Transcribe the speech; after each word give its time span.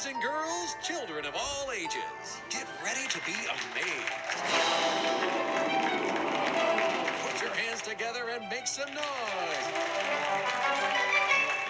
boys 0.00 0.12
and 0.12 0.22
girls, 0.22 0.76
children 0.82 1.24
of 1.24 1.34
all 1.34 1.70
ages. 1.72 2.40
Get 2.48 2.66
ready 2.84 3.06
to 3.08 3.18
be 3.26 3.32
amazed. 3.32 4.12
Put 7.22 7.42
your 7.42 7.50
hands 7.54 7.82
together 7.82 8.24
and 8.32 8.48
make 8.48 8.66
some 8.66 8.88
noise. 8.94 9.66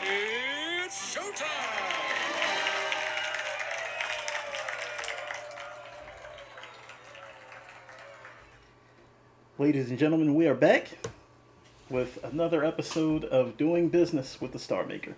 It's 0.05 1.17
showtime! 1.17 1.47
Ladies 9.59 9.91
and 9.91 9.99
gentlemen, 9.99 10.35
we 10.35 10.47
are 10.47 10.55
back 10.55 10.89
with 11.89 12.23
another 12.25 12.65
episode 12.65 13.25
of 13.25 13.57
Doing 13.57 13.89
Business 13.89 14.41
with 14.41 14.53
the 14.53 14.59
Star 14.59 14.87
Maker. 14.87 15.15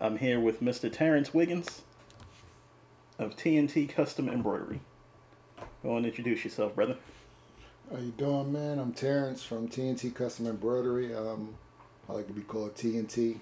I'm 0.00 0.16
here 0.18 0.40
with 0.40 0.62
Mr. 0.62 0.90
Terrance 0.90 1.34
Wiggins 1.34 1.82
of 3.20 3.36
TNT 3.36 3.86
Custom 3.86 4.30
Embroidery. 4.30 4.80
Go 5.82 5.96
and 5.96 6.06
introduce 6.06 6.42
yourself, 6.42 6.74
brother. 6.74 6.96
How 7.92 7.98
you 7.98 8.12
doing, 8.12 8.50
man? 8.50 8.78
I'm 8.78 8.94
Terrance 8.94 9.42
from 9.42 9.68
TNT 9.68 10.14
Custom 10.14 10.46
Embroidery. 10.46 11.14
Um, 11.14 11.54
I 12.08 12.14
like 12.14 12.26
to 12.28 12.32
be 12.32 12.40
called 12.40 12.74
TNT. 12.74 13.40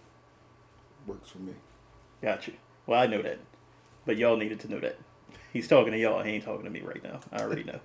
Works 1.06 1.30
for 1.30 1.38
me. 1.38 1.52
Got 2.20 2.48
you. 2.48 2.54
Well, 2.87 3.01
I 3.01 3.06
know 3.06 3.23
that, 3.23 3.38
but 4.04 4.16
y'all 4.16 4.37
needed 4.37 4.59
to 4.60 4.68
know 4.68 4.80
that. 4.80 4.98
He's 5.52 5.68
talking 5.68 5.92
to 5.92 5.98
y'all. 5.98 6.24
He 6.24 6.32
ain't 6.32 6.45
talking 6.45 6.65
to 6.65 6.70
me 6.70 6.80
right 6.80 7.02
now. 7.02 7.20
I 7.30 7.42
already 7.42 7.62
know. 7.62 7.79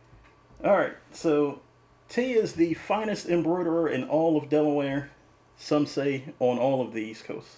All 0.64 0.76
right. 0.76 0.94
So, 1.12 1.60
T 2.08 2.32
is 2.32 2.54
the 2.54 2.72
finest 2.72 3.28
embroiderer 3.28 3.90
in 3.90 4.04
all 4.04 4.38
of 4.38 4.48
Delaware. 4.48 5.10
Some 5.58 5.84
say 5.84 6.32
on 6.38 6.58
all 6.58 6.80
of 6.80 6.94
the 6.94 7.00
East 7.00 7.24
Coast. 7.24 7.48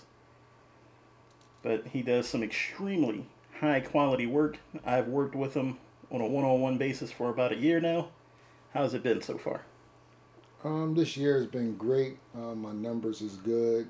But 1.62 1.88
he 1.88 2.02
does 2.02 2.28
some 2.28 2.42
extremely 2.42 3.26
high 3.60 3.80
quality 3.80 4.26
work. 4.26 4.58
I've 4.84 5.08
worked 5.08 5.34
with 5.34 5.54
him 5.54 5.78
on 6.10 6.20
a 6.20 6.26
one 6.26 6.44
on 6.44 6.60
one 6.60 6.78
basis 6.78 7.10
for 7.10 7.30
about 7.30 7.52
a 7.52 7.56
year 7.56 7.80
now. 7.80 8.08
How's 8.74 8.94
it 8.94 9.02
been 9.02 9.22
so 9.22 9.38
far? 9.38 9.62
Um, 10.64 10.94
this 10.94 11.16
year 11.16 11.36
has 11.36 11.46
been 11.46 11.76
great. 11.76 12.18
Um, 12.34 12.62
my 12.62 12.72
numbers 12.72 13.22
is 13.22 13.36
good. 13.36 13.88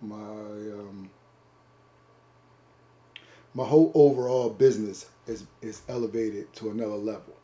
My 0.00 0.16
um, 0.16 1.10
my 3.54 3.64
whole 3.64 3.92
overall 3.94 4.50
business 4.50 5.10
is 5.26 5.44
is 5.60 5.82
elevated 5.88 6.52
to 6.54 6.70
another 6.70 6.96
level. 6.96 7.36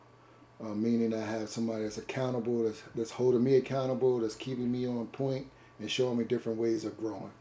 Uh, 0.61 0.75
meaning 0.75 1.13
I 1.13 1.25
have 1.25 1.47
somebody 1.47 1.83
that's 1.83 1.97
accountable, 1.97 2.63
that's 2.63 2.81
that's 2.95 3.11
holding 3.11 3.43
me 3.43 3.55
accountable, 3.55 4.19
that's 4.19 4.35
keeping 4.35 4.71
me 4.71 4.87
on 4.87 5.07
point, 5.07 5.47
and 5.79 5.89
showing 5.89 6.17
me 6.17 6.23
different 6.25 6.59
ways 6.59 6.83
of 6.83 6.97
growing. 6.97 7.31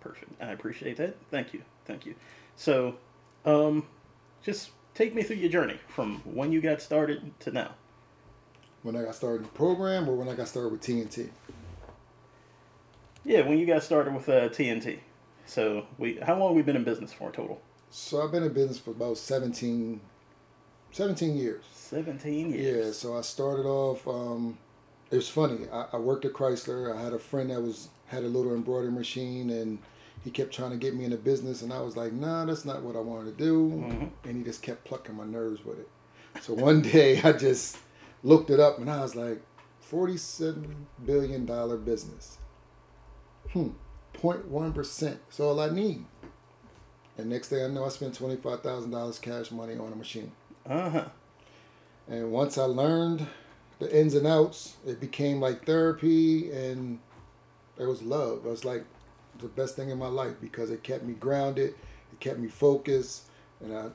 Perfect. 0.00 0.32
I 0.40 0.50
appreciate 0.52 0.96
that. 0.96 1.16
Thank 1.30 1.52
you. 1.52 1.62
Thank 1.84 2.06
you. 2.06 2.14
So, 2.56 2.96
um, 3.44 3.86
just 4.42 4.70
take 4.94 5.14
me 5.14 5.22
through 5.22 5.36
your 5.36 5.50
journey 5.50 5.78
from 5.88 6.22
when 6.24 6.52
you 6.52 6.60
got 6.60 6.82
started 6.82 7.32
to 7.40 7.50
now. 7.50 7.74
When 8.82 8.96
I 8.96 9.02
got 9.02 9.14
started 9.14 9.38
in 9.38 9.42
the 9.42 9.48
program, 9.50 10.08
or 10.08 10.14
when 10.16 10.28
I 10.28 10.34
got 10.34 10.48
started 10.48 10.72
with 10.72 10.80
TNT. 10.80 11.30
Yeah, 13.24 13.42
when 13.42 13.58
you 13.58 13.66
got 13.66 13.82
started 13.82 14.14
with 14.14 14.28
uh, 14.28 14.48
TNT. 14.48 15.00
So, 15.44 15.86
we 15.98 16.16
how 16.16 16.38
long 16.38 16.50
have 16.50 16.56
we 16.56 16.62
been 16.62 16.76
in 16.76 16.84
business 16.84 17.12
for 17.12 17.30
total? 17.30 17.60
So 17.90 18.22
I've 18.22 18.30
been 18.30 18.44
in 18.44 18.52
business 18.52 18.78
for 18.78 18.92
about 18.92 19.18
17, 19.18 20.00
17 20.92 21.36
years. 21.36 21.64
17 21.74 22.52
years. 22.52 22.86
Yeah, 22.86 22.92
so 22.92 23.18
I 23.18 23.22
started 23.22 23.66
off. 23.66 24.06
Um, 24.06 24.58
it 25.10 25.16
was 25.16 25.28
funny. 25.28 25.68
I, 25.72 25.86
I 25.94 25.96
worked 25.96 26.24
at 26.24 26.32
Chrysler. 26.32 26.96
I 26.96 27.02
had 27.02 27.12
a 27.12 27.18
friend 27.18 27.50
that 27.50 27.60
was 27.60 27.88
had 28.06 28.22
a 28.22 28.28
little 28.28 28.54
embroidery 28.54 28.92
machine, 28.92 29.50
and 29.50 29.78
he 30.22 30.30
kept 30.30 30.52
trying 30.52 30.70
to 30.70 30.76
get 30.76 30.94
me 30.94 31.04
into 31.04 31.16
business, 31.16 31.62
and 31.62 31.72
I 31.72 31.80
was 31.80 31.96
like, 31.96 32.12
"Nah, 32.12 32.44
that's 32.44 32.64
not 32.64 32.82
what 32.82 32.96
I 32.96 33.00
wanted 33.00 33.36
to 33.36 33.44
do." 33.44 33.70
Mm-hmm. 33.70 34.28
And 34.28 34.36
he 34.36 34.42
just 34.42 34.62
kept 34.62 34.84
plucking 34.84 35.14
my 35.14 35.24
nerves 35.24 35.64
with 35.64 35.78
it. 35.78 35.88
So 36.40 36.54
one 36.54 36.82
day 36.92 37.20
I 37.22 37.32
just 37.32 37.78
looked 38.22 38.50
it 38.50 38.60
up, 38.60 38.78
and 38.78 38.90
I 38.90 39.00
was 39.00 39.14
like, 39.14 39.42
"47 39.80 40.86
billion 41.04 41.46
dollar 41.46 41.76
business." 41.76 42.38
Hmm, 43.52 43.70
0.1 44.14 44.74
percent. 44.74 45.20
That's 45.26 45.40
all 45.40 45.58
I 45.58 45.70
need. 45.70 46.04
And 47.16 47.28
next 47.28 47.48
thing 47.48 47.64
I 47.64 47.68
know, 47.68 47.84
I 47.84 47.88
spent 47.88 48.14
twenty 48.14 48.36
five 48.36 48.62
thousand 48.62 48.90
dollars 48.90 49.18
cash 49.18 49.50
money 49.50 49.76
on 49.76 49.92
a 49.92 49.96
machine. 49.96 50.32
Uh 50.66 50.90
huh. 50.90 51.04
And 52.08 52.32
once 52.32 52.58
I 52.58 52.64
learned 52.64 53.26
the 53.78 53.98
ins 53.98 54.14
and 54.14 54.26
outs, 54.26 54.76
it 54.86 55.00
became 55.00 55.40
like 55.40 55.64
therapy 55.64 56.50
and 56.50 56.98
it 57.78 57.84
was 57.84 58.02
love. 58.02 58.44
It 58.44 58.48
was 58.48 58.64
like 58.64 58.84
the 59.40 59.48
best 59.48 59.76
thing 59.76 59.90
in 59.90 59.98
my 59.98 60.08
life 60.08 60.34
because 60.40 60.70
it 60.70 60.82
kept 60.82 61.04
me 61.04 61.14
grounded, 61.14 61.74
it 62.12 62.20
kept 62.20 62.38
me 62.38 62.48
focused, 62.48 63.24
and 63.62 63.76
I 63.76 63.90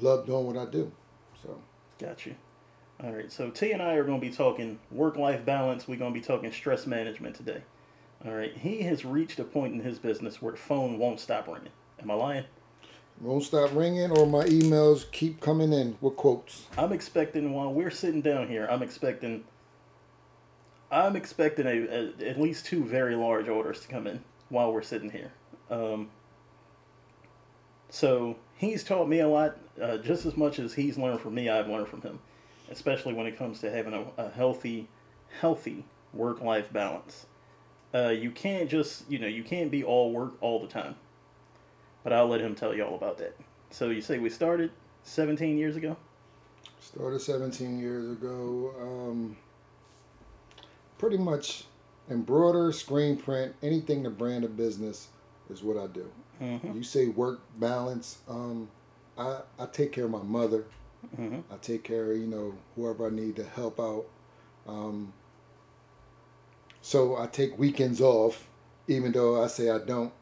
love 0.00 0.26
doing 0.26 0.46
what 0.46 0.56
I 0.56 0.70
do. 0.70 0.92
So 1.42 1.60
Got 1.98 2.26
you. 2.26 2.34
All 3.02 3.12
right. 3.12 3.30
So 3.30 3.50
T 3.50 3.70
and 3.72 3.80
I 3.80 3.94
are 3.94 4.04
going 4.04 4.20
to 4.20 4.26
be 4.26 4.32
talking 4.32 4.78
work 4.90 5.16
life 5.16 5.44
balance. 5.44 5.86
We're 5.86 5.98
going 5.98 6.12
to 6.12 6.18
be 6.18 6.24
talking 6.24 6.50
stress 6.52 6.86
management 6.86 7.36
today. 7.36 7.62
All 8.24 8.32
right. 8.32 8.56
He 8.56 8.82
has 8.82 9.04
reached 9.04 9.38
a 9.38 9.44
point 9.44 9.74
in 9.74 9.80
his 9.80 9.98
business 9.98 10.42
where 10.42 10.52
the 10.52 10.58
phone 10.58 10.98
won't 10.98 11.20
stop 11.20 11.46
ringing. 11.46 11.70
Am 12.00 12.10
I 12.10 12.14
lying? 12.14 12.44
won't 13.20 13.44
stop 13.44 13.70
ringing 13.72 14.10
or 14.10 14.26
my 14.26 14.44
emails 14.46 15.08
keep 15.12 15.40
coming 15.40 15.72
in 15.72 15.96
with 16.00 16.16
quotes. 16.16 16.66
I'm 16.76 16.92
expecting 16.92 17.52
while 17.52 17.72
we're 17.72 17.90
sitting 17.90 18.20
down 18.20 18.48
here, 18.48 18.66
I'm 18.68 18.82
expecting 18.82 19.44
I'm 20.90 21.14
expecting 21.14 21.66
a, 21.66 21.86
a 21.86 22.28
at 22.30 22.40
least 22.40 22.66
two 22.66 22.84
very 22.84 23.14
large 23.14 23.48
orders 23.48 23.80
to 23.80 23.88
come 23.88 24.08
in 24.08 24.24
while 24.52 24.70
we're 24.70 24.82
sitting 24.82 25.10
here. 25.10 25.32
Um, 25.70 26.10
so 27.88 28.36
he's 28.54 28.84
taught 28.84 29.08
me 29.08 29.18
a 29.18 29.28
lot, 29.28 29.56
uh, 29.80 29.96
just 29.96 30.26
as 30.26 30.36
much 30.36 30.58
as 30.58 30.74
he's 30.74 30.98
learned 30.98 31.20
from 31.20 31.34
me. 31.34 31.48
I've 31.48 31.68
learned 31.68 31.88
from 31.88 32.02
him, 32.02 32.20
especially 32.70 33.14
when 33.14 33.26
it 33.26 33.38
comes 33.38 33.60
to 33.60 33.70
having 33.70 33.94
a, 33.94 34.04
a 34.22 34.30
healthy, 34.30 34.88
healthy 35.40 35.84
work-life 36.12 36.70
balance. 36.70 37.26
Uh, 37.94 38.08
you 38.08 38.30
can't 38.30 38.70
just 38.70 39.10
you 39.10 39.18
know 39.18 39.26
you 39.26 39.42
can't 39.42 39.70
be 39.70 39.82
all 39.82 40.12
work 40.12 40.34
all 40.40 40.60
the 40.60 40.68
time. 40.68 40.96
But 42.04 42.12
I'll 42.12 42.28
let 42.28 42.40
him 42.40 42.54
tell 42.54 42.74
you 42.74 42.84
all 42.84 42.94
about 42.94 43.18
that. 43.18 43.36
So 43.70 43.90
you 43.90 44.02
say 44.02 44.18
we 44.18 44.28
started 44.28 44.70
17 45.04 45.56
years 45.56 45.76
ago? 45.76 45.96
Started 46.80 47.20
17 47.20 47.78
years 47.78 48.10
ago. 48.10 48.74
Um, 48.80 49.36
pretty 50.98 51.16
much 51.16 51.64
embroider, 52.10 52.72
screen 52.72 53.16
print, 53.16 53.54
anything 53.62 54.04
to 54.04 54.10
brand 54.10 54.44
a 54.44 54.48
business 54.48 55.08
is 55.50 55.62
what 55.62 55.76
I 55.76 55.86
do. 55.86 56.10
Mm-hmm. 56.40 56.76
You 56.76 56.82
say 56.82 57.06
work 57.06 57.40
balance. 57.58 58.18
Um, 58.28 58.68
I 59.16 59.40
I 59.58 59.66
take 59.66 59.92
care 59.92 60.04
of 60.04 60.10
my 60.10 60.22
mother. 60.22 60.64
Mm-hmm. 61.16 61.40
I 61.52 61.56
take 61.56 61.84
care 61.84 62.12
of 62.12 62.18
you 62.18 62.26
know 62.26 62.54
whoever 62.76 63.06
I 63.06 63.10
need 63.10 63.36
to 63.36 63.44
help 63.44 63.78
out. 63.80 64.06
Um, 64.66 65.12
so 66.80 67.16
I 67.16 67.26
take 67.26 67.58
weekends 67.58 68.00
off, 68.00 68.48
even 68.88 69.12
though 69.12 69.42
I 69.42 69.46
say 69.46 69.70
I 69.70 69.78
don't 69.78 70.12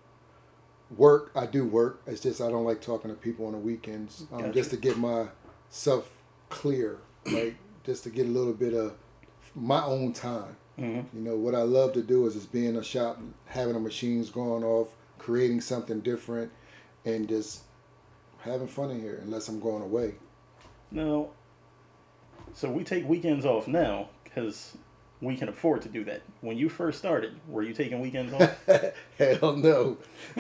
work. 0.97 1.31
I 1.35 1.47
do 1.47 1.65
work. 1.65 2.03
It's 2.07 2.21
just 2.21 2.41
I 2.41 2.49
don't 2.51 2.65
like 2.65 2.81
talking 2.81 3.11
to 3.11 3.17
people 3.17 3.47
on 3.47 3.53
the 3.53 3.59
weekends, 3.59 4.27
um, 4.33 4.41
Gotcha. 4.41 4.53
just 4.53 4.71
to 4.71 4.77
get 4.77 4.99
myself 4.99 6.13
clear, 6.49 6.99
like 7.27 7.57
just 7.85 8.05
to 8.05 8.11
get 8.11 8.27
a 8.27 8.31
little 8.31 8.53
bit 8.53 8.75
of 8.75 8.95
my 9.55 9.83
own 9.85 10.13
time. 10.13 10.57
Mm-hmm. 10.81 11.17
You 11.17 11.23
know 11.25 11.37
what 11.37 11.55
I 11.55 11.63
love 11.63 11.93
to 11.95 12.03
do 12.03 12.27
is 12.27 12.35
just 12.35 12.53
being 12.53 12.71
in 12.71 12.77
a 12.77 12.85
shop, 12.85 13.21
having 13.47 13.75
the 13.75 13.81
machines 13.81 14.31
going 14.31 14.65
off, 14.65 14.95
creating 15.19 15.61
something 15.61 16.01
different, 16.01 16.51
and 17.05 17.29
just 17.29 17.63
having 18.41 18.69
fun 18.69 18.91
in 18.91 19.01
here. 19.01 19.21
Unless 19.23 19.49
I'm 19.49 19.61
going 19.61 19.83
away. 19.83 20.15
Now, 20.91 21.29
so 22.55 22.71
we 22.71 22.85
take 22.85 23.09
weekends 23.09 23.45
off 23.45 23.69
now 23.69 24.09
because 24.25 24.77
we 25.21 25.37
can 25.37 25.49
afford 25.49 25.83
to 25.83 25.89
do 25.89 26.03
that. 26.05 26.23
When 26.41 26.57
you 26.57 26.69
first 26.69 26.99
started, 26.99 27.39
were 27.47 27.63
you 27.63 27.75
taking 27.75 28.01
weekends 28.01 28.33
off? 28.33 28.67
Hell 29.19 29.57
no. 29.57 29.99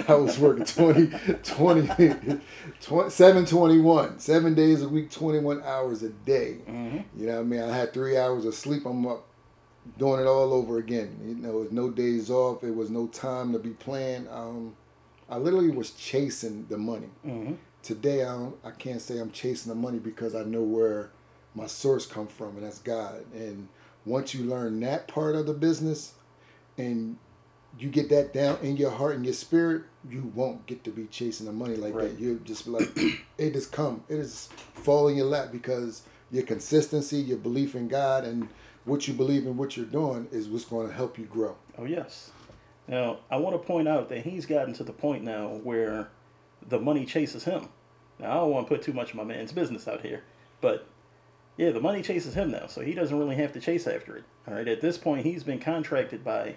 I 0.09 0.15
was 0.15 0.39
working 0.39 0.65
20, 0.65 1.09
20, 1.43 1.87
20 2.81 3.11
721, 3.11 4.19
seven 4.19 4.55
days 4.55 4.83
a 4.83 4.89
week, 4.89 5.11
21 5.11 5.63
hours 5.63 6.03
a 6.03 6.09
day. 6.09 6.59
mm-hmm. 6.67 6.99
You 7.21 7.27
know 7.27 7.35
what 7.35 7.41
I 7.41 7.45
mean? 7.45 7.61
I 7.61 7.77
had 7.77 7.93
three 7.93 8.17
hours 8.17 8.47
of 8.47 8.55
sleep. 8.55 8.87
I'm 8.87 9.07
up 9.07 9.27
doing 9.99 10.21
it 10.21 10.27
all 10.27 10.53
over 10.53 10.79
again. 10.79 11.19
You 11.25 11.35
know, 11.35 11.59
it 11.59 11.61
was 11.65 11.73
no 11.73 11.91
days 11.91 12.31
off. 12.31 12.63
It 12.65 12.75
was 12.75 12.91
no 12.91 13.07
time 13.07 13.53
to 13.53 13.59
be 13.59 13.71
playing. 13.71 14.29
Um, 14.29 14.75
I 15.29 15.37
literally 15.39 15.71
was 15.71 15.91
chasing 15.93 16.67
the 16.69 16.79
money. 16.79 17.09
Mm-hmm. 17.27 17.55
Today, 17.83 18.23
I, 18.25 18.33
don't, 18.33 18.57
I 18.65 18.71
can't 18.73 19.01
say 19.01 19.19
I'm 19.19 19.31
chasing 19.31 19.71
the 19.71 19.79
money 19.79 19.99
because 19.99 20.35
I 20.35 20.43
know 20.43 20.63
where 20.63 21.11
my 21.55 21.67
source 21.67 22.07
come 22.07 22.27
from, 22.27 22.57
and 22.57 22.65
that's 22.65 22.79
God. 22.79 23.25
And 23.35 23.69
once 24.05 24.35
you 24.35 24.45
learn 24.45 24.81
that 24.81 25.09
part 25.09 25.35
of 25.37 25.47
the 25.47 25.55
business, 25.55 26.13
and 26.77 27.17
you 27.79 27.89
get 27.89 28.09
that 28.11 28.33
down 28.35 28.59
in 28.63 28.77
your 28.77 28.91
heart 28.91 29.15
and 29.17 29.25
your 29.25 29.35
spirit, 29.35 29.83
you 30.09 30.33
won't 30.35 30.67
get 30.67 30.83
to 30.85 30.91
be 30.91 31.07
chasing 31.07 31.47
the 31.47 31.53
money 31.53 31.77
like 31.77 31.95
Right. 31.95 32.11
that. 32.11 32.19
You 32.21 32.41
just 32.45 32.65
be 32.65 32.71
like, 32.73 32.89
it 33.39 33.53
just 33.53 33.71
come, 33.73 34.03
It 34.09 34.19
is 34.19 34.49
fall 34.75 35.09
in 35.09 35.17
your 35.17 35.27
lap 35.27 35.51
because 35.53 36.03
your 36.31 36.45
consistency, 36.45 37.19
your 37.19 37.39
belief 37.39 37.75
in 37.75 37.89
God, 37.89 38.25
and 38.25 38.49
what 38.85 39.09
you 39.09 39.15
believe 39.15 39.47
in, 39.47 39.57
what 39.57 39.77
you're 39.77 39.87
doing, 39.87 40.29
is 40.31 40.49
what's 40.49 40.65
going 40.65 40.89
to 40.89 40.95
help 40.95 41.19
you 41.19 41.25
grow. 41.25 41.57
Oh 41.79 41.85
yes. 41.85 42.31
Now 42.89 43.19
I 43.31 43.37
want 43.37 43.61
to 43.61 43.67
point 43.67 43.89
out 43.89 44.09
that 44.09 44.25
he's 44.25 44.47
gotten 44.47 44.75
to 44.75 44.85
the 44.85 44.93
point 44.93 45.25
now 45.25 45.49
where 45.49 46.09
the 46.67 46.79
money 46.79 47.05
chases 47.05 47.45
him. 47.45 47.69
Now 48.19 48.31
I 48.31 48.35
don't 48.35 48.51
want 48.51 48.69
to 48.69 48.75
put 48.75 48.83
too 48.83 48.93
much 48.93 49.11
of 49.11 49.17
my 49.17 49.25
man's 49.25 49.53
business 49.53 49.87
out 49.87 50.03
here, 50.03 50.25
but 50.61 50.87
yeah, 51.61 51.73
the 51.73 51.81
money 51.81 52.01
chases 52.01 52.33
him 52.33 52.51
now, 52.51 52.67
so 52.69 52.81
he 52.81 52.95
doesn't 52.95 53.19
really 53.19 53.37
have 53.37 53.53
to 53.53 53.61
chase 53.61 53.87
after 53.87 54.17
it. 54.17 54.25
All 54.49 54.55
right, 54.55 54.67
at 54.67 54.81
this 54.81 54.97
point, 54.97 55.27
he's 55.27 55.45
been 55.45 55.59
contracted 55.59 56.25
by, 56.25 56.57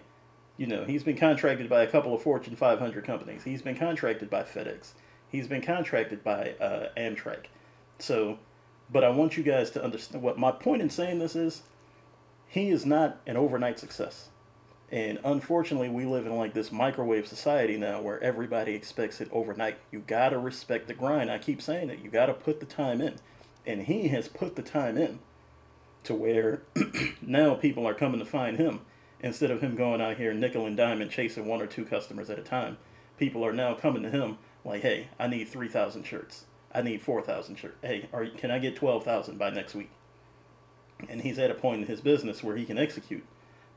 you 0.55 0.65
know, 0.65 0.85
he's 0.85 1.03
been 1.03 1.17
contracted 1.17 1.69
by 1.69 1.83
a 1.83 1.87
couple 1.87 2.15
of 2.15 2.21
Fortune 2.21 2.55
500 2.55 3.03
companies. 3.03 3.43
He's 3.43 3.61
been 3.61 3.75
contracted 3.75 4.29
by 4.29 4.43
FedEx. 4.43 4.93
He's 5.27 5.47
been 5.47 5.61
contracted 5.61 6.23
by 6.23 6.51
uh, 6.61 6.87
Amtrak. 6.95 7.47
So, 7.99 8.39
but 8.91 9.03
I 9.03 9.09
want 9.09 9.37
you 9.37 9.43
guys 9.43 9.71
to 9.71 9.83
understand 9.83 10.23
what 10.23 10.37
my 10.37 10.51
point 10.51 10.81
in 10.81 10.89
saying 10.89 11.19
this 11.19 11.35
is. 11.35 11.63
He 12.47 12.69
is 12.69 12.85
not 12.85 13.19
an 13.25 13.35
overnight 13.35 13.79
success. 13.79 14.29
And 14.91 15.19
unfortunately, 15.23 15.89
we 15.89 16.05
live 16.05 16.27
in 16.27 16.35
like 16.35 16.53
this 16.53 16.71
microwave 16.71 17.27
society 17.27 17.77
now 17.77 17.99
where 17.99 18.21
everybody 18.21 18.75
expects 18.75 19.19
it 19.21 19.29
overnight. 19.31 19.77
You 19.91 20.03
gotta 20.05 20.37
respect 20.37 20.87
the 20.87 20.93
grind. 20.93 21.31
I 21.31 21.39
keep 21.39 21.63
saying 21.63 21.89
it. 21.89 21.99
You 22.03 22.11
gotta 22.11 22.33
put 22.33 22.59
the 22.59 22.67
time 22.67 23.01
in. 23.01 23.15
And 23.65 23.83
he 23.83 24.09
has 24.09 24.27
put 24.27 24.55
the 24.55 24.61
time 24.61 24.97
in 24.99 25.17
to 26.03 26.13
where 26.13 26.61
now 27.23 27.55
people 27.55 27.87
are 27.87 27.95
coming 27.95 28.19
to 28.19 28.25
find 28.25 28.57
him 28.57 28.81
instead 29.19 29.49
of 29.49 29.61
him 29.61 29.75
going 29.75 29.99
out 29.99 30.17
here 30.17 30.31
nickel 30.31 30.67
and 30.67 30.77
diamond 30.77 31.09
chasing 31.09 31.47
one 31.47 31.61
or 31.61 31.65
two 31.65 31.85
customers 31.85 32.29
at 32.29 32.37
a 32.37 32.43
time. 32.43 32.77
People 33.17 33.43
are 33.43 33.53
now 33.53 33.73
coming 33.73 34.03
to 34.03 34.11
him 34.11 34.37
like, 34.63 34.83
hey, 34.83 35.07
I 35.17 35.27
need 35.27 35.47
3,000 35.47 36.03
shirts. 36.03 36.45
I 36.73 36.81
need 36.81 37.01
4,000 37.01 37.55
shirts. 37.55 37.77
Hey, 37.81 38.09
are, 38.11 38.25
can 38.25 38.49
I 38.49 38.59
get 38.59 38.75
12,000 38.75 39.37
by 39.37 39.49
next 39.51 39.75
week? 39.75 39.91
And 41.07 41.21
he's 41.21 41.37
at 41.37 41.51
a 41.51 41.55
point 41.55 41.81
in 41.81 41.87
his 41.87 42.01
business 42.01 42.43
where 42.43 42.55
he 42.55 42.65
can 42.65 42.77
execute 42.77 43.25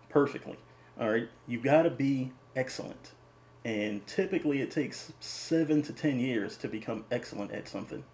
perfectly. 0.09 0.57
All 0.99 1.11
right, 1.11 1.29
you 1.47 1.61
got 1.61 1.83
to 1.83 1.91
be 1.91 2.33
excellent. 2.55 3.13
And 3.65 4.07
typically 4.07 4.61
it 4.63 4.71
takes 4.71 5.13
seven 5.21 5.83
to 5.83 5.93
10 5.93 6.21
years 6.21 6.57
to 6.59 6.69
become 6.69 7.05
excellent 7.11 7.53
at 7.53 7.69
something. 7.69 8.05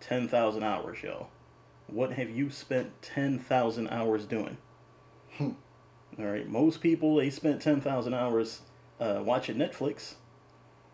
10,000 0.00 0.62
hours, 0.62 1.02
y'all. 1.02 1.28
What 1.86 2.12
have 2.12 2.30
you 2.30 2.50
spent 2.50 3.02
10,000 3.02 3.88
hours 3.88 4.24
doing? 4.24 4.56
All 5.40 5.54
right, 6.18 6.48
most 6.48 6.80
people, 6.80 7.16
they 7.16 7.30
spent 7.30 7.62
10,000 7.62 8.14
hours 8.14 8.62
uh, 8.98 9.22
watching 9.24 9.56
Netflix. 9.56 10.14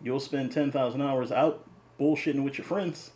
You'll 0.03 0.21
spend 0.21 0.53
10,000 0.53 1.01
hours 1.01 1.31
out 1.31 1.65
bullshitting 1.99 2.43
with 2.43 2.59
your 2.59 2.65
friends. 2.65 3.13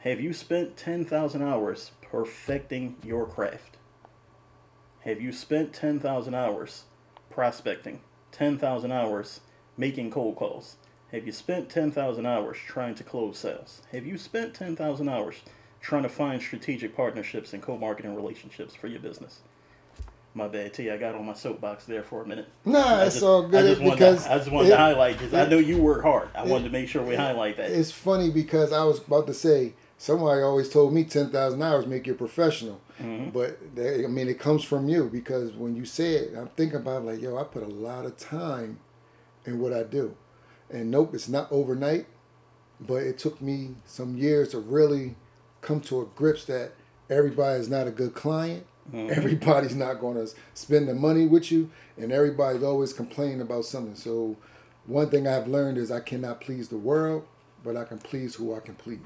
Have 0.00 0.20
you 0.20 0.32
spent 0.32 0.76
10,000 0.76 1.42
hours 1.42 1.90
perfecting 2.02 2.96
your 3.04 3.26
craft? 3.26 3.76
Have 5.00 5.20
you 5.20 5.32
spent 5.32 5.72
10,000 5.72 6.34
hours 6.34 6.84
prospecting? 7.30 8.00
10,000 8.32 8.92
hours 8.92 9.40
making 9.76 10.10
cold 10.10 10.36
calls? 10.36 10.76
Have 11.12 11.26
you 11.26 11.32
spent 11.32 11.68
10,000 11.68 12.24
hours 12.24 12.56
trying 12.66 12.94
to 12.94 13.04
close 13.04 13.38
sales? 13.38 13.82
Have 13.92 14.06
you 14.06 14.16
spent 14.16 14.54
10,000 14.54 15.08
hours 15.08 15.36
trying 15.80 16.02
to 16.04 16.08
find 16.08 16.40
strategic 16.40 16.94
partnerships 16.96 17.52
and 17.52 17.62
co 17.62 17.76
marketing 17.76 18.14
relationships 18.14 18.74
for 18.74 18.86
your 18.86 19.00
business? 19.00 19.40
My 20.32 20.46
bad, 20.46 20.72
T. 20.74 20.88
I 20.88 20.96
got 20.96 21.16
on 21.16 21.26
my 21.26 21.34
soapbox 21.34 21.86
there 21.86 22.04
for 22.04 22.22
a 22.22 22.26
minute. 22.26 22.46
Nah, 22.64 23.00
I 23.00 23.04
it's 23.06 23.20
all 23.20 23.46
I 23.46 23.50
good 23.50 23.66
just 23.70 23.80
wanted 23.80 23.94
because 23.98 24.24
to, 24.24 24.32
I 24.32 24.38
just 24.38 24.52
wanted 24.52 24.68
it- 24.68 24.70
to 24.70 24.76
highlight 24.76 25.18
because 25.18 25.34
I 25.34 25.46
know 25.48 25.58
you 25.58 25.78
work 25.78 26.02
hard. 26.04 26.28
I 26.36 26.44
wanted 26.44 26.64
to 26.64 26.70
make 26.70 26.88
sure 26.88 27.02
we 27.02 27.16
highlight 27.16 27.56
that. 27.56 27.70
It's 27.72 27.90
funny 27.90 28.30
because 28.30 28.72
I 28.72 28.84
was 28.84 29.00
about 29.04 29.26
to 29.26 29.34
say 29.34 29.74
somebody 30.00 30.40
always 30.40 30.70
told 30.70 30.94
me 30.94 31.04
ten 31.04 31.28
thousand 31.30 31.62
hours 31.62 31.86
make 31.86 32.06
you 32.06 32.14
a 32.14 32.16
professional, 32.16 32.80
Mm-hmm. 33.00 33.30
but 33.30 33.74
they, 33.74 34.04
I 34.04 34.08
mean 34.08 34.28
it 34.28 34.38
comes 34.38 34.62
from 34.64 34.88
you 34.88 35.08
because 35.10 35.52
when 35.52 35.74
you 35.76 35.84
say 35.84 36.14
it, 36.16 36.34
I'm 36.36 36.48
thinking 36.56 36.76
about 36.78 37.04
like 37.04 37.20
yo, 37.20 37.36
I 37.38 37.44
put 37.44 37.62
a 37.62 37.66
lot 37.66 38.04
of 38.06 38.16
time 38.16 38.78
in 39.46 39.58
what 39.58 39.72
I 39.72 39.82
do, 39.84 40.16
and 40.70 40.90
nope, 40.90 41.14
it's 41.14 41.28
not 41.28 41.50
overnight, 41.52 42.06
but 42.80 43.02
it 43.02 43.18
took 43.18 43.40
me 43.40 43.76
some 43.86 44.16
years 44.16 44.48
to 44.50 44.58
really 44.58 45.16
come 45.62 45.80
to 45.82 46.00
a 46.02 46.06
grips 46.06 46.44
that 46.46 46.72
everybody 47.08 47.60
is 47.60 47.68
not 47.68 47.86
a 47.86 47.90
good 47.90 48.14
client. 48.14 48.66
Everybody's 48.92 49.74
not 49.76 50.00
going 50.00 50.16
to 50.16 50.32
spend 50.54 50.88
the 50.88 50.94
money 50.94 51.24
with 51.26 51.52
you, 51.52 51.70
and 51.96 52.10
everybody's 52.10 52.62
always 52.64 52.92
complaining 52.92 53.40
about 53.40 53.64
something. 53.64 53.94
So, 53.94 54.36
one 54.86 55.08
thing 55.10 55.28
I've 55.28 55.46
learned 55.46 55.78
is 55.78 55.90
I 55.92 56.00
cannot 56.00 56.40
please 56.40 56.68
the 56.68 56.76
world, 56.78 57.24
but 57.62 57.76
I 57.76 57.84
can 57.84 57.98
please 57.98 58.34
who 58.34 58.52
I 58.54 58.58
can 58.60 58.74
please, 58.74 58.98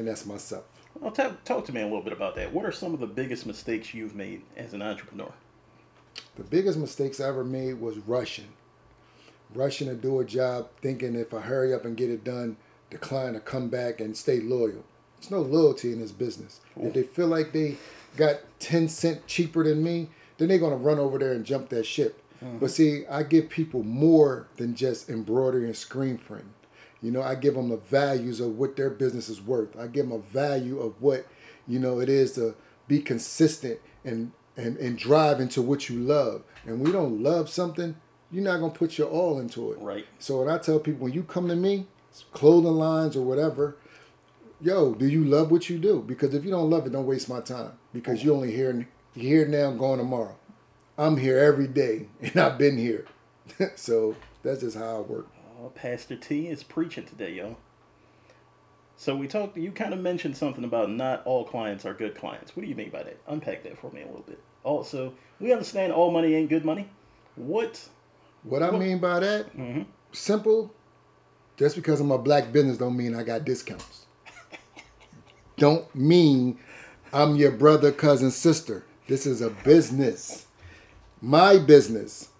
and 0.00 0.08
that's 0.08 0.26
myself. 0.26 0.64
Well, 0.98 1.12
talk, 1.12 1.44
talk 1.44 1.64
to 1.66 1.72
me 1.72 1.82
a 1.82 1.84
little 1.84 2.02
bit 2.02 2.12
about 2.12 2.34
that. 2.34 2.52
What 2.52 2.64
are 2.64 2.72
some 2.72 2.92
of 2.92 3.00
the 3.00 3.06
biggest 3.06 3.46
mistakes 3.46 3.94
you've 3.94 4.16
made 4.16 4.42
as 4.56 4.72
an 4.72 4.82
entrepreneur? 4.82 5.32
The 6.36 6.42
biggest 6.42 6.78
mistakes 6.78 7.20
I 7.20 7.28
ever 7.28 7.44
made 7.44 7.80
was 7.80 7.98
rushing. 7.98 8.48
Rushing 9.54 9.88
to 9.88 9.94
do 9.94 10.18
a 10.18 10.24
job, 10.24 10.68
thinking 10.80 11.14
if 11.14 11.32
I 11.32 11.40
hurry 11.40 11.72
up 11.72 11.84
and 11.84 11.96
get 11.96 12.10
it 12.10 12.24
done, 12.24 12.56
the 12.90 12.98
client 12.98 13.34
will 13.34 13.40
come 13.40 13.68
back 13.68 14.00
and 14.00 14.16
stay 14.16 14.40
loyal. 14.40 14.84
There's 15.20 15.30
no 15.30 15.42
loyalty 15.42 15.92
in 15.92 16.00
this 16.00 16.12
business. 16.12 16.60
If 16.76 16.94
they 16.94 17.02
feel 17.02 17.26
like 17.26 17.52
they 17.52 17.76
got 18.16 18.40
10 18.58 18.88
cent 18.88 19.26
cheaper 19.26 19.62
than 19.62 19.82
me, 19.82 20.08
then 20.38 20.48
they're 20.48 20.58
going 20.58 20.72
to 20.72 20.78
run 20.78 20.98
over 20.98 21.18
there 21.18 21.32
and 21.32 21.44
jump 21.44 21.68
that 21.68 21.84
ship. 21.84 22.22
But 22.40 22.48
mm-hmm. 22.48 22.66
see, 22.66 23.06
I 23.06 23.22
give 23.22 23.50
people 23.50 23.82
more 23.82 24.48
than 24.56 24.74
just 24.74 25.10
embroidery 25.10 25.66
and 25.66 25.76
screen 25.76 26.16
printing. 26.16 26.54
You 27.02 27.10
know, 27.10 27.22
I 27.22 27.34
give 27.34 27.54
them 27.54 27.70
the 27.70 27.78
values 27.78 28.40
of 28.40 28.58
what 28.58 28.76
their 28.76 28.90
business 28.90 29.28
is 29.28 29.40
worth. 29.40 29.78
I 29.78 29.86
give 29.86 30.08
them 30.08 30.18
a 30.18 30.18
value 30.18 30.80
of 30.80 31.00
what, 31.00 31.26
you 31.66 31.78
know, 31.78 32.00
it 32.00 32.08
is 32.08 32.32
to 32.32 32.54
be 32.88 33.00
consistent 33.00 33.78
and, 34.04 34.32
and, 34.56 34.76
and 34.76 34.98
drive 34.98 35.40
into 35.40 35.62
what 35.62 35.88
you 35.88 35.98
love. 35.98 36.42
And 36.66 36.80
we 36.80 36.92
don't 36.92 37.22
love 37.22 37.48
something, 37.48 37.96
you're 38.30 38.44
not 38.44 38.60
going 38.60 38.72
to 38.72 38.78
put 38.78 38.98
your 38.98 39.08
all 39.08 39.40
into 39.40 39.72
it. 39.72 39.78
Right. 39.78 40.06
So 40.18 40.42
when 40.42 40.48
I 40.52 40.58
tell 40.58 40.78
people, 40.78 41.04
when 41.04 41.12
you 41.12 41.22
come 41.22 41.48
to 41.48 41.56
me, 41.56 41.86
clothing 42.32 42.72
lines 42.72 43.16
or 43.16 43.22
whatever, 43.22 43.76
yo, 44.60 44.94
do 44.94 45.06
you 45.06 45.24
love 45.24 45.50
what 45.50 45.70
you 45.70 45.78
do? 45.78 46.02
Because 46.06 46.34
if 46.34 46.44
you 46.44 46.50
don't 46.50 46.70
love 46.70 46.86
it, 46.86 46.92
don't 46.92 47.06
waste 47.06 47.28
my 47.28 47.40
time. 47.40 47.72
Because 47.92 48.22
you 48.22 48.34
only 48.34 48.52
here, 48.52 48.86
here 49.14 49.46
now, 49.46 49.72
going 49.72 49.98
tomorrow. 49.98 50.36
I'm 50.98 51.16
here 51.16 51.38
every 51.38 51.66
day, 51.66 52.08
and 52.20 52.36
I've 52.36 52.58
been 52.58 52.76
here. 52.76 53.06
so 53.74 54.16
that's 54.42 54.60
just 54.60 54.76
how 54.76 54.98
I 54.98 55.00
work. 55.00 55.28
Oh, 55.62 55.68
Pastor 55.68 56.16
T 56.16 56.48
is 56.48 56.62
preaching 56.62 57.04
today, 57.04 57.34
y'all. 57.34 57.58
So 58.96 59.14
we 59.14 59.28
talked. 59.28 59.58
You 59.58 59.72
kind 59.72 59.92
of 59.92 60.00
mentioned 60.00 60.36
something 60.36 60.64
about 60.64 60.90
not 60.90 61.22
all 61.26 61.44
clients 61.44 61.84
are 61.84 61.92
good 61.92 62.14
clients. 62.14 62.56
What 62.56 62.62
do 62.62 62.68
you 62.68 62.74
mean 62.74 62.88
by 62.88 63.02
that? 63.02 63.18
Unpack 63.28 63.64
that 63.64 63.78
for 63.78 63.90
me 63.90 64.00
a 64.00 64.06
little 64.06 64.24
bit. 64.26 64.40
Also, 64.64 65.12
we 65.38 65.52
understand 65.52 65.92
all 65.92 66.10
money 66.10 66.34
ain't 66.34 66.48
good 66.48 66.64
money. 66.64 66.88
What? 67.36 67.88
What 68.42 68.62
I 68.62 68.70
mean 68.70 69.00
by 69.00 69.20
that, 69.20 69.54
mm-hmm. 69.54 69.82
simple. 70.12 70.72
Just 71.58 71.76
because 71.76 72.00
I'm 72.00 72.10
a 72.10 72.16
black 72.16 72.52
business 72.52 72.78
don't 72.78 72.96
mean 72.96 73.14
I 73.14 73.22
got 73.22 73.44
discounts. 73.44 74.06
don't 75.58 75.94
mean 75.94 76.58
I'm 77.12 77.36
your 77.36 77.50
brother, 77.50 77.92
cousin, 77.92 78.30
sister. 78.30 78.84
This 79.08 79.26
is 79.26 79.42
a 79.42 79.50
business, 79.50 80.46
my 81.20 81.58
business, 81.58 82.30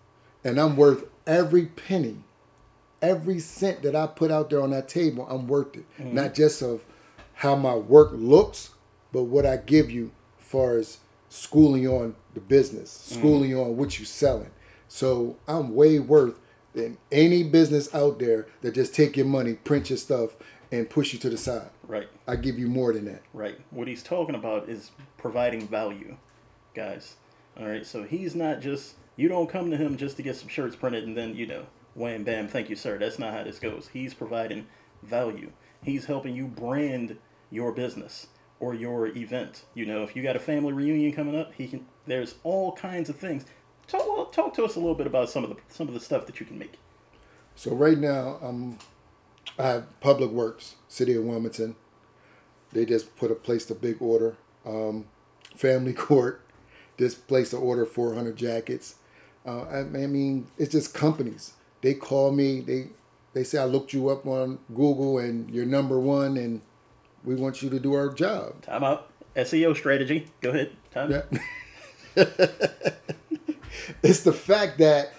and 0.42 0.58
I'm 0.58 0.74
worth 0.76 1.04
every 1.26 1.66
penny, 1.66 2.18
every 3.02 3.38
cent 3.38 3.82
that 3.82 3.96
I 3.96 4.06
put 4.06 4.30
out 4.30 4.50
there 4.50 4.62
on 4.62 4.70
that 4.70 4.88
table. 4.88 5.26
I'm 5.28 5.46
worth 5.46 5.76
it, 5.76 5.84
mm. 5.98 6.12
not 6.12 6.34
just 6.34 6.62
of 6.62 6.84
how 7.34 7.56
my 7.56 7.74
work 7.74 8.10
looks, 8.12 8.70
but 9.12 9.24
what 9.24 9.46
I 9.46 9.56
give 9.56 9.90
you, 9.90 10.12
far 10.38 10.76
as 10.76 10.98
schooling 11.28 11.86
on 11.88 12.14
the 12.34 12.40
business, 12.40 12.90
mm. 13.10 13.18
schooling 13.18 13.50
you 13.50 13.60
on 13.60 13.76
what 13.76 13.98
you're 13.98 14.06
selling. 14.06 14.50
So 14.88 15.36
I'm 15.46 15.74
way 15.74 15.98
worth 15.98 16.34
than 16.72 16.98
any 17.10 17.42
business 17.42 17.92
out 17.94 18.18
there 18.18 18.46
that 18.60 18.74
just 18.74 18.94
take 18.94 19.16
your 19.16 19.26
money, 19.26 19.54
print 19.54 19.90
your 19.90 19.96
stuff, 19.96 20.36
and 20.72 20.88
push 20.88 21.12
you 21.12 21.18
to 21.20 21.30
the 21.30 21.36
side. 21.36 21.70
Right. 21.86 22.08
I 22.28 22.36
give 22.36 22.58
you 22.58 22.68
more 22.68 22.92
than 22.92 23.06
that. 23.06 23.22
Right. 23.32 23.58
What 23.70 23.88
he's 23.88 24.02
talking 24.02 24.34
about 24.34 24.68
is 24.68 24.92
providing 25.16 25.66
value, 25.66 26.16
guys. 26.74 27.16
All 27.58 27.66
right. 27.66 27.84
So 27.84 28.04
he's 28.04 28.34
not 28.34 28.60
just 28.60 28.94
you 29.16 29.28
don't 29.28 29.48
come 29.48 29.70
to 29.70 29.76
him 29.76 29.96
just 29.96 30.16
to 30.16 30.22
get 30.22 30.36
some 30.36 30.48
shirts 30.48 30.76
printed 30.76 31.04
and 31.04 31.16
then 31.16 31.34
you 31.34 31.46
know 31.46 31.66
wham 31.94 32.24
bam 32.24 32.48
thank 32.48 32.70
you 32.70 32.76
sir. 32.76 32.98
That's 32.98 33.18
not 33.18 33.32
how 33.32 33.44
this 33.44 33.58
goes. 33.58 33.90
He's 33.92 34.14
providing 34.14 34.66
value. 35.02 35.52
He's 35.82 36.06
helping 36.06 36.34
you 36.34 36.46
brand 36.46 37.16
your 37.50 37.72
business 37.72 38.28
or 38.58 38.74
your 38.74 39.06
event. 39.08 39.64
You 39.74 39.86
know, 39.86 40.02
if 40.02 40.14
you 40.14 40.22
got 40.22 40.36
a 40.36 40.40
family 40.40 40.72
reunion 40.72 41.12
coming 41.12 41.38
up, 41.38 41.54
he 41.54 41.66
can. 41.66 41.86
There's 42.06 42.36
all 42.44 42.72
kinds 42.72 43.08
of 43.08 43.16
things. 43.16 43.44
Talk 43.88 44.32
talk 44.32 44.54
to 44.54 44.64
us 44.64 44.76
a 44.76 44.78
little 44.78 44.94
bit 44.94 45.06
about 45.06 45.30
some 45.30 45.44
of 45.44 45.50
the 45.50 45.56
some 45.68 45.88
of 45.88 45.94
the 45.94 46.00
stuff 46.00 46.26
that 46.26 46.38
you 46.40 46.46
can 46.46 46.58
make. 46.58 46.78
So 47.56 47.74
right 47.74 47.98
now, 47.98 48.38
um, 48.40 48.78
I 49.58 49.68
have 49.68 50.00
Public 50.00 50.30
Works, 50.30 50.76
City 50.88 51.14
of 51.14 51.24
Wilmington. 51.24 51.76
They 52.72 52.84
just 52.84 53.16
put 53.16 53.30
a 53.30 53.34
place 53.34 53.68
a 53.70 53.74
big 53.74 54.00
order. 54.00 54.36
Um, 54.64 55.06
Family 55.56 55.92
Court 55.94 56.42
just 56.98 57.26
placed 57.26 57.52
an 57.52 57.60
order 57.60 57.84
400 57.84 58.36
jackets. 58.36 58.96
Uh, 59.44 59.62
I, 59.62 59.78
I 59.80 60.06
mean, 60.06 60.46
it's 60.58 60.72
just 60.72 60.94
companies. 60.94 61.54
They 61.82 61.94
call 61.94 62.32
me. 62.32 62.60
They 62.60 62.88
they 63.32 63.44
say 63.44 63.58
I 63.58 63.64
looked 63.64 63.92
you 63.92 64.08
up 64.08 64.26
on 64.26 64.58
Google 64.74 65.18
and 65.18 65.50
you're 65.50 65.66
number 65.66 65.98
one, 65.98 66.36
and 66.36 66.60
we 67.24 67.34
want 67.34 67.62
you 67.62 67.70
to 67.70 67.78
do 67.78 67.94
our 67.94 68.12
job. 68.12 68.62
Time 68.62 68.84
out. 68.84 69.08
SEO 69.36 69.76
strategy. 69.76 70.26
Go 70.40 70.50
ahead. 70.50 70.72
Time. 70.92 71.10
Yeah. 71.10 71.22
it's 74.02 74.20
the 74.22 74.32
fact 74.32 74.78
that 74.78 75.12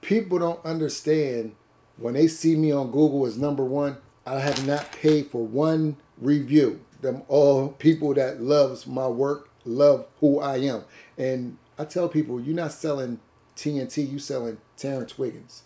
people 0.00 0.38
don't 0.38 0.64
understand 0.64 1.54
when 1.96 2.14
they 2.14 2.26
see 2.26 2.56
me 2.56 2.72
on 2.72 2.90
Google 2.90 3.26
as 3.26 3.38
number 3.38 3.64
one, 3.64 3.98
I 4.26 4.40
have 4.40 4.66
not 4.66 4.92
paid 4.92 5.28
for 5.28 5.46
one 5.46 5.96
review. 6.18 6.80
Them 7.00 7.22
all 7.28 7.68
people 7.68 8.14
that 8.14 8.40
loves 8.40 8.86
my 8.86 9.06
work, 9.06 9.50
love 9.64 10.06
who 10.20 10.40
I 10.40 10.58
am. 10.58 10.84
And 11.18 11.58
I 11.78 11.84
tell 11.84 12.08
people, 12.08 12.40
you're 12.40 12.54
not 12.54 12.72
selling 12.72 13.20
TNT, 13.56 14.10
you 14.10 14.18
selling 14.18 14.58
Terrance 14.76 15.18
Wiggins. 15.18 15.62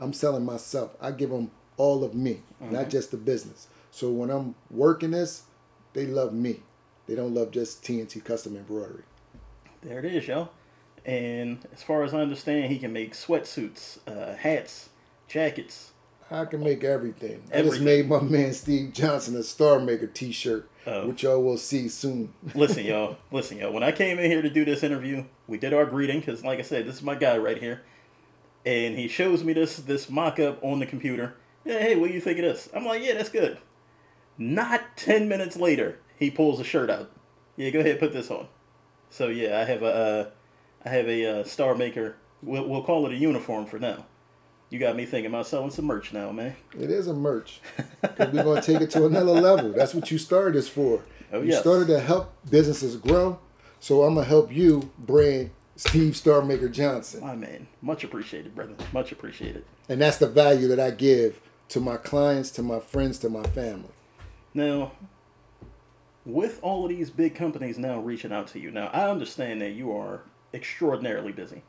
I'm 0.00 0.12
selling 0.12 0.44
myself. 0.44 0.96
I 1.00 1.10
give 1.10 1.30
them 1.30 1.50
all 1.76 2.04
of 2.04 2.14
me, 2.14 2.42
not 2.60 2.88
just 2.90 3.10
the 3.10 3.16
business. 3.16 3.68
So 3.90 4.10
when 4.10 4.30
I'm 4.30 4.54
working 4.70 5.12
this, 5.12 5.42
they 5.92 6.06
love 6.06 6.32
me. 6.32 6.60
They 7.06 7.14
don't 7.14 7.34
love 7.34 7.50
just 7.50 7.82
TNT 7.82 8.22
custom 8.24 8.56
embroidery. 8.56 9.04
There 9.82 9.98
it 10.00 10.04
is, 10.04 10.26
y'all. 10.28 10.50
And 11.06 11.66
as 11.72 11.82
far 11.82 12.02
as 12.02 12.12
I 12.12 12.18
understand, 12.20 12.70
he 12.70 12.78
can 12.78 12.92
make 12.92 13.14
sweatsuits, 13.14 13.98
uh, 14.06 14.34
hats, 14.36 14.90
jackets. 15.26 15.92
I 16.30 16.44
can 16.44 16.60
make 16.62 16.84
everything. 16.84 17.42
I 17.54 17.62
just 17.62 17.80
made 17.80 18.06
my 18.08 18.20
man 18.20 18.52
Steve 18.52 18.92
Johnson 18.92 19.34
a 19.36 19.42
Star 19.42 19.80
Maker 19.80 20.06
T-shirt, 20.06 20.68
Oh. 20.86 21.08
which 21.08 21.22
y'all 21.22 21.42
will 21.42 21.56
see 21.56 21.88
soon. 21.88 22.34
Listen, 22.54 22.84
y'all. 22.84 23.16
Listen, 23.32 23.56
y'all. 23.58 23.72
When 23.72 23.82
I 23.82 23.92
came 23.92 24.18
in 24.18 24.30
here 24.30 24.42
to 24.42 24.50
do 24.50 24.64
this 24.66 24.82
interview, 24.82 25.24
we 25.46 25.56
did 25.56 25.72
our 25.72 25.86
greeting 25.86 26.20
because, 26.20 26.44
like 26.44 26.58
I 26.58 26.62
said, 26.62 26.86
this 26.86 26.96
is 26.96 27.02
my 27.02 27.14
guy 27.14 27.38
right 27.38 27.56
here, 27.58 27.82
and 28.68 28.98
he 28.98 29.08
shows 29.08 29.42
me 29.42 29.54
this 29.54 29.76
this 29.76 30.10
mock 30.10 30.38
up 30.38 30.62
on 30.62 30.78
the 30.78 30.86
computer. 30.86 31.36
Yeah, 31.64 31.78
hey, 31.78 31.96
what 31.96 32.08
do 32.08 32.14
you 32.14 32.20
think 32.20 32.38
of 32.38 32.44
this? 32.44 32.68
I'm 32.74 32.84
like, 32.84 33.02
yeah, 33.02 33.14
that's 33.14 33.30
good. 33.30 33.58
Not 34.36 34.96
ten 34.96 35.28
minutes 35.28 35.56
later, 35.56 35.98
he 36.18 36.30
pulls 36.30 36.60
a 36.60 36.64
shirt 36.64 36.90
out. 36.90 37.10
Yeah, 37.56 37.70
go 37.70 37.80
ahead, 37.80 37.98
put 37.98 38.12
this 38.12 38.30
on. 38.30 38.48
So 39.10 39.28
yeah, 39.28 39.58
I 39.58 39.64
have 39.64 39.82
a 39.82 39.94
uh, 39.94 40.30
I 40.84 40.88
have 40.90 41.08
a 41.08 41.40
uh, 41.40 41.44
Star 41.44 41.74
Maker. 41.74 42.16
We'll, 42.42 42.68
we'll 42.68 42.84
call 42.84 43.06
it 43.06 43.12
a 43.12 43.16
uniform 43.16 43.66
for 43.66 43.78
now. 43.78 44.06
You 44.70 44.78
got 44.78 44.96
me 44.96 45.06
thinking 45.06 45.32
about 45.32 45.46
selling 45.46 45.70
some 45.70 45.86
merch 45.86 46.12
now, 46.12 46.30
man. 46.30 46.54
It 46.78 46.90
is 46.90 47.06
a 47.06 47.14
merch. 47.14 47.60
We're 48.18 48.26
going 48.30 48.60
to 48.60 48.72
take 48.72 48.82
it 48.82 48.90
to 48.90 49.06
another 49.06 49.32
level. 49.32 49.72
That's 49.72 49.94
what 49.94 50.10
you 50.10 50.18
started 50.18 50.54
this 50.54 50.68
for. 50.68 51.02
Oh, 51.32 51.40
you 51.40 51.48
yes. 51.48 51.60
started 51.60 51.88
to 51.88 51.98
help 51.98 52.34
businesses 52.48 52.96
grow. 52.96 53.40
So 53.80 54.02
I'm 54.02 54.14
going 54.14 54.26
to 54.26 54.28
help 54.28 54.52
you 54.52 54.90
brand 54.98 55.50
Steve 55.78 56.16
Star 56.16 56.42
Maker 56.42 56.68
Johnson. 56.68 57.20
My 57.20 57.36
man, 57.36 57.68
much 57.80 58.02
appreciated, 58.02 58.52
brother. 58.52 58.74
Much 58.92 59.12
appreciated. 59.12 59.64
And 59.88 60.00
that's 60.00 60.16
the 60.18 60.26
value 60.26 60.66
that 60.66 60.80
I 60.80 60.90
give 60.90 61.40
to 61.68 61.78
my 61.78 61.96
clients, 61.96 62.50
to 62.52 62.62
my 62.64 62.80
friends, 62.80 63.16
to 63.20 63.28
my 63.28 63.44
family. 63.44 63.90
Now, 64.52 64.90
with 66.26 66.58
all 66.62 66.84
of 66.84 66.90
these 66.90 67.10
big 67.10 67.36
companies 67.36 67.78
now 67.78 68.00
reaching 68.00 68.32
out 68.32 68.48
to 68.48 68.58
you, 68.58 68.72
now 68.72 68.88
I 68.92 69.08
understand 69.08 69.62
that 69.62 69.70
you 69.70 69.96
are 69.96 70.22
extraordinarily 70.52 71.30
busy. 71.30 71.62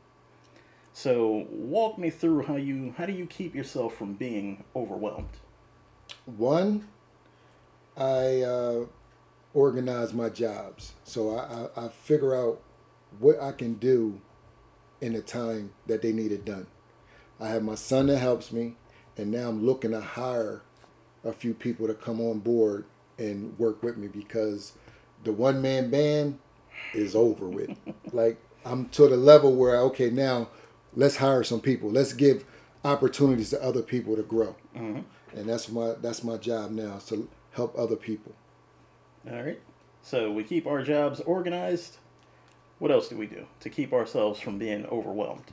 So 0.92 1.46
walk 1.48 1.96
me 1.96 2.10
through 2.10 2.42
how 2.42 2.56
you 2.56 2.92
how 2.98 3.06
do 3.06 3.12
you 3.12 3.26
keep 3.26 3.54
yourself 3.54 3.94
from 3.94 4.14
being 4.14 4.64
overwhelmed? 4.74 5.38
One, 6.26 6.88
I 7.96 8.42
uh, 8.42 8.86
organize 9.54 10.12
my 10.12 10.30
jobs. 10.30 10.94
So 11.04 11.36
I, 11.36 11.80
I, 11.80 11.86
I 11.86 11.88
figure 11.90 12.34
out 12.34 12.60
what 13.18 13.40
I 13.40 13.52
can 13.52 13.74
do 13.74 14.20
in 15.00 15.12
the 15.14 15.22
time 15.22 15.72
that 15.86 16.02
they 16.02 16.12
need 16.12 16.32
it 16.32 16.44
done. 16.44 16.66
I 17.40 17.48
have 17.48 17.62
my 17.62 17.74
son 17.74 18.06
that 18.06 18.18
helps 18.18 18.52
me, 18.52 18.76
and 19.16 19.30
now 19.30 19.48
I'm 19.48 19.64
looking 19.64 19.92
to 19.92 20.00
hire 20.00 20.62
a 21.24 21.32
few 21.32 21.54
people 21.54 21.86
to 21.86 21.94
come 21.94 22.20
on 22.20 22.38
board 22.40 22.84
and 23.18 23.58
work 23.58 23.82
with 23.82 23.96
me 23.96 24.08
because 24.08 24.72
the 25.24 25.32
one 25.32 25.60
man 25.60 25.90
band 25.90 26.38
is 26.94 27.14
over 27.14 27.48
with. 27.48 27.76
like 28.12 28.38
I'm 28.64 28.88
to 28.90 29.08
the 29.08 29.16
level 29.16 29.54
where 29.54 29.76
okay 29.78 30.10
now 30.10 30.48
let's 30.94 31.16
hire 31.16 31.42
some 31.42 31.60
people. 31.60 31.90
Let's 31.90 32.12
give 32.12 32.44
opportunities 32.84 33.50
to 33.50 33.62
other 33.62 33.82
people 33.82 34.16
to 34.16 34.22
grow. 34.22 34.56
Mm-hmm. 34.76 35.00
And 35.38 35.48
that's 35.48 35.68
my 35.68 35.94
that's 36.00 36.24
my 36.24 36.36
job 36.36 36.70
now 36.70 36.96
is 36.96 37.04
to 37.06 37.28
help 37.52 37.78
other 37.78 37.96
people. 37.96 38.32
All 39.30 39.42
right. 39.42 39.60
So 40.02 40.32
we 40.32 40.44
keep 40.44 40.66
our 40.66 40.82
jobs 40.82 41.20
organized. 41.20 41.98
What 42.80 42.90
else 42.90 43.08
do 43.08 43.16
we 43.16 43.26
do 43.26 43.46
to 43.60 43.70
keep 43.70 43.92
ourselves 43.92 44.40
from 44.40 44.58
being 44.58 44.86
overwhelmed? 44.86 45.44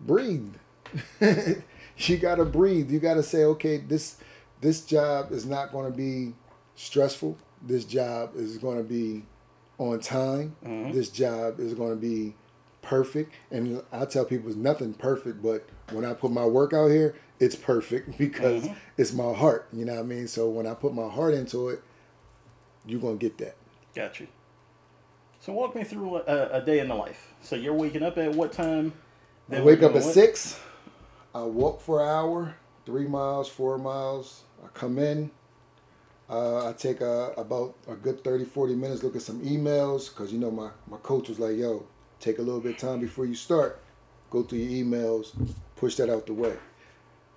Breathe. 0.00 0.54
you 1.20 2.16
gotta 2.18 2.44
breathe. 2.44 2.90
You 2.90 2.98
gotta 2.98 3.22
say, 3.22 3.44
okay, 3.44 3.78
this 3.78 4.16
this 4.60 4.84
job 4.84 5.30
is 5.30 5.46
not 5.46 5.72
gonna 5.72 5.92
be 5.92 6.34
stressful. 6.74 7.38
This 7.62 7.84
job 7.84 8.34
is 8.34 8.58
gonna 8.58 8.82
be 8.82 9.24
on 9.78 10.00
time. 10.00 10.56
Mm-hmm. 10.64 10.90
This 10.90 11.08
job 11.08 11.60
is 11.60 11.72
gonna 11.72 11.94
be 11.94 12.34
perfect. 12.82 13.32
And 13.52 13.80
I 13.92 14.04
tell 14.04 14.24
people 14.24 14.48
it's 14.48 14.56
nothing 14.56 14.92
perfect, 14.92 15.40
but 15.40 15.68
when 15.92 16.04
I 16.04 16.14
put 16.14 16.32
my 16.32 16.44
work 16.44 16.72
out 16.72 16.88
here, 16.88 17.14
it's 17.38 17.54
perfect 17.54 18.18
because 18.18 18.64
mm-hmm. 18.64 18.74
it's 18.98 19.12
my 19.12 19.32
heart. 19.32 19.68
You 19.72 19.84
know 19.84 19.94
what 19.94 20.00
I 20.00 20.04
mean? 20.04 20.26
So 20.26 20.48
when 20.50 20.66
I 20.66 20.74
put 20.74 20.94
my 20.94 21.08
heart 21.08 21.32
into 21.32 21.68
it, 21.68 21.80
you're 22.84 23.00
gonna 23.00 23.14
get 23.14 23.38
that. 23.38 23.54
Got 23.94 24.18
you. 24.18 24.26
So 25.44 25.52
walk 25.52 25.76
me 25.76 25.84
through 25.84 26.16
a, 26.16 26.48
a 26.52 26.62
day 26.62 26.78
in 26.78 26.88
the 26.88 26.94
life. 26.94 27.34
So 27.42 27.54
you're 27.54 27.74
waking 27.74 28.02
up 28.02 28.16
at 28.16 28.32
what 28.32 28.50
time? 28.50 28.94
I 29.52 29.60
wake 29.60 29.82
up 29.82 29.94
at 29.94 30.02
what? 30.02 30.14
six. 30.14 30.58
I 31.34 31.42
walk 31.42 31.82
for 31.82 32.00
an 32.00 32.08
hour, 32.08 32.54
three 32.86 33.06
miles, 33.06 33.46
four 33.46 33.76
miles. 33.76 34.44
I 34.64 34.68
come 34.68 34.98
in. 34.98 35.30
Uh, 36.30 36.70
I 36.70 36.72
take 36.72 37.02
a, 37.02 37.34
about 37.36 37.74
a 37.86 37.94
good 37.94 38.24
30, 38.24 38.46
40 38.46 38.74
minutes, 38.74 39.02
look 39.02 39.16
at 39.16 39.20
some 39.20 39.42
emails, 39.42 40.08
because 40.08 40.32
you 40.32 40.38
know 40.38 40.50
my, 40.50 40.70
my 40.90 40.96
coach 40.96 41.28
was 41.28 41.38
like, 41.38 41.58
yo, 41.58 41.84
take 42.20 42.38
a 42.38 42.42
little 42.42 42.60
bit 42.60 42.76
of 42.76 42.78
time 42.78 43.00
before 43.00 43.26
you 43.26 43.34
start. 43.34 43.82
Go 44.30 44.44
through 44.44 44.60
your 44.60 44.82
emails, 44.82 45.34
push 45.76 45.96
that 45.96 46.08
out 46.08 46.24
the 46.24 46.32
way. 46.32 46.56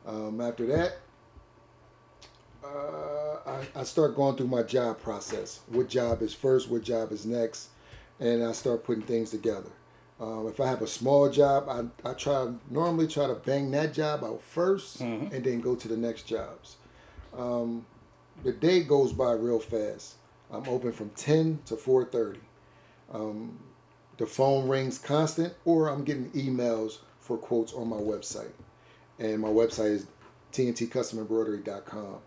Um, 0.06 0.40
after 0.40 0.66
that, 0.68 1.00
uh, 2.64 3.40
I, 3.46 3.82
I 3.82 3.84
start 3.84 4.16
going 4.16 4.38
through 4.38 4.48
my 4.48 4.64
job 4.64 5.02
process. 5.02 5.60
What 5.68 5.90
job 5.90 6.22
is 6.22 6.34
first? 6.34 6.70
What 6.70 6.84
job 6.84 7.12
is 7.12 7.26
next? 7.26 7.72
And 8.20 8.44
I 8.44 8.52
start 8.52 8.84
putting 8.84 9.04
things 9.04 9.32
together. 9.32 9.70
Um, 10.20 10.48
if 10.48 10.60
I 10.60 10.68
have 10.68 10.82
a 10.82 10.88
small 10.88 11.30
job, 11.30 11.70
I, 11.70 12.10
I 12.10 12.14
try 12.14 12.52
normally 12.72 13.08
try 13.08 13.28
to 13.28 13.36
bang 13.36 13.70
that 13.72 13.94
job 13.94 14.24
out 14.24 14.42
1st 14.56 15.02
and 15.32 15.44
then 15.44 15.62
go 15.62 15.76
to 15.76 15.88
the 15.88 15.98
next 15.98 16.24
jobs. 16.24 16.78
Um, 17.38 17.86
the 18.44 18.52
day 18.52 18.82
goes 18.82 19.14
by 19.14 19.34
real 19.34 19.60
fast. 19.60 20.16
I'm 20.52 20.68
open 20.68 20.92
from 20.92 21.10
10 21.12 21.60
to 21.66 21.76
4:30. 21.76 22.38
Um, 23.14 23.60
the 24.18 24.26
phone 24.26 24.68
rings 24.68 24.98
constant, 24.98 25.54
or 25.66 25.90
I'm 25.90 26.04
getting 26.04 26.32
emails 26.32 27.00
for 27.20 27.38
quotes 27.38 27.74
on 27.74 27.88
my 27.88 27.98
website, 27.98 28.54
and 29.20 29.40
my 29.40 29.50
website 29.50 29.92
is 29.92 30.08
tntcustomembroidery.com. 30.54 32.20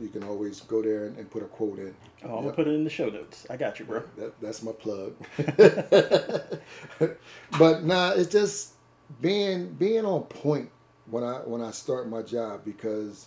You 0.00 0.08
can 0.08 0.24
always 0.24 0.60
go 0.60 0.82
there 0.82 1.06
and, 1.06 1.16
and 1.18 1.30
put 1.30 1.42
a 1.42 1.46
quote 1.46 1.78
in. 1.78 1.94
Oh, 2.24 2.36
I'm 2.36 2.44
gonna 2.44 2.52
put 2.56 2.66
it 2.66 2.74
in 2.74 2.84
the 2.84 2.90
show 2.90 3.08
notes. 3.08 3.46
I 3.50 3.56
got 3.56 3.78
you, 3.78 3.84
bro. 3.84 4.02
That, 4.16 4.40
that's 4.40 4.62
my 4.62 4.72
plug. 4.72 5.14
but 7.58 7.84
nah, 7.84 8.12
it's 8.12 8.30
just 8.30 8.74
being 9.20 9.68
being 9.74 10.04
on 10.04 10.22
point 10.24 10.70
when 11.06 11.24
I 11.24 11.38
when 11.38 11.60
I 11.60 11.70
start 11.70 12.08
my 12.08 12.22
job 12.22 12.64
because 12.64 13.26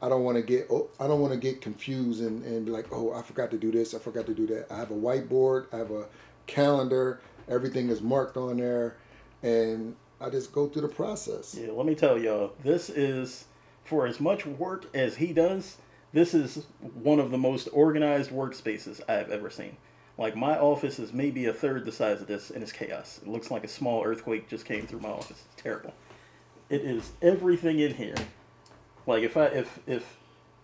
I 0.00 0.08
don't 0.08 0.22
want 0.22 0.36
to 0.36 0.42
get 0.42 0.68
oh, 0.70 0.88
I 1.00 1.06
don't 1.06 1.20
want 1.20 1.32
to 1.32 1.38
get 1.38 1.60
confused 1.60 2.20
and, 2.22 2.44
and 2.44 2.66
be 2.66 2.72
like 2.72 2.86
oh 2.92 3.12
I 3.12 3.22
forgot 3.22 3.50
to 3.50 3.58
do 3.58 3.72
this 3.72 3.94
I 3.94 3.98
forgot 3.98 4.26
to 4.26 4.34
do 4.34 4.46
that. 4.48 4.70
I 4.70 4.76
have 4.76 4.90
a 4.90 4.94
whiteboard, 4.94 5.66
I 5.72 5.78
have 5.78 5.90
a 5.90 6.06
calendar, 6.46 7.20
everything 7.48 7.88
is 7.88 8.00
marked 8.00 8.36
on 8.36 8.58
there, 8.58 8.96
and 9.42 9.96
I 10.20 10.30
just 10.30 10.52
go 10.52 10.68
through 10.68 10.82
the 10.82 10.88
process. 10.88 11.56
Yeah, 11.60 11.72
let 11.72 11.86
me 11.86 11.94
tell 11.94 12.18
y'all, 12.18 12.52
this 12.62 12.88
is 12.88 13.46
for 13.84 14.06
as 14.06 14.20
much 14.20 14.46
work 14.46 14.86
as 14.94 15.16
he 15.16 15.32
does. 15.32 15.76
This 16.16 16.32
is 16.32 16.64
one 16.80 17.20
of 17.20 17.30
the 17.30 17.36
most 17.36 17.68
organized 17.74 18.30
workspaces 18.30 19.02
I've 19.06 19.30
ever 19.30 19.50
seen. 19.50 19.76
Like 20.16 20.34
my 20.34 20.58
office 20.58 20.98
is 20.98 21.12
maybe 21.12 21.44
a 21.44 21.52
third 21.52 21.84
the 21.84 21.92
size 21.92 22.22
of 22.22 22.26
this, 22.26 22.48
and 22.48 22.62
it's 22.62 22.72
chaos. 22.72 23.20
It 23.20 23.28
looks 23.28 23.50
like 23.50 23.64
a 23.64 23.68
small 23.68 24.02
earthquake 24.02 24.48
just 24.48 24.64
came 24.64 24.86
through 24.86 25.00
my 25.00 25.10
office. 25.10 25.44
It's 25.44 25.62
terrible. 25.62 25.92
It 26.70 26.80
is 26.80 27.12
everything 27.20 27.80
in 27.80 27.92
here. 27.92 28.14
Like 29.06 29.24
if 29.24 29.36
I 29.36 29.44
if 29.48 29.78
if 29.86 30.16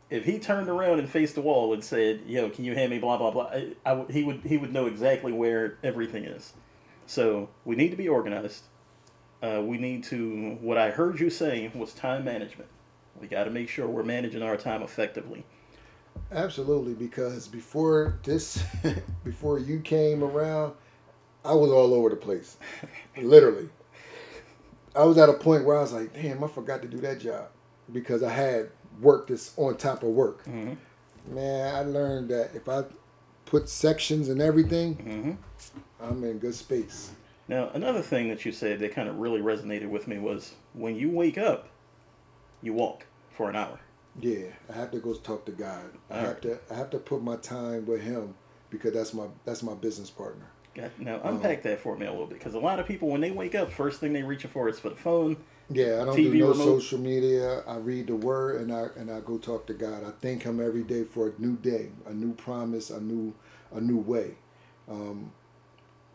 if 0.09 0.25
he 0.25 0.39
turned 0.39 0.71
around 0.71 1.01
and 1.01 1.07
faced 1.07 1.35
the 1.35 1.43
wall 1.43 1.75
and 1.75 1.85
said, 1.85 2.23
"Yo, 2.27 2.49
can 2.49 2.65
you 2.65 2.75
hand 2.75 2.91
me 2.91 2.99
blah 2.99 3.19
blah 3.19 3.31
blah," 3.31 3.51
I, 3.53 3.75
I 3.85 4.07
he 4.09 4.25
would 4.25 4.41
he 4.47 4.57
would 4.57 4.73
know 4.73 4.87
exactly 4.87 5.33
where 5.33 5.77
everything 5.85 6.25
is. 6.25 6.55
So 7.05 7.51
we 7.67 7.77
need 7.77 7.91
to 7.91 7.97
be 7.99 8.09
organized. 8.09 8.63
Uh, 9.43 9.61
we 9.63 9.77
need 9.77 10.03
to. 10.05 10.57
What 10.63 10.79
I 10.79 10.93
heard 10.93 11.21
you 11.21 11.29
say 11.29 11.71
was 11.75 11.93
time 11.93 12.25
management. 12.25 12.71
We 13.23 13.29
got 13.29 13.45
to 13.45 13.51
make 13.51 13.69
sure 13.69 13.87
we're 13.87 14.03
managing 14.03 14.43
our 14.43 14.57
time 14.57 14.83
effectively. 14.83 15.45
Absolutely, 16.33 16.93
because 16.93 17.47
before 17.47 18.19
this, 18.25 18.61
before 19.25 19.61
you 19.61 19.79
came 19.79 20.25
around, 20.25 20.75
I 21.45 21.55
was 21.55 21.71
all 21.71 21.95
over 21.95 22.11
the 22.11 22.17
place, 22.17 22.57
literally. 23.17 23.69
I 24.97 25.05
was 25.05 25.19
at 25.19 25.29
a 25.29 25.35
point 25.35 25.65
where 25.65 25.79
I 25.79 25.83
was 25.83 25.93
like, 25.93 26.13
"Damn, 26.13 26.43
I 26.43 26.49
forgot 26.49 26.83
to 26.83 26.89
do 26.89 26.99
that 26.99 27.21
job," 27.21 27.47
because 27.93 28.25
I 28.25 28.31
had 28.31 28.71
work 29.01 29.29
that's 29.29 29.57
on 29.57 29.77
top 29.77 30.03
of 30.03 30.09
work. 30.09 30.45
Mm-hmm. 30.45 31.35
Man, 31.35 31.75
I 31.75 31.83
learned 31.83 32.29
that 32.31 32.57
if 32.57 32.69
I 32.69 32.83
put 33.47 33.69
sections 33.69 34.29
and 34.29 34.43
everything, 34.43 34.97
mm-hmm. 34.97 36.05
I'm 36.05 36.25
in 36.25 36.39
good 36.39 36.57
space. 36.57 37.13
Now, 37.47 37.71
another 37.73 38.03
thing 38.03 38.29
that 38.31 38.45
you 38.45 38.51
said 38.51 38.81
that 38.81 38.93
kind 38.93 39.09
of 39.09 39.19
really 39.19 39.41
resonated 39.41 39.89
with 39.89 40.09
me 40.09 40.19
was 40.19 40.55
when 40.73 40.97
you 40.97 41.09
wake 41.09 41.39
up, 41.39 41.69
you 42.61 42.73
walk 42.73 43.07
for 43.35 43.51
an 43.51 43.57
hour. 43.57 43.79
Yeah, 44.21 44.47
I 44.69 44.75
have 44.75 44.91
to 44.93 44.99
go 44.99 45.15
talk 45.15 45.47
to 45.47 45.53
God. 45.53 45.91
I 46.11 46.15
All 46.15 46.21
have 46.21 46.29
right. 46.35 46.43
to 46.43 46.59
I 46.71 46.75
have 46.75 46.91
to 46.91 46.99
put 46.99 47.23
my 47.23 47.37
time 47.37 47.87
with 47.87 48.03
Him 48.03 48.35
because 48.71 48.93
that's 48.93 49.15
my 49.15 49.27
that's 49.45 49.63
my 49.63 49.75
business 49.75 50.11
partner. 50.11 50.47
Got- 50.75 50.99
Now 50.99 51.21
unpack 51.25 51.63
that 51.63 51.81
for 51.81 51.97
me 51.97 52.07
a 52.07 52.11
little 52.11 52.27
bit, 52.27 52.39
because 52.39 52.55
a 52.55 52.59
lot 52.59 52.79
of 52.79 52.87
people 52.87 53.09
when 53.09 53.21
they 53.21 53.31
wake 53.31 53.55
up, 53.55 53.73
first 53.73 54.01
thing 54.01 54.13
they 54.13 54.23
reaching 54.23 54.51
for 54.51 54.69
is 54.69 54.79
for 54.79 54.91
the 54.91 54.97
phone. 54.97 55.37
Yeah, 55.71 56.03
I 56.03 56.05
don't 56.05 56.17
TV 56.17 56.33
do 56.33 56.39
no 56.41 56.49
remote. 56.51 56.65
social 56.81 56.99
media. 56.99 57.61
I 57.67 57.77
read 57.77 58.09
the 58.09 58.17
Word 58.17 58.61
and 58.61 58.73
I 58.73 58.89
and 58.97 59.11
I 59.11 59.21
go 59.21 59.39
talk 59.39 59.67
to 59.69 59.75
God. 59.75 60.05
I 60.05 60.11
thank 60.21 60.43
Him 60.43 60.61
every 60.61 60.83
day 60.83 61.05
for 61.05 61.29
a 61.29 61.33
new 61.41 61.57
day, 61.57 61.89
a 62.07 62.13
new 62.13 62.35
promise, 62.35 62.91
a 62.91 63.01
new 63.01 63.33
a 63.75 63.81
new 63.81 63.99
way. 63.99 64.33
Um, 64.91 65.33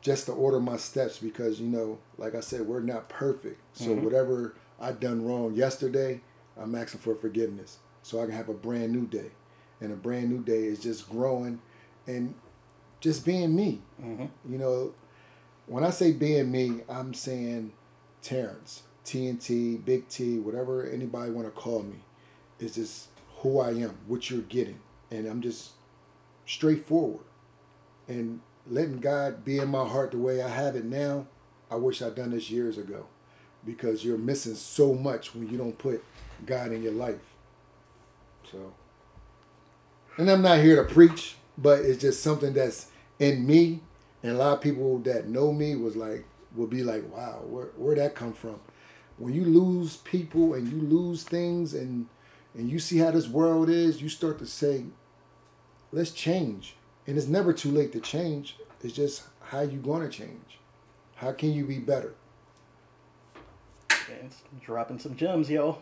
just 0.02 0.28
to 0.28 0.34
order 0.34 0.60
my 0.60 0.78
steps 0.78 1.18
because 1.18 1.60
you 1.60 1.68
know, 1.68 1.98
like 2.20 2.36
I 2.36 2.42
said, 2.42 2.62
we're 2.62 2.82
not 2.82 3.10
perfect. 3.10 3.60
So 3.74 3.94
whatever 3.96 4.54
I 4.80 4.92
done 4.92 5.26
wrong 5.26 5.56
yesterday, 5.56 6.22
I'm 6.60 6.76
asking 6.76 7.02
for 7.02 7.16
forgiveness 7.16 7.78
so 8.02 8.22
I 8.22 8.26
can 8.26 8.36
have 8.36 8.50
a 8.50 8.54
brand 8.54 8.92
new 8.92 9.06
day. 9.06 9.32
And 9.80 9.92
a 9.92 9.96
brand 9.96 10.30
new 10.30 10.42
day 10.42 10.64
is 10.66 10.80
just 10.80 11.10
growing 11.10 11.60
and 12.08 12.34
just 13.00 13.26
being 13.26 13.56
me. 13.56 13.82
Mhm. 14.02 14.30
You 14.50 14.58
know, 14.58 14.94
when 15.68 15.84
I 15.84 15.90
say 15.92 16.12
being 16.12 16.52
me, 16.52 16.82
I'm 16.90 17.14
saying 17.14 17.74
Terrance, 18.22 18.84
TNT, 19.06 19.78
Big 19.78 20.08
T, 20.08 20.40
whatever 20.40 20.86
anybody 20.86 21.32
want 21.32 21.48
to 21.48 21.52
call 21.52 21.84
me. 21.84 22.04
It's 22.60 22.76
just 22.76 23.10
who 23.40 23.60
I 23.60 23.72
am, 23.72 23.98
what 24.08 24.30
you're 24.30 24.42
getting. 24.42 24.80
And 25.12 25.28
I'm 25.28 25.42
just 25.42 25.72
straightforward. 26.46 27.26
And 28.08 28.42
letting 28.66 29.00
God 29.00 29.46
be 29.46 29.60
in 29.60 29.70
my 29.70 29.88
heart 29.88 30.12
the 30.12 30.18
way 30.18 30.42
I 30.42 30.50
have 30.50 30.76
it 30.76 30.86
now, 30.86 31.28
I 31.70 31.76
wish 31.76 32.02
I'd 32.02 32.16
done 32.16 32.32
this 32.32 32.50
years 32.50 32.78
ago. 32.78 33.06
Because 33.66 34.04
you're 34.04 34.18
missing 34.18 34.56
so 34.56 34.94
much 34.94 35.36
when 35.36 35.50
you 35.50 35.58
don't 35.58 35.78
put 35.78 36.04
God 36.46 36.72
in 36.72 36.84
your 36.84 36.94
life. 36.94 37.15
So 38.51 38.74
and 40.17 40.29
I'm 40.32 40.41
not 40.41 40.60
here 40.60 40.84
to 40.84 40.94
preach, 40.94 41.36
but 41.58 41.79
it's 41.82 42.01
just 42.01 42.24
something 42.24 42.53
that's 42.53 42.88
in 43.20 43.46
me. 43.46 43.82
And 44.24 44.34
a 44.34 44.36
lot 44.36 44.53
of 44.53 44.62
people 44.62 44.98
that 45.00 45.27
know 45.27 45.53
me 45.53 45.75
was 45.75 45.96
like, 45.96 46.25
will 46.56 46.67
be 46.67 46.84
like, 46.84 47.03
wow, 47.13 47.44
where 47.46 47.67
where'd 47.77 48.00
that 48.00 48.15
come 48.15 48.34
from? 48.34 48.60
When 49.17 49.34
you 49.34 49.46
lose 49.46 49.98
people 49.98 50.56
and 50.56 50.72
you 50.72 50.82
lose 50.82 51.24
things 51.24 51.74
and 51.74 52.08
and 52.56 52.70
you 52.70 52.79
see 52.79 52.98
how 52.98 53.12
this 53.12 53.27
world 53.27 53.70
is, 53.70 54.01
you 54.01 54.10
start 54.10 54.39
to 54.39 54.48
say, 54.48 54.86
let's 55.91 56.12
change. 56.12 56.75
And 57.06 57.17
it's 57.17 57.27
never 57.27 57.53
too 57.53 57.72
late 57.72 57.91
to 57.94 58.00
change. 58.00 58.58
It's 58.84 58.94
just 58.94 59.24
how 59.41 59.62
you 59.62 59.77
gonna 59.77 60.10
change. 60.10 60.60
How 61.15 61.32
can 61.32 61.53
you 61.53 61.65
be 61.65 61.77
better? 61.77 62.15
Dropping 64.62 65.00
some 65.00 65.15
gems, 65.15 65.50
y'all. 65.50 65.82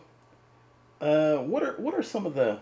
Uh, 1.00 1.36
what 1.38 1.62
are 1.62 1.74
what 1.74 1.94
are 1.94 2.02
some 2.02 2.26
of 2.26 2.34
the? 2.34 2.60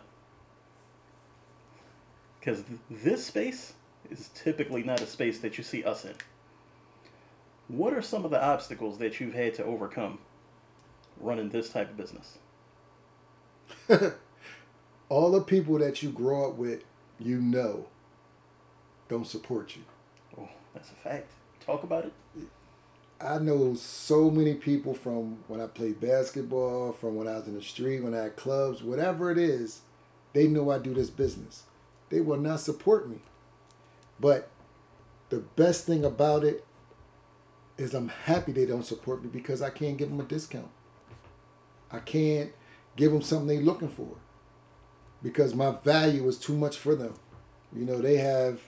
Because 2.40 2.64
this 2.90 3.26
space 3.26 3.74
is 4.10 4.28
typically 4.34 4.82
not 4.82 5.00
a 5.00 5.06
space 5.06 5.38
that 5.38 5.56
you 5.56 5.64
see 5.64 5.82
us 5.82 6.04
in. 6.04 6.14
What 7.68 7.94
are 7.94 8.02
some 8.02 8.24
of 8.24 8.30
the 8.30 8.42
obstacles 8.42 8.98
that 8.98 9.18
you've 9.18 9.34
had 9.34 9.54
to 9.54 9.64
overcome 9.64 10.18
running 11.18 11.48
this 11.48 11.70
type 11.70 11.90
of 11.90 11.96
business? 11.96 12.38
All 15.08 15.30
the 15.30 15.40
people 15.40 15.78
that 15.78 16.02
you 16.02 16.10
grow 16.10 16.50
up 16.50 16.56
with, 16.56 16.82
you 17.18 17.40
know, 17.40 17.86
don't 19.08 19.26
support 19.26 19.76
you. 19.76 19.82
Oh, 20.38 20.48
that's 20.74 20.90
a 20.90 20.94
fact. 20.94 21.30
Talk 21.64 21.82
about 21.82 22.04
it. 22.04 22.12
I 23.24 23.38
know 23.38 23.74
so 23.74 24.30
many 24.30 24.54
people 24.54 24.92
from 24.92 25.38
when 25.48 25.58
I 25.60 25.66
played 25.66 25.98
basketball, 25.98 26.92
from 26.92 27.16
when 27.16 27.26
I 27.26 27.36
was 27.36 27.46
in 27.46 27.54
the 27.54 27.62
street, 27.62 28.00
when 28.00 28.14
I 28.14 28.24
had 28.24 28.36
clubs, 28.36 28.82
whatever 28.82 29.30
it 29.30 29.38
is, 29.38 29.80
they 30.34 30.46
know 30.46 30.70
I 30.70 30.78
do 30.78 30.92
this 30.92 31.08
business. 31.08 31.62
They 32.10 32.20
will 32.20 32.36
not 32.36 32.60
support 32.60 33.08
me. 33.08 33.20
But 34.20 34.50
the 35.30 35.38
best 35.38 35.86
thing 35.86 36.04
about 36.04 36.44
it 36.44 36.66
is 37.78 37.94
I'm 37.94 38.08
happy 38.08 38.52
they 38.52 38.66
don't 38.66 38.84
support 38.84 39.22
me 39.22 39.30
because 39.32 39.62
I 39.62 39.70
can't 39.70 39.96
give 39.96 40.10
them 40.10 40.20
a 40.20 40.24
discount. 40.24 40.70
I 41.90 42.00
can't 42.00 42.52
give 42.94 43.10
them 43.10 43.22
something 43.22 43.48
they're 43.48 43.64
looking 43.64 43.88
for 43.88 44.16
because 45.22 45.54
my 45.54 45.70
value 45.82 46.28
is 46.28 46.38
too 46.38 46.56
much 46.56 46.76
for 46.76 46.94
them. 46.94 47.14
You 47.74 47.86
know, 47.86 48.00
they 48.00 48.18
have 48.18 48.60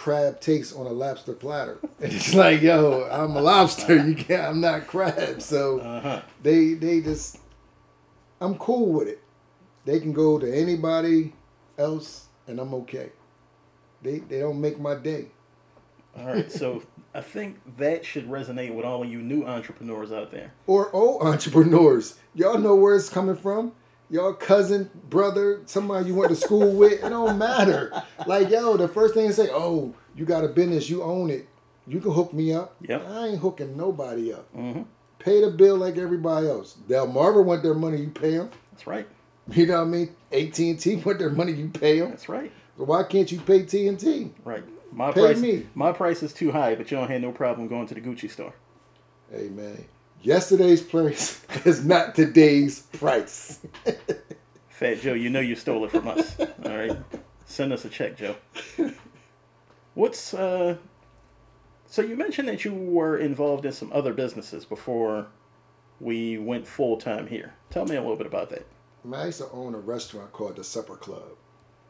crab 0.00 0.40
takes 0.40 0.72
on 0.72 0.86
a 0.86 0.90
lobster 0.92 1.34
platter. 1.34 1.78
And 2.00 2.12
it's 2.14 2.32
like, 2.32 2.62
yo, 2.62 3.06
I'm 3.10 3.36
a 3.36 3.42
lobster. 3.42 3.96
You 4.06 4.14
can't. 4.14 4.42
I'm 4.48 4.60
not 4.62 4.86
crab. 4.86 5.42
So 5.42 5.80
Uh 5.80 6.00
huh. 6.00 6.22
they 6.42 6.72
they 6.74 7.02
just, 7.02 7.38
I'm 8.40 8.54
cool 8.56 8.92
with 8.94 9.08
it. 9.08 9.20
They 9.84 10.00
can 10.00 10.12
go 10.14 10.38
to 10.38 10.48
anybody 10.64 11.34
else, 11.76 12.28
and 12.46 12.58
I'm 12.58 12.72
okay. 12.82 13.10
They 14.02 14.20
they 14.20 14.40
don't 14.40 14.60
make 14.60 14.80
my 14.80 14.94
day. 14.94 15.26
All 16.16 16.26
right. 16.26 16.50
So 16.50 16.82
I 17.14 17.20
think 17.20 17.58
that 17.76 18.06
should 18.06 18.26
resonate 18.30 18.74
with 18.74 18.86
all 18.86 19.02
of 19.02 19.10
you 19.10 19.18
new 19.20 19.44
entrepreneurs 19.44 20.10
out 20.12 20.30
there. 20.30 20.52
Or 20.66 20.90
old 20.94 21.22
entrepreneurs, 21.22 22.18
y'all 22.34 22.58
know 22.58 22.74
where 22.74 22.96
it's 22.96 23.10
coming 23.10 23.36
from. 23.36 23.72
Your 24.10 24.34
cousin, 24.34 24.90
brother, 25.08 25.62
somebody 25.66 26.08
you 26.08 26.16
went 26.16 26.30
to 26.30 26.36
school 26.36 26.72
with, 26.72 27.04
it 27.04 27.08
don't 27.08 27.38
matter. 27.38 27.92
Like, 28.26 28.50
yo, 28.50 28.76
the 28.76 28.88
first 28.88 29.14
thing 29.14 29.26
they 29.26 29.32
say, 29.32 29.48
oh, 29.52 29.94
you 30.16 30.24
got 30.24 30.44
a 30.44 30.48
business, 30.48 30.90
you 30.90 31.02
own 31.02 31.30
it. 31.30 31.46
You 31.86 32.00
can 32.00 32.10
hook 32.12 32.32
me 32.32 32.52
up. 32.52 32.74
Yep. 32.82 33.06
I 33.08 33.28
ain't 33.28 33.40
hooking 33.40 33.76
nobody 33.76 34.32
up. 34.32 34.52
Mm-hmm. 34.54 34.82
Pay 35.20 35.42
the 35.42 35.50
bill 35.50 35.76
like 35.76 35.96
everybody 35.96 36.48
else. 36.48 36.76
Delmarva 36.88 37.44
want 37.44 37.62
their 37.62 37.74
money, 37.74 37.98
you 37.98 38.08
pay 38.08 38.36
them. 38.36 38.50
That's 38.72 38.86
right. 38.86 39.06
You 39.52 39.66
know 39.66 39.78
what 39.78 39.88
I 39.88 39.90
mean? 39.90 40.16
AT&T 40.32 40.96
want 41.04 41.18
their 41.18 41.30
money, 41.30 41.52
you 41.52 41.68
pay 41.68 42.00
them. 42.00 42.10
That's 42.10 42.28
right. 42.28 42.50
So 42.76 42.84
why 42.84 43.02
can't 43.04 43.30
you 43.30 43.40
pay 43.40 43.64
T&T? 43.64 44.32
Right. 44.44 44.64
My 44.92 45.12
Pay 45.12 45.20
price. 45.20 45.38
me. 45.38 45.66
My 45.74 45.92
price 45.92 46.22
is 46.22 46.32
too 46.32 46.50
high, 46.50 46.74
but 46.74 46.90
you 46.90 46.96
don't 46.96 47.08
have 47.08 47.20
no 47.20 47.30
problem 47.30 47.68
going 47.68 47.86
to 47.86 47.94
the 47.94 48.00
Gucci 48.00 48.28
store. 48.30 48.54
Hey, 49.30 49.48
man. 49.48 49.84
Yesterday's 50.22 50.82
price 50.82 51.42
is 51.64 51.84
not 51.84 52.14
today's 52.14 52.80
price. 52.80 53.60
Fat 54.68 55.00
Joe, 55.00 55.14
you 55.14 55.30
know 55.30 55.40
you 55.40 55.54
stole 55.56 55.84
it 55.84 55.90
from 55.90 56.08
us. 56.08 56.38
All 56.38 56.76
right, 56.76 56.96
send 57.46 57.72
us 57.72 57.84
a 57.84 57.88
check, 57.88 58.16
Joe. 58.16 58.36
What's 59.94 60.34
uh? 60.34 60.76
So 61.86 62.02
you 62.02 62.16
mentioned 62.16 62.48
that 62.48 62.64
you 62.64 62.72
were 62.72 63.18
involved 63.18 63.66
in 63.66 63.72
some 63.72 63.90
other 63.92 64.12
businesses 64.14 64.64
before 64.64 65.26
we 66.00 66.38
went 66.38 66.66
full 66.66 66.96
time 66.96 67.26
here. 67.26 67.54
Tell 67.70 67.84
me 67.84 67.96
a 67.96 68.00
little 68.00 68.16
bit 68.16 68.26
about 68.26 68.50
that. 68.50 68.64
I 69.12 69.26
used 69.26 69.38
to 69.38 69.50
own 69.50 69.74
a 69.74 69.78
restaurant 69.78 70.32
called 70.32 70.56
the 70.56 70.64
Supper 70.64 70.96
Club 70.96 71.32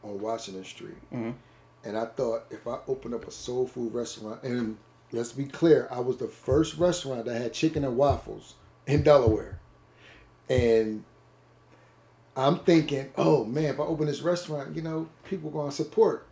on 0.03 0.19
Washington 0.19 0.63
Street. 0.63 0.95
Mhm. 1.13 1.35
And 1.83 1.97
I 1.97 2.05
thought 2.05 2.45
if 2.49 2.67
I 2.67 2.79
opened 2.87 3.13
up 3.13 3.27
a 3.27 3.31
soul 3.31 3.67
food 3.67 3.93
restaurant, 3.93 4.41
and 4.43 4.77
let's 5.11 5.31
be 5.31 5.45
clear, 5.45 5.87
I 5.91 5.99
was 5.99 6.17
the 6.17 6.27
first 6.27 6.77
restaurant 6.77 7.25
that 7.25 7.41
had 7.41 7.53
chicken 7.53 7.83
and 7.83 7.97
waffles 7.97 8.55
in 8.87 9.03
Delaware. 9.03 9.59
And 10.49 11.03
I'm 12.35 12.59
thinking, 12.59 13.09
oh 13.17 13.45
man, 13.45 13.65
if 13.65 13.79
I 13.79 13.83
open 13.83 14.07
this 14.07 14.21
restaurant, 14.21 14.75
you 14.75 14.81
know, 14.81 15.09
people 15.23 15.49
are 15.49 15.53
going 15.53 15.69
to 15.69 15.75
support. 15.75 16.27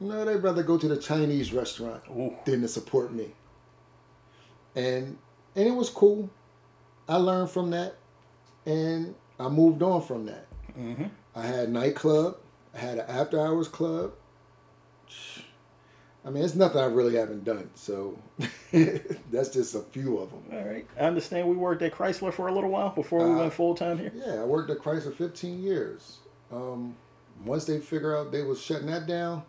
No, 0.00 0.24
they'd 0.24 0.36
rather 0.36 0.62
go 0.62 0.78
to 0.78 0.88
the 0.88 0.96
Chinese 0.96 1.52
restaurant 1.52 2.02
Ooh. 2.10 2.36
than 2.44 2.60
to 2.62 2.68
support 2.68 3.12
me. 3.12 3.32
And 4.76 5.18
and 5.56 5.66
it 5.66 5.74
was 5.74 5.90
cool. 5.90 6.30
I 7.08 7.16
learned 7.16 7.50
from 7.50 7.70
that, 7.70 7.96
and 8.64 9.14
I 9.40 9.48
moved 9.48 9.82
on 9.82 10.02
from 10.02 10.26
that. 10.26 10.46
Mm-hmm. 10.78 11.06
I 11.34 11.46
had 11.46 11.70
nightclub. 11.70 12.36
I 12.74 12.78
had 12.78 12.98
an 12.98 13.06
after 13.08 13.40
hours 13.40 13.66
club. 13.66 14.12
I 16.28 16.30
mean, 16.30 16.44
it's 16.44 16.54
nothing 16.54 16.78
I 16.82 16.84
really 16.84 17.16
haven't 17.16 17.44
done. 17.44 17.70
So 17.74 18.18
that's 18.70 19.48
just 19.48 19.74
a 19.74 19.80
few 19.80 20.18
of 20.18 20.28
them. 20.30 20.42
All 20.52 20.62
right. 20.62 20.86
I 21.00 21.04
understand 21.04 21.48
we 21.48 21.56
worked 21.56 21.80
at 21.80 21.94
Chrysler 21.94 22.30
for 22.34 22.48
a 22.48 22.52
little 22.54 22.68
while 22.68 22.90
before 22.90 23.26
we 23.26 23.34
Uh, 23.34 23.38
went 23.38 23.52
full 23.54 23.74
time 23.74 23.98
here. 23.98 24.12
Yeah, 24.14 24.42
I 24.42 24.44
worked 24.44 24.68
at 24.68 24.78
Chrysler 24.78 25.14
15 25.14 25.62
years. 25.62 26.18
Um, 26.52 26.96
once 27.46 27.64
they 27.64 27.78
figure 27.80 28.14
out 28.14 28.30
they 28.30 28.42
was 28.42 28.60
shutting 28.60 28.88
that 28.88 29.06
down, 29.06 29.42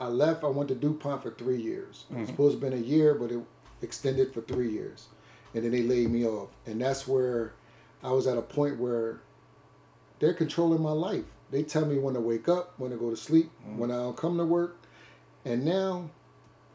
I 0.00 0.08
left. 0.08 0.42
I 0.42 0.46
went 0.46 0.70
to 0.70 0.74
DuPont 0.74 1.22
for 1.22 1.32
three 1.32 1.60
years. 1.60 2.06
It 2.10 2.16
was 2.16 2.28
supposed 2.30 2.58
to 2.58 2.64
have 2.64 2.72
been 2.72 2.82
a 2.82 2.86
year, 2.86 3.14
but 3.14 3.30
it 3.30 3.40
extended 3.82 4.32
for 4.32 4.40
three 4.40 4.70
years. 4.70 5.08
And 5.54 5.64
then 5.64 5.72
they 5.72 5.82
laid 5.82 6.08
me 6.10 6.24
off. 6.26 6.48
And 6.64 6.80
that's 6.80 7.06
where 7.06 7.52
I 8.02 8.10
was 8.12 8.26
at 8.26 8.38
a 8.38 8.42
point 8.42 8.78
where 8.78 9.20
they're 10.18 10.32
controlling 10.34 10.80
my 10.80 10.92
life. 10.92 11.24
They 11.50 11.62
tell 11.62 11.84
me 11.84 11.98
when 11.98 12.14
to 12.14 12.20
wake 12.20 12.48
up, 12.48 12.72
when 12.78 12.90
to 12.90 12.96
go 12.96 13.10
to 13.10 13.16
sleep, 13.16 13.50
when 13.76 13.90
I'll 13.90 14.14
come 14.14 14.38
to 14.38 14.46
work. 14.46 14.77
And 15.44 15.64
now 15.64 16.10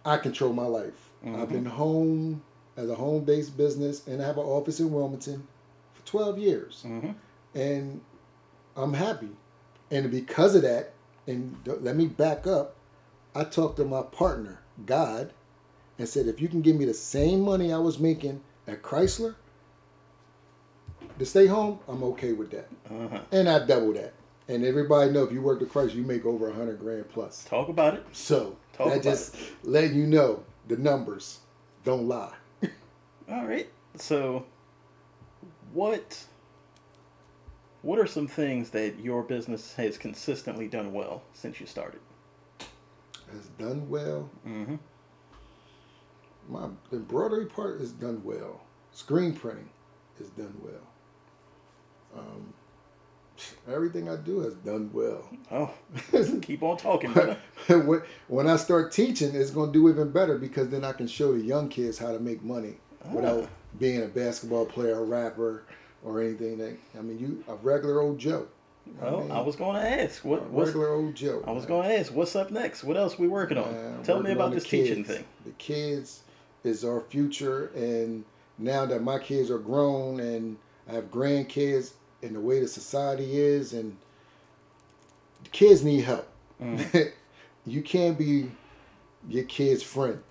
I 0.06 0.18
control 0.18 0.54
my 0.54 0.66
life. 0.66 1.10
I've 1.26 1.50
been 1.50 1.66
home 1.66 2.42
as 2.76 2.90
a 2.90 2.96
home 2.96 3.24
based 3.24 3.56
business, 3.56 4.06
and 4.08 4.22
I 4.22 4.26
have 4.26 4.38
an 4.38 4.44
office 4.44 4.80
in 4.82 4.92
Wilmington 4.92 5.48
for 5.94 6.06
12 6.06 6.38
years. 6.38 6.84
Mm-hmm. 6.86 7.12
And 7.58 8.02
I'm 8.76 8.94
happy. 8.94 9.30
And 9.90 10.12
because 10.12 10.56
of 10.56 10.64
that, 10.64 10.92
and 11.28 11.56
let 11.66 11.96
me 11.96 12.08
back 12.08 12.46
up, 12.46 12.76
I 13.36 13.46
talked 13.46 13.78
to 13.78 13.86
my 13.86 14.02
partner, 14.02 14.60
God, 14.86 15.32
and 15.98 16.10
said, 16.10 16.28
if 16.28 16.42
you 16.42 16.48
can 16.50 16.62
give 16.62 16.76
me 16.76 16.84
the 16.86 16.94
same 16.94 17.40
money 17.42 17.72
I 17.72 17.78
was 17.78 18.00
making 18.00 18.42
at 18.68 18.82
Chrysler, 18.82 19.36
to 21.20 21.26
stay 21.26 21.46
home, 21.48 21.80
I'm 21.88 22.04
okay 22.04 22.34
with 22.34 22.52
that, 22.52 22.68
Uh-huh. 22.90 23.20
and 23.32 23.48
I 23.48 23.66
double 23.66 23.94
that. 23.94 24.14
And 24.48 24.66
everybody 24.66 25.12
know 25.12 25.24
if 25.24 25.32
you 25.32 25.42
work 25.42 25.60
the 25.60 25.66
Chrysler, 25.66 25.96
you 25.96 26.04
make 26.04 26.26
over 26.26 26.50
a 26.50 26.54
hundred 26.54 26.80
grand 26.80 27.10
plus. 27.10 27.46
Talk 27.46 27.70
about 27.70 27.94
it. 27.94 28.06
So 28.12 28.58
Talk 28.74 28.88
that 28.88 28.94
about 28.96 29.04
just 29.04 29.36
letting 29.64 29.96
you 29.96 30.06
know 30.06 30.44
the 30.68 30.78
numbers 30.78 31.40
don't 31.84 32.08
lie. 32.08 32.34
All 33.30 33.46
right. 33.46 33.70
So, 33.96 34.46
what 35.72 36.26
what 37.82 38.00
are 38.00 38.08
some 38.08 38.28
things 38.28 38.70
that 38.72 39.00
your 39.00 39.24
business 39.24 39.74
has 39.76 39.98
consistently 39.98 40.68
done 40.68 40.94
well 40.94 41.22
since 41.34 41.60
you 41.60 41.66
started? 41.66 42.00
Has 43.32 43.48
done 43.58 43.90
well. 43.90 44.30
Mm-hmm. 44.48 44.76
My 46.50 46.68
embroidery 46.92 47.46
part 47.46 47.82
is 47.82 47.92
done 47.92 48.22
well. 48.24 48.62
Screen 48.92 49.34
printing 49.34 49.70
is 50.20 50.30
done 50.30 50.54
well. 50.62 52.18
Um, 52.18 52.54
everything 53.68 54.10
I 54.10 54.16
do 54.16 54.42
has 54.42 54.56
done 54.56 54.90
well. 54.94 55.30
Oh, 55.52 55.72
keep 56.42 56.64
on 56.64 56.78
talking, 56.78 57.12
when, 57.68 58.02
when 58.28 58.48
I 58.48 58.58
start 58.58 58.92
teaching, 58.92 59.36
it's 59.36 59.52
going 59.52 59.72
to 59.72 59.80
do 59.80 59.90
even 59.90 60.12
better 60.12 60.38
because 60.38 60.70
then 60.70 60.84
I 60.84 60.94
can 60.94 61.08
show 61.08 61.34
the 61.34 61.44
young 61.44 61.70
kids 61.70 61.98
how 61.98 62.12
to 62.12 62.20
make 62.20 62.44
money 62.44 62.76
without 63.12 63.44
ah. 63.44 63.48
being 63.80 64.04
a 64.04 64.08
basketball 64.08 64.66
player, 64.66 65.00
a 65.00 65.04
rapper, 65.04 65.64
or 66.04 66.22
anything. 66.22 66.58
That 66.58 66.78
I 66.98 67.02
mean, 67.02 67.20
you 67.20 67.44
a 67.48 67.56
regular 67.56 68.02
old 68.02 68.20
Joe. 68.20 68.48
Well, 69.00 69.16
oh, 69.16 69.22
mean, 69.22 69.32
I 69.32 69.40
was 69.40 69.56
going 69.56 69.82
to 69.82 70.02
ask 70.04 70.26
what 70.26 70.50
what's, 70.50 70.70
regular 70.70 70.94
old 70.94 71.16
Joe. 71.16 71.44
I 71.48 71.52
was 71.52 71.66
going 71.66 71.88
to 71.88 71.98
ask 71.98 72.14
what's 72.14 72.36
up 72.36 72.52
next. 72.52 72.84
What 72.84 72.98
else 72.98 73.18
we 73.18 73.28
working 73.28 73.58
on? 73.58 74.02
Tell 74.04 74.22
me 74.22 74.32
about 74.32 74.52
this 74.52 74.66
teaching 74.66 75.04
thing. 75.04 75.24
The 75.46 75.52
kids 75.52 76.24
is 76.64 76.84
our 76.84 77.02
future, 77.02 77.72
and 77.76 78.26
now 78.58 78.86
that 78.86 79.02
my 79.02 79.20
kids 79.20 79.50
are 79.50 79.60
grown 79.60 80.20
and 80.20 80.58
I 80.90 80.94
have 80.94 81.12
grandkids, 81.12 81.94
and 82.24 82.36
the 82.36 82.40
way 82.40 82.60
the 82.60 82.68
society 82.68 83.38
is, 83.38 83.74
and 83.74 83.96
the 85.44 85.50
kids 85.50 85.84
need 85.84 86.02
help. 86.02 86.28
Mm. 86.62 87.12
you 87.66 87.82
can't 87.82 88.18
be 88.18 88.50
your 89.28 89.44
kid's 89.46 89.84
friend. 89.84 90.22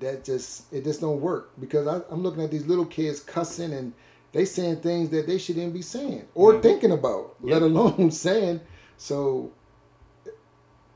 That 0.00 0.24
just 0.24 0.72
it 0.72 0.82
just 0.82 1.00
don't 1.00 1.20
work 1.20 1.52
because 1.60 1.86
I, 1.86 2.00
I'm 2.10 2.22
looking 2.22 2.42
at 2.42 2.50
these 2.50 2.66
little 2.66 2.86
kids 2.86 3.20
cussing 3.20 3.72
and 3.72 3.92
they 4.32 4.44
saying 4.44 4.80
things 4.80 5.10
that 5.10 5.28
they 5.28 5.38
shouldn't 5.38 5.72
be 5.72 5.80
saying 5.82 6.26
or 6.34 6.54
Mhm. 6.54 6.62
thinking 6.62 6.90
about, 6.90 7.36
let 7.40 7.62
alone 7.62 8.10
saying. 8.26 8.60
So, 8.98 9.52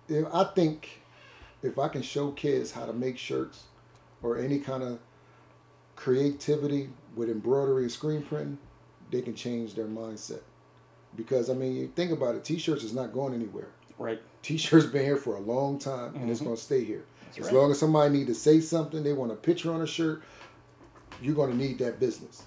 if 0.09 0.27
I 0.35 0.45
think 0.45 1.03
if 1.63 1.79
I 1.79 1.87
can 1.89 2.03
show 2.03 2.33
kids 2.33 2.73
how 2.73 2.85
to 2.87 2.93
make 2.93 3.17
shirts 3.17 3.65
or 4.23 4.37
any 4.39 4.59
kind 4.59 4.83
of 4.83 4.99
creativity 5.95 6.91
with 7.15 7.29
embroidery 7.31 7.85
and 7.85 7.93
screen 7.93 8.23
printing, 8.23 8.59
they 9.11 9.23
can 9.23 9.35
change 9.35 9.75
their 9.75 9.87
mindset. 9.87 10.41
Because 11.17 11.51
I 11.51 11.55
mean, 11.55 11.75
you 11.77 11.89
think 11.95 12.13
about 12.13 12.35
it, 12.37 12.45
t-shirts 12.45 12.85
is 12.85 12.95
not 12.95 13.13
going 13.13 13.35
anywhere. 13.35 13.69
Right. 13.99 14.21
T-shirts 14.43 14.87
been 14.87 15.05
here 15.05 15.17
for 15.17 15.37
a 15.37 15.41
long 15.41 15.79
time 15.79 16.15
and 16.15 16.31
it's 16.31 16.41
Mhm. 16.41 16.45
going 16.45 16.57
to 16.57 16.63
stay 16.63 16.85
here. 16.85 17.05
That's 17.27 17.39
as 17.39 17.45
right. 17.47 17.55
long 17.55 17.71
as 17.71 17.79
somebody 17.79 18.17
need 18.17 18.27
to 18.29 18.35
say 18.35 18.61
something, 18.61 19.03
they 19.03 19.13
want 19.13 19.33
a 19.33 19.37
picture 19.37 19.73
on 19.73 19.83
a 19.83 19.87
shirt, 19.87 20.23
you're 21.21 21.35
going 21.35 21.51
to 21.51 21.57
need 21.57 21.79
that 21.79 22.01
business. 22.01 22.43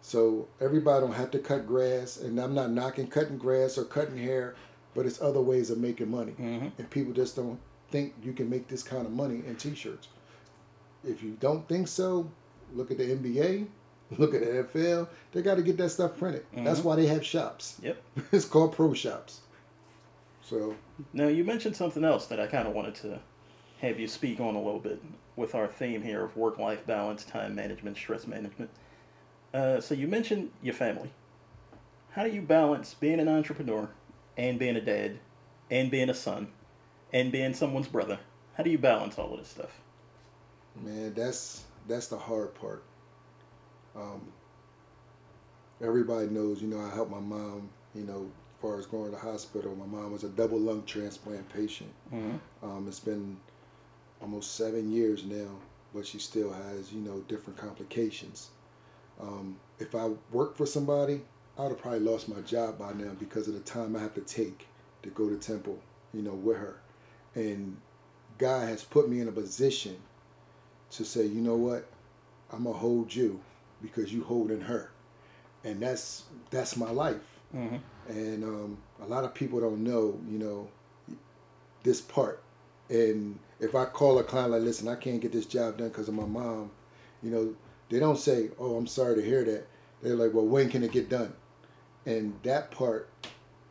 So 0.00 0.46
everybody 0.60 1.04
don't 1.04 1.14
have 1.14 1.32
to 1.32 1.38
cut 1.38 1.66
grass, 1.66 2.16
and 2.16 2.38
I'm 2.40 2.54
not 2.54 2.70
knocking 2.70 3.08
cutting 3.08 3.38
grass 3.38 3.76
or 3.76 3.84
cutting 3.84 4.16
hair, 4.16 4.54
but 4.94 5.04
it's 5.04 5.20
other 5.20 5.40
ways 5.42 5.68
of 5.70 5.78
making 5.78 6.10
money, 6.10 6.32
Mhm. 6.38 6.72
and 6.78 6.90
people 6.90 7.12
just 7.12 7.36
don't 7.36 7.58
think 7.90 8.14
you 8.22 8.32
can 8.32 8.48
make 8.48 8.68
this 8.68 8.82
kind 8.82 9.04
of 9.04 9.12
money 9.12 9.42
in 9.46 9.56
t-shirts. 9.56 10.08
If 11.04 11.22
you 11.22 11.36
don't 11.40 11.68
think 11.68 11.88
so, 11.88 12.30
look 12.74 12.90
at 12.90 12.98
the 12.98 13.04
NBA, 13.10 13.66
look 14.18 14.34
at 14.34 14.40
the 14.40 14.46
NFL. 14.64 15.08
They 15.32 15.42
got 15.42 15.56
to 15.56 15.62
get 15.62 15.76
that 15.78 15.90
stuff 15.90 16.16
printed. 16.18 16.44
That's 16.54 16.80
Mhm. 16.80 16.84
why 16.84 16.96
they 16.96 17.06
have 17.06 17.24
shops. 17.24 17.76
Yep. 17.82 18.00
it's 18.32 18.44
called 18.44 18.72
pro 18.72 18.94
shops. 18.94 19.40
So 20.42 20.76
Now 21.12 21.26
you 21.28 21.42
mentioned 21.44 21.76
something 21.76 22.04
else 22.04 22.26
that 22.26 22.38
I 22.38 22.46
kind 22.46 22.68
of 22.68 22.74
wanted 22.74 22.94
to 22.96 23.20
have 23.80 23.98
you 23.98 24.06
speak 24.06 24.38
on 24.40 24.54
a 24.54 24.62
little 24.62 24.78
bit 24.80 25.02
with 25.34 25.54
our 25.54 25.66
theme 25.66 26.02
here 26.02 26.22
of 26.24 26.36
work-life 26.36 26.86
balance, 26.86 27.24
time 27.24 27.54
management, 27.54 27.96
stress 27.96 28.26
management. 28.26 28.70
Uh, 29.52 29.80
so 29.80 29.94
you 29.94 30.06
mentioned 30.08 30.50
your 30.62 30.74
family. 30.74 31.10
How 32.12 32.24
do 32.24 32.30
you 32.30 32.40
balance 32.42 32.94
being 32.94 33.20
an 33.20 33.28
entrepreneur 33.28 33.90
and 34.36 34.58
being 34.58 34.76
a 34.76 34.80
dad 34.80 35.18
and 35.70 35.90
being 35.90 36.08
a 36.08 36.14
son 36.14 36.48
and 37.12 37.30
being 37.32 37.52
someone's 37.52 37.88
brother? 37.88 38.18
How 38.54 38.62
do 38.62 38.70
you 38.70 38.78
balance 38.78 39.18
all 39.18 39.32
of 39.34 39.38
this 39.40 39.48
stuff? 39.48 39.80
Man, 40.80 41.12
that's 41.14 41.64
that's 41.88 42.06
the 42.06 42.18
hard 42.18 42.54
part. 42.54 42.82
Um, 43.96 44.20
everybody 45.82 46.28
knows, 46.28 46.60
you 46.60 46.68
know, 46.68 46.80
I 46.80 46.94
helped 46.94 47.10
my 47.10 47.20
mom, 47.20 47.68
you 47.94 48.04
know, 48.04 48.26
as 48.26 48.60
far 48.62 48.78
as 48.78 48.86
going 48.86 49.06
to 49.06 49.10
the 49.10 49.18
hospital. 49.18 49.74
My 49.74 49.86
mom 49.86 50.12
was 50.12 50.24
a 50.24 50.28
double 50.28 50.58
lung 50.58 50.82
transplant 50.84 51.48
patient. 51.48 51.90
Mm-hmm. 52.12 52.36
Um, 52.68 52.86
it's 52.88 53.00
been 53.00 53.36
almost 54.20 54.56
seven 54.56 54.92
years 54.92 55.24
now, 55.24 55.48
but 55.94 56.06
she 56.06 56.18
still 56.18 56.52
has, 56.52 56.92
you 56.92 57.00
know, 57.00 57.20
different 57.28 57.58
complications. 57.58 58.50
Um, 59.20 59.56
if 59.78 59.94
I 59.94 60.10
worked 60.30 60.56
for 60.56 60.66
somebody, 60.66 61.22
I 61.58 61.62
would 61.62 61.70
have 61.70 61.78
probably 61.78 62.00
lost 62.00 62.28
my 62.28 62.40
job 62.42 62.78
by 62.78 62.92
now 62.92 63.12
because 63.18 63.48
of 63.48 63.54
the 63.54 63.60
time 63.60 63.96
I 63.96 64.00
have 64.00 64.14
to 64.14 64.20
take 64.20 64.66
to 65.02 65.10
go 65.10 65.28
to 65.28 65.36
Temple, 65.36 65.78
you 66.12 66.22
know, 66.22 66.34
with 66.34 66.58
her. 66.58 66.76
And 67.34 67.78
God 68.38 68.68
has 68.68 68.84
put 68.84 69.08
me 69.08 69.20
in 69.20 69.28
a 69.28 69.32
position 69.32 69.96
to 70.90 71.04
say, 71.04 71.24
you 71.24 71.40
know 71.40 71.56
what, 71.56 71.86
I'm 72.52 72.64
gonna 72.64 72.76
hold 72.76 73.14
you 73.14 73.40
because 73.86 74.12
you 74.12 74.24
holding 74.24 74.60
her, 74.62 74.90
and 75.64 75.80
that's 75.80 76.24
that's 76.50 76.76
my 76.76 76.90
life. 76.90 77.38
Mm-hmm. 77.54 77.76
And 78.08 78.44
um, 78.44 78.78
a 79.02 79.06
lot 79.06 79.24
of 79.24 79.34
people 79.34 79.60
don't 79.60 79.82
know, 79.82 80.18
you 80.28 80.38
know, 80.38 80.68
this 81.82 82.00
part. 82.00 82.42
And 82.88 83.38
if 83.60 83.74
I 83.74 83.84
call 83.86 84.18
a 84.18 84.24
client 84.24 84.52
like, 84.52 84.62
listen, 84.62 84.88
I 84.88 84.94
can't 84.96 85.20
get 85.20 85.32
this 85.32 85.46
job 85.46 85.78
done 85.78 85.88
because 85.88 86.08
of 86.08 86.14
my 86.14 86.24
mom, 86.26 86.70
you 87.22 87.30
know, 87.30 87.54
they 87.88 87.98
don't 87.98 88.18
say, 88.18 88.50
oh, 88.58 88.76
I'm 88.76 88.86
sorry 88.86 89.16
to 89.16 89.22
hear 89.22 89.44
that. 89.44 89.66
They're 90.02 90.14
like, 90.14 90.32
well, 90.34 90.46
when 90.46 90.68
can 90.68 90.82
it 90.84 90.92
get 90.92 91.08
done? 91.08 91.32
And 92.04 92.34
that 92.42 92.70
part 92.70 93.08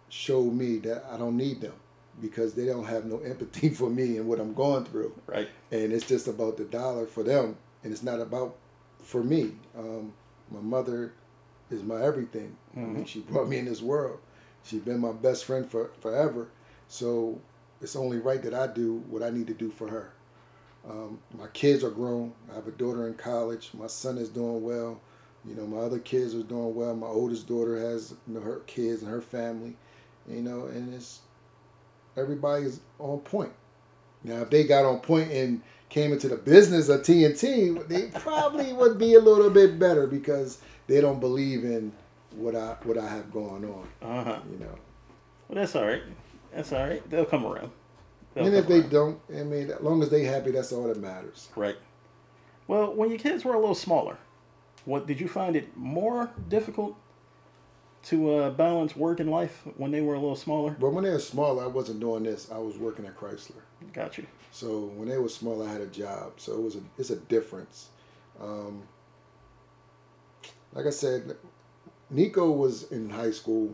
showed 0.09 0.53
me 0.53 0.77
that 0.79 1.05
I 1.11 1.17
don't 1.17 1.37
need 1.37 1.61
them 1.61 1.73
because 2.21 2.53
they 2.55 2.65
don't 2.65 2.85
have 2.85 3.05
no 3.05 3.19
empathy 3.19 3.69
for 3.79 3.89
me 3.89 4.17
and 4.17 4.27
what 4.27 4.39
I'm 4.39 4.53
going 4.53 4.85
through 4.85 5.13
Right. 5.27 5.49
and 5.71 5.91
it's 5.91 6.07
just 6.07 6.27
about 6.27 6.55
the 6.57 6.63
dollar 6.63 7.05
for 7.05 7.23
them 7.23 7.57
and 7.83 7.91
it's 7.91 8.03
not 8.03 8.21
about 8.21 8.55
for 9.05 9.23
me 9.23 9.51
um, 9.77 10.13
my 10.51 10.59
mother 10.59 11.13
is 11.71 11.83
my 11.83 12.01
everything. 12.03 12.55
I 12.75 12.79
mean, 12.81 13.03
Mhm. 13.03 13.07
she 13.07 13.19
brought 13.21 13.47
me 13.47 13.57
in 13.57 13.65
this 13.65 13.81
world. 13.81 14.19
She's 14.63 14.81
been 14.81 14.99
my 14.99 15.11
best 15.11 15.45
friend 15.45 15.67
for 15.69 15.91
forever. 16.01 16.47
So 16.87 17.39
it's 17.81 17.95
only 17.95 18.19
right 18.19 18.41
that 18.43 18.53
i 18.53 18.67
do 18.67 19.03
what 19.09 19.21
i 19.23 19.29
need 19.29 19.47
to 19.47 19.53
do 19.53 19.69
for 19.69 19.87
her. 19.89 20.11
Um, 20.89 21.19
my 21.37 21.47
kids 21.47 21.83
are 21.83 21.89
grown. 21.91 22.33
I 22.51 22.55
have 22.55 22.67
a 22.67 22.71
daughter 22.71 23.07
in 23.07 23.15
college. 23.15 23.71
My 23.73 23.87
son 23.87 24.17
is 24.17 24.29
doing 24.29 24.63
well. 24.63 24.99
You 25.45 25.55
know 25.55 25.67
my 25.67 25.77
other 25.79 25.99
kids 25.99 26.33
are 26.35 26.43
doing 26.43 26.75
well. 26.75 26.95
My 26.95 27.07
oldest 27.07 27.47
daughter 27.47 27.77
has 27.79 28.13
you 28.27 28.35
know, 28.35 28.41
her 28.41 28.61
kids 28.67 29.01
and 29.01 29.11
her 29.11 29.21
family. 29.21 29.75
You 30.27 30.41
know 30.41 30.65
and 30.65 30.93
it's 30.93 31.21
everybody's 32.17 32.79
on 32.99 33.19
point. 33.19 33.53
Now, 34.23 34.41
if 34.41 34.49
they 34.49 34.63
got 34.63 34.85
on 34.85 34.99
point 35.01 35.31
and 35.31 35.61
came 35.95 36.11
into 36.11 36.27
the 36.27 36.35
business 36.35 36.89
of 36.89 37.01
TNT, 37.03 37.87
they 37.87 38.07
probably 38.19 38.73
would 38.73 38.99
be 38.99 39.13
a 39.13 39.19
little 39.19 39.49
bit 39.49 39.79
better 39.79 40.05
because 40.05 40.59
they 40.87 40.99
don't 40.99 41.21
believe 41.21 41.63
in 41.63 41.93
what 42.35 42.53
I 42.53 42.75
what 42.83 42.97
I 42.97 43.07
have 43.07 43.31
going 43.31 43.63
on. 43.63 43.87
Uh 44.01 44.23
huh. 44.25 44.39
You 44.51 44.59
know, 44.59 44.75
Well, 45.47 45.55
that's 45.61 45.73
all 45.73 45.85
right. 45.85 46.03
That's 46.53 46.73
all 46.73 46.85
right. 46.85 47.09
They'll 47.09 47.23
come 47.23 47.45
around. 47.45 47.71
They'll 48.33 48.47
and 48.47 48.55
if 48.55 48.67
they 48.67 48.81
around. 48.81 48.89
don't, 48.89 49.19
I 49.33 49.43
mean, 49.43 49.71
as 49.71 49.79
long 49.79 50.03
as 50.03 50.09
they 50.09 50.25
happy, 50.25 50.51
that's 50.51 50.73
all 50.73 50.83
that 50.89 50.99
matters. 50.99 51.47
Right. 51.55 51.77
Well, 52.67 52.93
when 52.93 53.09
your 53.09 53.19
kids 53.19 53.45
were 53.45 53.53
a 53.53 53.59
little 53.59 53.73
smaller, 53.73 54.17
what 54.83 55.07
did 55.07 55.21
you 55.21 55.29
find 55.29 55.55
it 55.55 55.77
more 55.77 56.31
difficult 56.49 56.97
to 58.05 58.35
uh, 58.35 58.49
balance 58.51 58.95
work 58.95 59.19
and 59.19 59.29
life 59.29 59.63
when 59.77 59.91
they 59.91 60.01
were 60.01 60.13
a 60.15 60.19
little 60.19 60.35
smaller? 60.35 60.75
But 60.79 60.91
when 60.91 61.03
they 61.03 61.09
were 61.11 61.19
smaller, 61.19 61.63
I 61.63 61.67
wasn't 61.67 61.99
doing 61.99 62.23
this. 62.23 62.49
I 62.51 62.57
was 62.57 62.77
working 62.77 63.05
at 63.05 63.15
Chrysler. 63.17 63.61
Got 63.93 64.17
you. 64.17 64.25
So 64.51 64.91
when 64.95 65.09
they 65.09 65.17
were 65.17 65.29
small, 65.29 65.61
I 65.67 65.71
had 65.71 65.81
a 65.81 65.87
job. 65.87 66.33
So 66.37 66.53
it 66.53 66.61
was 66.61 66.75
a 66.75 66.79
it's 66.97 67.09
a 67.09 67.15
difference. 67.17 67.89
Um, 68.41 68.83
like 70.73 70.85
I 70.85 70.89
said, 70.91 71.35
Nico 72.09 72.51
was 72.51 72.91
in 72.91 73.09
high 73.09 73.31
school, 73.31 73.73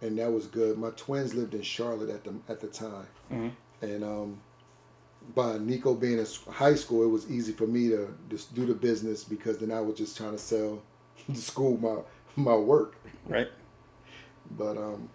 and 0.00 0.18
that 0.18 0.30
was 0.30 0.46
good. 0.46 0.78
My 0.78 0.90
twins 0.90 1.34
lived 1.34 1.54
in 1.54 1.62
Charlotte 1.62 2.10
at 2.10 2.24
the 2.24 2.34
at 2.48 2.60
the 2.60 2.68
time, 2.68 3.06
Mhm. 3.30 3.50
and 3.80 4.04
um, 4.04 4.40
by 5.34 5.58
Nico 5.58 5.94
being 5.94 6.18
in 6.18 6.26
high 6.50 6.74
school, 6.74 7.02
it 7.04 7.08
was 7.08 7.30
easy 7.30 7.52
for 7.52 7.66
me 7.66 7.88
to 7.90 8.14
just 8.28 8.54
do 8.54 8.66
the 8.66 8.74
business 8.74 9.24
because 9.24 9.58
then 9.58 9.70
I 9.72 9.80
was 9.80 9.96
just 9.96 10.16
trying 10.16 10.32
to 10.32 10.38
sell 10.38 10.82
the 11.28 11.34
school 11.40 11.76
my 11.78 11.96
my 12.42 12.56
work. 12.56 12.96
Right. 13.26 13.48
But 14.50 14.76
um, 14.76 15.08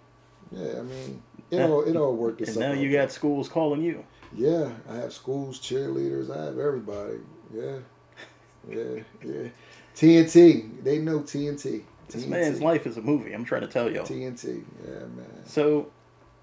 yeah, 0.52 0.80
I 0.80 0.82
mean, 0.82 1.22
it 1.52 1.62
all 1.62 1.84
it 1.84 1.96
all 1.96 2.16
worked 2.16 2.40
And 2.40 2.50
itself 2.50 2.76
now 2.76 2.82
you 2.82 2.92
got 2.92 3.12
schools 3.12 3.50
calling 3.50 3.82
you. 3.82 4.06
Yeah, 4.36 4.72
I 4.90 4.96
have 4.96 5.14
schools, 5.14 5.60
cheerleaders, 5.60 6.36
I 6.36 6.46
have 6.46 6.60
everybody. 6.60 7.20
Yeah, 7.54 7.78
yeah, 8.70 9.04
yeah. 9.26 9.50
TNT, 9.96 10.84
they 10.84 11.00
know 11.00 11.20
TNT. 11.20 11.84
This 12.10 12.26
TNT. 12.26 12.28
man's 12.28 12.62
life 12.62 12.86
is 12.86 12.98
a 12.98 13.02
movie. 13.02 13.34
I'm 13.34 13.46
trying 13.46 13.62
to 13.62 13.68
tell 13.68 13.92
y'all. 13.92 14.06
TNT. 14.06 14.64
Yeah, 14.86 15.00
man. 15.00 15.46
So, 15.46 15.92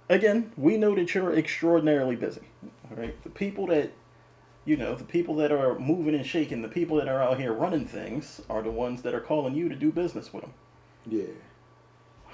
again, 0.08 0.52
we 0.56 0.76
know 0.76 0.94
that 0.94 1.14
you're 1.14 1.32
extraordinarily 1.34 2.16
busy. 2.16 2.42
All 2.90 2.96
right, 2.96 3.22
the 3.22 3.30
people 3.30 3.66
that, 3.68 3.92
you 4.64 4.76
know, 4.76 4.94
the 4.94 5.04
people 5.04 5.36
that 5.36 5.52
are 5.52 5.78
moving 5.78 6.14
and 6.14 6.26
shaking, 6.26 6.62
the 6.62 6.68
people 6.68 6.96
that 6.96 7.08
are 7.08 7.22
out 7.22 7.38
here 7.38 7.52
running 7.52 7.86
things, 7.86 8.40
are 8.50 8.62
the 8.62 8.70
ones 8.70 9.02
that 9.02 9.14
are 9.14 9.20
calling 9.20 9.54
you 9.54 9.68
to 9.68 9.76
do 9.76 9.92
business 9.92 10.32
with 10.32 10.42
them. 10.42 10.52
Yeah. 11.06 11.24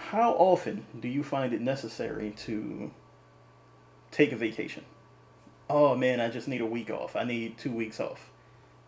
How 0.09 0.33
often 0.33 0.87
do 0.99 1.09
you 1.09 1.23
find 1.23 1.53
it 1.53 1.61
necessary 1.61 2.33
to 2.39 2.91
take 4.11 4.33
a 4.33 4.37
vacation? 4.37 4.85
Oh 5.69 5.95
man, 5.95 6.21
I 6.21 6.29
just 6.29 6.49
need 6.49 6.61
a 6.61 6.67
week 6.67 6.91
off. 6.91 7.15
I 7.15 7.25
need 7.25 7.59
two 7.59 7.71
weeks 7.71 8.01
off. 8.01 8.31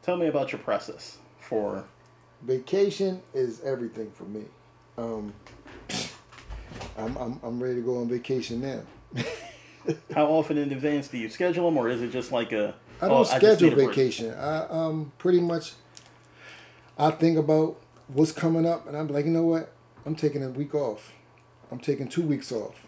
Tell 0.02 0.16
me 0.16 0.26
about 0.26 0.50
your 0.50 0.60
process 0.60 1.18
for. 1.38 1.84
Vacation 2.42 3.22
is 3.32 3.60
everything 3.60 4.10
for 4.10 4.24
me. 4.24 4.44
Um, 4.98 5.32
I'm, 6.98 7.16
I'm 7.16 7.40
I'm 7.42 7.62
ready 7.62 7.76
to 7.76 7.82
go 7.82 7.98
on 7.98 8.08
vacation 8.08 8.60
now. 8.60 8.82
How 10.14 10.26
often 10.26 10.58
in 10.58 10.72
advance 10.72 11.08
do 11.08 11.18
you 11.18 11.28
schedule 11.28 11.66
them, 11.66 11.78
or 11.78 11.88
is 11.88 12.02
it 12.02 12.10
just 12.10 12.32
like 12.32 12.50
a? 12.50 12.74
I 13.00 13.06
oh, 13.06 13.08
don't 13.08 13.24
just 13.24 13.36
schedule 13.36 13.70
break? 13.70 13.90
vacation. 13.90 14.34
I 14.34 14.66
um 14.66 15.12
pretty 15.18 15.40
much 15.40 15.74
I 16.98 17.10
think 17.10 17.38
about 17.38 17.76
what's 18.08 18.32
coming 18.32 18.66
up 18.66 18.86
and 18.86 18.96
I'm 18.96 19.08
like, 19.08 19.24
you 19.24 19.30
know 19.30 19.44
what? 19.44 19.72
I'm 20.04 20.14
taking 20.14 20.42
a 20.42 20.50
week 20.50 20.74
off. 20.74 21.12
I'm 21.70 21.78
taking 21.78 22.08
two 22.08 22.22
weeks 22.22 22.52
off. 22.52 22.86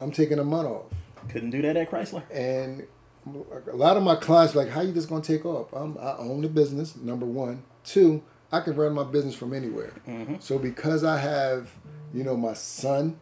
I'm 0.00 0.10
taking 0.10 0.38
a 0.38 0.44
month 0.44 0.68
off. 0.68 0.92
Couldn't 1.28 1.50
do 1.50 1.62
that 1.62 1.76
at 1.76 1.90
Chrysler. 1.90 2.22
And 2.30 2.86
a 3.26 3.76
lot 3.76 3.96
of 3.96 4.02
my 4.02 4.16
clients 4.16 4.54
are 4.54 4.58
like, 4.58 4.68
how 4.68 4.82
you 4.82 4.92
just 4.92 5.08
gonna 5.08 5.22
take 5.22 5.46
off? 5.46 5.72
I'm, 5.72 5.96
I 5.98 6.16
own 6.18 6.42
the 6.42 6.48
business. 6.48 6.96
Number 6.96 7.24
one, 7.24 7.62
two, 7.84 8.22
I 8.52 8.60
can 8.60 8.76
run 8.76 8.92
my 8.92 9.04
business 9.04 9.34
from 9.34 9.54
anywhere. 9.54 9.92
Mm-hmm. 10.06 10.36
So 10.40 10.58
because 10.58 11.04
I 11.04 11.18
have, 11.18 11.70
you 12.12 12.24
know, 12.24 12.36
my 12.36 12.52
son, 12.52 13.18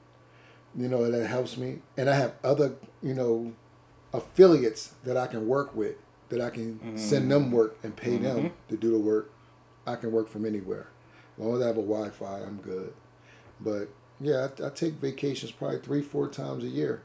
you 0.77 0.89
know, 0.89 1.11
that 1.11 1.27
helps 1.27 1.57
me, 1.57 1.81
and 1.97 2.09
I 2.11 2.15
have 2.15 2.35
other, 2.43 2.75
you 3.03 3.15
know, 3.15 3.53
affiliates 4.13 4.95
that 5.05 5.17
I 5.17 5.27
can 5.27 5.47
work 5.47 5.75
with, 5.77 5.97
that 6.31 6.41
I 6.41 6.51
can 6.51 6.75
mm-hmm. 6.75 6.97
send 6.97 7.31
them 7.31 7.53
work 7.53 7.79
and 7.83 7.95
pay 7.95 8.17
them 8.17 8.37
mm-hmm. 8.37 8.69
to 8.71 8.77
do 8.77 8.91
the 8.91 8.99
work. 8.99 9.31
I 9.87 9.97
can 9.97 10.13
work 10.13 10.29
from 10.29 10.47
anywhere. 10.47 10.89
As 11.39 11.45
long 11.45 11.57
as 11.57 11.63
I 11.63 11.67
have 11.67 11.77
a 11.77 11.83
Wi-Fi, 11.83 12.41
I'm 12.41 12.57
good. 12.57 12.95
But 13.65 13.89
yeah, 14.21 14.49
I, 14.61 14.67
I 14.67 14.71
take 14.71 14.95
vacations 14.95 15.53
probably 15.53 15.79
three, 15.79 16.03
four 16.03 16.29
times 16.29 16.65
a 16.65 16.69
year. 16.69 17.03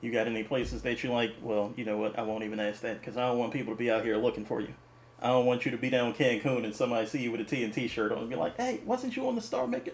You 0.00 0.10
got 0.10 0.26
any 0.26 0.42
places 0.42 0.82
that 0.82 1.04
you 1.04 1.10
like? 1.12 1.34
Well, 1.42 1.74
you 1.76 1.84
know 1.84 1.98
what? 1.98 2.18
I 2.18 2.22
won't 2.22 2.44
even 2.44 2.58
ask 2.58 2.80
that 2.82 3.00
because 3.00 3.16
I 3.16 3.26
don't 3.26 3.38
want 3.38 3.52
people 3.52 3.74
to 3.74 3.78
be 3.78 3.90
out 3.90 4.04
here 4.04 4.16
looking 4.16 4.44
for 4.46 4.60
you. 4.60 4.72
I 5.20 5.28
don't 5.28 5.44
want 5.44 5.66
you 5.66 5.70
to 5.72 5.76
be 5.76 5.90
down 5.90 6.14
Cancun 6.14 6.64
and 6.64 6.74
somebody 6.74 7.06
see 7.06 7.22
you 7.22 7.30
with 7.30 7.42
a 7.42 7.44
TNT 7.44 7.88
shirt 7.90 8.10
on 8.10 8.18
and 8.18 8.30
be 8.30 8.36
like, 8.36 8.56
"Hey, 8.56 8.80
wasn't 8.86 9.16
you 9.16 9.28
on 9.28 9.34
the 9.34 9.42
Star 9.42 9.66
Maker?" 9.66 9.92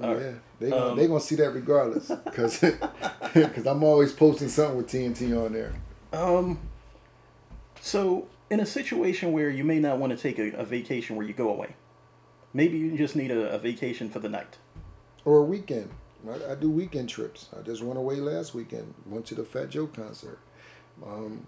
All 0.00 0.14
right. 0.14 0.22
yeah, 0.22 0.32
they 0.60 0.70
gonna, 0.70 0.90
Um, 0.92 0.96
they 0.96 1.06
gonna 1.06 1.20
see 1.20 1.34
that 1.36 1.50
regardless, 1.50 2.10
because 2.24 2.62
I'm 3.66 3.82
always 3.82 4.12
posting 4.12 4.48
something 4.48 4.76
with 4.78 4.86
TNT 4.88 5.36
on 5.36 5.52
there. 5.52 5.72
Um, 6.12 6.58
so 7.80 8.28
in 8.48 8.60
a 8.60 8.66
situation 8.66 9.32
where 9.32 9.50
you 9.50 9.64
may 9.64 9.78
not 9.78 9.98
want 9.98 10.16
to 10.16 10.18
take 10.18 10.38
a, 10.38 10.56
a 10.56 10.64
vacation 10.64 11.16
where 11.16 11.26
you 11.26 11.34
go 11.34 11.50
away, 11.50 11.74
maybe 12.52 12.78
you 12.78 12.96
just 12.96 13.16
need 13.16 13.30
a, 13.30 13.50
a 13.50 13.58
vacation 13.58 14.10
for 14.10 14.18
the 14.18 14.28
night. 14.28 14.56
Or 15.24 15.38
a 15.38 15.44
weekend. 15.44 15.90
I, 16.28 16.52
I 16.52 16.54
do 16.54 16.70
weekend 16.70 17.08
trips. 17.08 17.48
I 17.58 17.62
just 17.62 17.82
went 17.82 17.98
away 17.98 18.16
last 18.16 18.54
weekend. 18.54 18.94
Went 19.06 19.26
to 19.26 19.34
the 19.34 19.44
Fat 19.44 19.70
Joe 19.70 19.86
concert. 19.86 20.38
Um, 21.04 21.46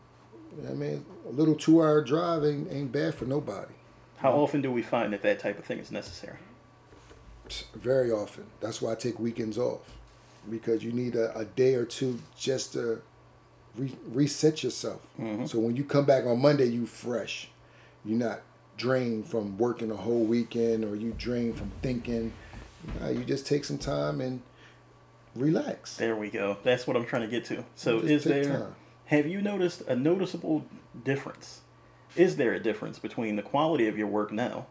I 0.69 0.73
mean, 0.73 1.05
a 1.27 1.31
little 1.31 1.55
two-hour 1.55 2.03
drive 2.05 2.45
ain't, 2.45 2.71
ain't 2.71 2.93
bad 2.93 3.15
for 3.15 3.25
nobody. 3.25 3.73
How 4.19 4.33
often 4.33 4.61
do 4.61 4.71
we 4.71 4.83
find 4.83 5.13
that 5.13 5.23
that 5.23 5.39
type 5.39 5.59
of 5.59 5.65
thing 5.65 5.79
is 5.79 5.91
necessary? 5.91 6.39
Very 7.75 8.13
often. 8.13 8.45
That's 8.61 8.81
why 8.83 8.93
I 8.93 8.95
take 8.95 9.19
weekends 9.19 9.59
off 9.59 9.97
because 10.49 10.85
you 10.85 10.93
need 10.93 11.17
a, 11.17 11.37
a 11.37 11.45
day 11.45 11.75
or 11.75 11.85
two 11.85 12.21
just 12.37 12.73
to 12.75 13.03
re- 13.77 13.97
reset 14.07 14.63
yourself. 14.63 15.01
So 15.47 15.59
when 15.59 15.77
you 15.77 15.85
come 15.85 16.05
back 16.05 16.27
on 16.27 16.41
Monday, 16.41 16.67
you 16.67 16.87
fresh. 16.87 17.49
You're 18.05 18.19
not 18.19 18.41
drained 18.81 19.27
from 19.27 19.59
working 19.59 19.91
a 19.91 19.97
whole 19.97 20.25
weekend 20.25 20.85
or 20.85 20.97
you 20.97 21.15
drained 21.19 21.57
from 21.57 21.71
thinking. 21.83 22.33
Nah, 22.99 23.11
you 23.11 23.25
just 23.25 23.47
take 23.47 23.65
some 23.67 23.77
time 23.77 24.23
and 24.23 24.41
relax. 25.37 25.99
There 25.99 26.17
we 26.17 26.31
go. 26.31 26.57
That's 26.65 26.87
what 26.87 26.97
I'm 26.97 27.05
trying 27.05 27.23
to 27.23 27.29
get 27.29 27.45
to. 27.47 27.65
So, 27.75 27.99
is 27.99 28.25
there? 28.25 28.45
time. 28.45 28.75
Have 29.07 29.27
you 29.27 29.43
noticed 29.43 29.83
a 29.83 29.95
noticeable 29.95 30.65
difference? 31.05 31.61
Is 32.17 32.37
there 32.37 32.55
a 32.55 32.61
difference 32.61 32.99
between 32.99 33.37
the 33.37 33.43
quality 33.43 33.87
of 33.87 33.99
your 33.99 34.07
work 34.07 34.33
now 34.33 34.67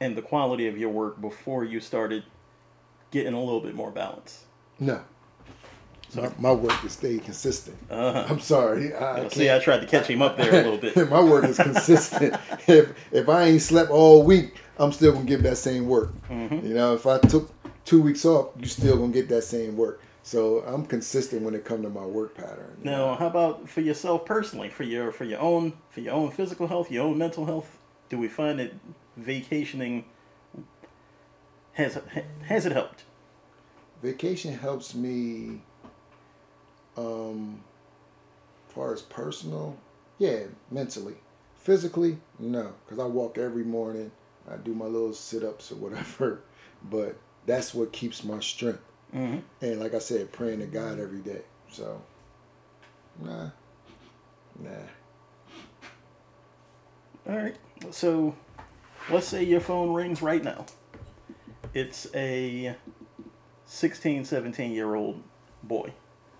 and 0.00 0.16
the 0.16 0.22
quality 0.22 0.66
of 0.66 0.78
your 0.78 0.90
work 0.90 1.20
before 1.20 1.64
you 1.64 1.80
started 1.80 2.24
getting 3.10 3.34
a 3.34 3.40
little 3.40 3.60
bit 3.60 3.74
more 3.74 3.90
balance? 3.90 4.44
No. 4.80 5.02
My, 6.14 6.30
my 6.38 6.52
work 6.52 6.84
is 6.84 6.92
stayed 6.92 7.24
consistent. 7.24 7.76
Uh-huh. 7.90 8.26
I'm 8.28 8.40
sorry. 8.40 8.94
I, 8.94 9.28
see, 9.28 9.50
I 9.50 9.58
tried 9.58 9.80
to 9.80 9.86
catch 9.86 10.06
him 10.06 10.22
up 10.22 10.36
there 10.36 10.50
a 10.50 10.68
little 10.68 10.78
bit. 10.78 10.96
my 11.10 11.22
work 11.22 11.44
is 11.44 11.56
consistent. 11.56 12.34
if 12.66 12.94
if 13.12 13.28
I 13.28 13.44
ain't 13.44 13.62
slept 13.62 13.90
all 13.90 14.22
week, 14.22 14.56
I'm 14.78 14.92
still 14.92 15.12
gonna 15.12 15.24
give 15.24 15.42
that 15.42 15.56
same 15.56 15.86
work. 15.86 16.12
Mm-hmm. 16.28 16.66
You 16.66 16.74
know, 16.74 16.94
if 16.94 17.06
I 17.06 17.18
took 17.18 17.50
two 17.84 18.02
weeks 18.02 18.24
off, 18.24 18.50
you 18.58 18.66
still 18.66 18.96
gonna 18.96 19.12
get 19.12 19.28
that 19.28 19.42
same 19.42 19.76
work. 19.76 20.00
So 20.22 20.60
I'm 20.60 20.86
consistent 20.86 21.42
when 21.42 21.54
it 21.54 21.66
comes 21.66 21.82
to 21.84 21.90
my 21.90 22.06
work 22.06 22.34
pattern. 22.34 22.78
you 22.78 22.90
know. 22.90 23.10
Now, 23.10 23.16
how 23.16 23.26
about 23.26 23.68
for 23.68 23.82
yourself 23.82 24.24
personally, 24.24 24.70
for 24.70 24.82
your 24.82 25.12
for 25.12 25.24
your 25.24 25.40
own 25.40 25.74
for 25.90 26.00
your 26.00 26.14
own 26.14 26.30
physical 26.30 26.66
health, 26.66 26.90
your 26.90 27.04
own 27.04 27.18
mental 27.18 27.44
health? 27.46 27.78
Do 28.08 28.18
we 28.18 28.28
find 28.28 28.58
that 28.58 28.72
vacationing 29.16 30.06
has 31.74 31.98
has 32.46 32.66
it 32.66 32.72
helped? 32.72 33.04
Vacation 34.02 34.54
helps 34.58 34.94
me. 34.94 35.60
Um, 36.96 37.60
far 38.68 38.92
as 38.92 39.02
personal, 39.02 39.76
yeah, 40.18 40.40
mentally, 40.70 41.14
physically, 41.56 42.18
no, 42.38 42.72
because 42.84 42.98
I 42.98 43.06
walk 43.06 43.38
every 43.38 43.64
morning. 43.64 44.10
I 44.50 44.56
do 44.56 44.74
my 44.74 44.84
little 44.84 45.14
sit 45.14 45.42
ups 45.42 45.72
or 45.72 45.76
whatever, 45.76 46.42
but 46.90 47.16
that's 47.46 47.72
what 47.72 47.92
keeps 47.92 48.24
my 48.24 48.40
strength. 48.40 48.82
Mm-hmm. 49.14 49.38
And 49.62 49.80
like 49.80 49.94
I 49.94 49.98
said, 49.98 50.32
praying 50.32 50.58
to 50.60 50.66
God 50.66 50.98
every 50.98 51.20
day. 51.20 51.42
So, 51.70 52.02
nah, 53.22 53.50
nah. 54.58 54.70
All 57.28 57.36
right. 57.36 57.56
So, 57.90 58.34
let's 59.10 59.28
say 59.28 59.44
your 59.44 59.60
phone 59.60 59.94
rings 59.94 60.20
right 60.20 60.42
now. 60.42 60.66
It's 61.72 62.06
a 62.14 62.76
16, 63.66 64.24
17 64.24 64.72
year 64.72 64.94
old 64.94 65.22
boy 65.62 65.92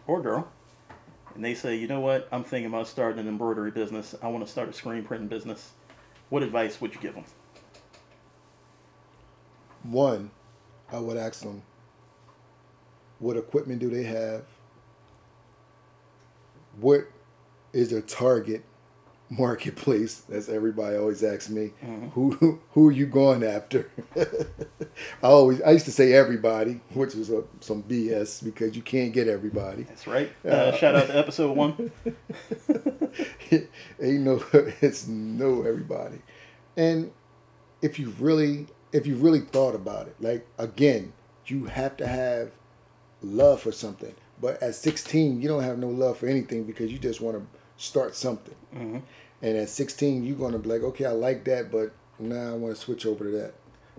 or 0.07 0.23
girl. 0.23 0.49
And 1.35 1.45
they 1.45 1.55
say, 1.55 1.77
you 1.77 1.88
know 1.88 2.01
what? 2.01 2.29
I'm 2.31 2.45
thinking 2.45 2.67
about 2.67 2.87
starting 2.87 3.19
an 3.19 3.29
embroidery 3.29 3.71
business. 3.71 4.14
I 4.23 4.29
want 4.29 4.45
to 4.45 4.51
start 4.51 4.69
a 4.69 4.73
screen 4.73 5.05
printing 5.05 5.29
business. 5.29 5.73
What 6.29 6.43
advice 6.43 6.81
would 6.81 6.95
you 6.95 7.01
give 7.01 7.14
them? 7.14 7.25
One, 9.83 10.31
I 10.93 10.99
would 10.99 11.17
ask 11.17 11.43
them, 11.43 11.62
what 13.19 13.37
equipment 13.37 13.81
do 13.81 13.90
they 13.90 14.05
have? 14.05 14.45
What 16.81 17.09
is 17.73 17.90
their 17.90 18.01
target 18.01 18.64
marketplace? 19.38 20.23
That's 20.29 20.49
everybody 20.49 20.97
always 20.97 21.23
asks 21.23 21.49
me. 21.51 21.73
Who 22.12 22.61
who 22.73 22.88
are 22.88 22.92
you 22.92 23.07
going 23.07 23.42
after? 23.42 23.90
I 24.16 24.27
always 25.23 25.61
I 25.62 25.70
used 25.73 25.87
to 25.87 25.92
say 25.92 26.12
everybody, 26.12 26.81
which 26.92 27.14
was 27.14 27.31
a, 27.31 27.44
some 27.61 27.83
BS 27.83 28.44
because 28.44 28.77
you 28.77 28.83
can't 28.83 29.12
get 29.12 29.29
everybody. 29.29 29.85
That's 29.85 30.07
right. 30.07 30.31
Uh, 30.44 30.73
shout 30.73 30.94
out 30.94 31.07
to 31.09 31.18
episode 31.18 31.57
one. 31.57 31.90
Ain't 34.01 34.23
no 34.23 34.42
it's 34.81 35.07
no 35.07 35.62
everybody. 35.62 36.18
And 36.77 37.12
if 37.83 37.99
you 37.99 38.14
really 38.18 38.66
if 38.92 39.07
you 39.07 39.16
really 39.16 39.40
thought 39.40 39.75
about 39.75 40.07
it, 40.07 40.16
like 40.20 40.47
again, 40.59 41.12
you 41.47 41.66
have 41.66 41.97
to 41.99 42.07
have 42.07 42.53
love 43.23 43.61
for 43.61 43.73
something. 43.73 44.14
But 44.40 44.62
at 44.62 44.75
16, 44.75 45.40
you 45.40 45.49
don't 45.49 45.62
have 45.62 45.79
no 45.79 45.88
love 45.88 46.18
for 46.18 46.27
anything 46.27 46.64
because 46.64 46.92
you 46.92 46.99
just 46.99 47.20
want 47.20 47.38
to 47.38 47.47
start 47.77 48.14
something. 48.14 48.55
Mm-hmm. 48.75 48.99
And 49.44 49.59
at 49.59 49.68
16, 49.68 50.24
you're 50.24 50.37
going 50.37 50.52
to 50.52 50.59
be 50.59 50.70
like, 50.70 50.80
okay, 50.83 51.04
I 51.04 51.11
like 51.11 51.44
that, 51.44 51.70
but 51.70 51.92
now 52.18 52.52
I 52.52 52.54
want 52.54 52.74
to 52.74 52.80
switch 52.80 53.04
over 53.04 53.24
to 53.24 53.30
that. 53.33 53.52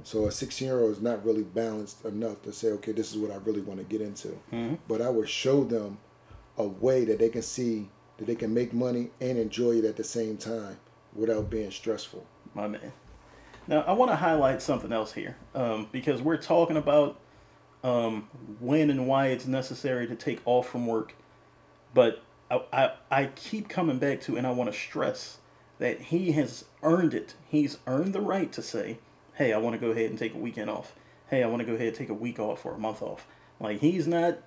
So 0.03 0.25
a 0.25 0.31
16 0.31 0.67
year 0.67 0.81
old 0.81 0.91
is 0.91 1.01
not 1.01 1.23
really 1.23 1.43
balanced 1.43 2.03
enough 2.03 2.41
to 2.41 2.51
say, 2.51 2.69
okay, 2.69 2.93
this 2.93 3.12
is 3.12 3.17
what 3.19 3.29
I 3.29 3.36
really 3.36 3.62
want 3.62 3.79
to 3.79 3.86
get 3.86 4.01
into. 4.01 4.39
Mhm. 4.51 4.79
But 4.88 5.03
I 5.03 5.10
would 5.10 5.29
show 5.29 5.63
them 5.63 5.99
a 6.58 6.63
way 6.65 7.05
that 7.05 7.19
they 7.19 7.29
can 7.29 7.43
see 7.43 7.89
that 8.17 8.25
they 8.25 8.34
can 8.34 8.55
make 8.55 8.73
money 8.73 9.12
and 9.21 9.38
enjoy 9.38 9.73
it 9.73 9.86
at 9.86 9.97
the 9.97 10.03
same 10.03 10.38
time 10.38 10.79
without 11.13 11.49
being 11.49 11.69
stressful. 11.69 12.25
my 12.55 12.67
man. 12.67 12.93
Now, 13.67 13.81
I 13.81 13.91
want 13.91 14.12
to 14.12 14.15
highlight 14.15 14.62
something 14.62 14.93
else 14.93 15.12
here 15.12 15.36
um, 15.53 15.89
because 15.91 16.21
we're 16.21 16.38
talking 16.38 16.77
about 16.77 17.19
um, 17.84 18.29
when 18.60 18.89
and 18.89 19.08
why 19.08 19.27
it's 19.27 19.45
necessary 19.45 20.08
to 20.08 20.15
take 20.15 20.39
off 20.45 20.67
from 20.69 20.88
work. 20.88 21.13
But 21.93 22.23
I, 22.51 22.91
I, 23.10 23.25
keep 23.36 23.69
coming 23.69 23.97
back 23.97 24.21
to, 24.21 24.38
and 24.38 24.45
I 24.45 24.51
want 24.51 24.71
to 24.71 24.77
stress 24.77 25.39
that 25.79 25.99
he 25.99 26.34
has 26.34 26.65
earned 26.84 27.13
it. 27.13 27.34
He's 27.47 27.79
earned 27.88 28.13
the 28.13 28.21
right 28.21 28.51
to 28.51 28.62
say, 28.62 28.99
hey, 29.34 29.51
I 29.51 29.58
want 29.58 29.73
to 29.73 29.79
go 29.79 29.91
ahead 29.91 30.10
and 30.10 30.19
take 30.19 30.34
a 30.34 30.38
weekend 30.38 30.69
off. 30.69 30.93
Hey, 31.29 31.43
I 31.43 31.47
want 31.47 31.62
to 31.62 31.65
go 31.65 31.73
ahead 31.73 31.88
and 31.88 31.95
take 31.95 32.10
a 32.10 32.13
week 32.13 32.39
off 32.39 32.65
or 32.65 32.73
a 32.73 32.77
month 32.77 33.01
off. 33.01 33.25
Like 33.60 33.79
he's 33.79 34.08
not 34.08 34.38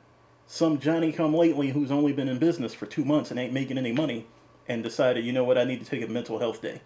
some 0.47 0.79
Johnny 0.79 1.13
come 1.13 1.35
lately 1.35 1.71
who's 1.71 1.91
only 1.91 2.13
been 2.13 2.29
in 2.29 2.39
business 2.39 2.73
for 2.73 2.87
two 2.87 3.05
months 3.05 3.31
and 3.31 3.39
ain't 3.39 3.53
making 3.53 3.79
any 3.79 3.93
money 3.93 4.27
and 4.67 4.83
decided, 4.83 5.25
you 5.25 5.33
know 5.33 5.45
what, 5.45 5.59
I 5.59 5.65
need 5.65 5.81
to 5.81 5.87
take 5.87 6.03
a 6.03 6.07
mental 6.07 6.39
health 6.39 6.63
day. 6.63 6.81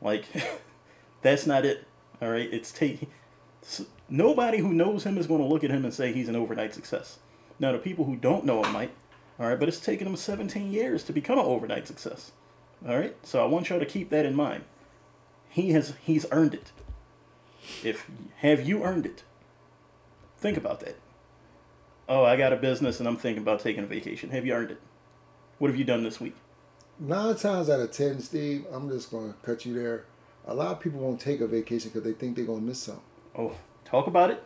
Like 0.00 0.24
that's 1.22 1.46
not 1.46 1.64
it. 1.64 1.86
All 2.20 2.30
right, 2.30 2.48
it's 2.52 2.72
take 2.72 3.08
nobody 4.08 4.58
who 4.58 4.72
knows 4.72 5.04
him 5.04 5.18
is 5.18 5.26
going 5.26 5.40
to 5.40 5.46
look 5.46 5.64
at 5.64 5.70
him 5.70 5.84
and 5.84 5.92
say 5.92 6.12
he's 6.12 6.28
an 6.28 6.36
overnight 6.36 6.74
success. 6.74 7.18
Now 7.58 7.72
the 7.72 7.78
people 7.78 8.04
who 8.04 8.16
don't 8.16 8.44
know 8.44 8.62
him 8.62 8.72
might. 8.72 8.92
All 9.38 9.46
right, 9.46 9.58
but 9.58 9.68
it's 9.68 9.80
taken 9.80 10.06
him 10.06 10.16
17 10.16 10.72
years 10.72 11.04
to 11.04 11.12
become 11.12 11.38
an 11.38 11.44
overnight 11.44 11.86
success. 11.86 12.32
All 12.86 12.96
right, 12.96 13.16
so 13.22 13.42
I 13.42 13.46
want 13.46 13.68
y'all 13.68 13.78
to 13.78 13.86
keep 13.86 14.10
that 14.10 14.26
in 14.26 14.34
mind. 14.34 14.64
He 15.48 15.72
has 15.72 15.94
he's 16.02 16.26
earned 16.30 16.54
it. 16.54 16.72
If 17.82 18.08
have 18.36 18.66
you 18.66 18.82
earned 18.82 19.06
it? 19.06 19.22
Think 20.38 20.56
about 20.56 20.80
that. 20.80 20.96
Oh, 22.08 22.24
I 22.24 22.36
got 22.36 22.52
a 22.52 22.56
business 22.56 23.00
and 23.00 23.08
I'm 23.08 23.16
thinking 23.16 23.42
about 23.42 23.60
taking 23.60 23.84
a 23.84 23.86
vacation. 23.86 24.30
Have 24.30 24.46
you 24.46 24.54
earned 24.54 24.70
it? 24.70 24.80
What 25.58 25.68
have 25.68 25.76
you 25.78 25.84
done 25.84 26.04
this 26.04 26.20
week? 26.20 26.36
Nine 26.98 27.36
times 27.36 27.68
out 27.68 27.80
of 27.80 27.90
ten, 27.92 28.20
Steve, 28.20 28.64
I'm 28.72 28.88
just 28.88 29.10
going 29.10 29.32
to 29.32 29.38
cut 29.42 29.66
you 29.66 29.74
there. 29.74 30.04
A 30.46 30.54
lot 30.54 30.72
of 30.72 30.80
people 30.80 31.00
won't 31.00 31.20
take 31.20 31.40
a 31.40 31.46
vacation 31.46 31.90
because 31.90 32.04
they 32.04 32.12
think 32.12 32.36
they're 32.36 32.44
going 32.44 32.60
to 32.60 32.66
miss 32.66 32.80
something. 32.80 33.02
Oh, 33.36 33.52
talk 33.84 34.06
about 34.06 34.30
it. 34.30 34.42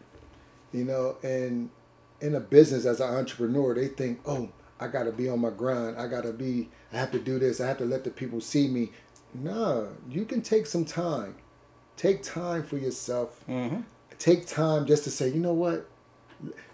You 0.73 0.85
know, 0.85 1.17
and 1.23 1.71
in 2.21 2.35
a 2.35 2.41
business 2.41 2.85
as 2.85 3.01
an 3.01 3.15
entrepreneur, 3.15 3.75
they 3.75 3.89
think, 3.89 4.21
oh, 4.27 4.49
I 4.83 4.89
got 4.89 5.05
to 5.05 5.13
be 5.13 5.29
on 5.29 5.41
my 5.41 5.51
grind. 5.51 5.97
I 5.97 6.09
got 6.09 6.25
to 6.25 6.33
be, 6.33 6.69
I 6.93 6.99
have 6.99 7.13
to 7.13 7.19
do 7.19 7.39
this. 7.39 7.61
I 7.61 7.69
have 7.69 7.79
to 7.79 7.85
let 7.85 8.05
the 8.05 8.11
people 8.11 8.41
see 8.41 8.69
me. 8.69 8.91
Nah, 9.35 9.85
you 10.11 10.25
can 10.25 10.43
take 10.43 10.67
some 10.67 10.85
time. 10.85 11.37
Take 11.97 12.23
time 12.23 12.65
for 12.65 12.77
yourself. 12.77 13.45
Mm-hmm. 13.49 13.83
Take 14.19 14.47
time 14.47 14.87
just 14.87 15.05
to 15.05 15.11
say, 15.11 15.29
you 15.29 15.41
know 15.41 15.53
what? 15.53 15.89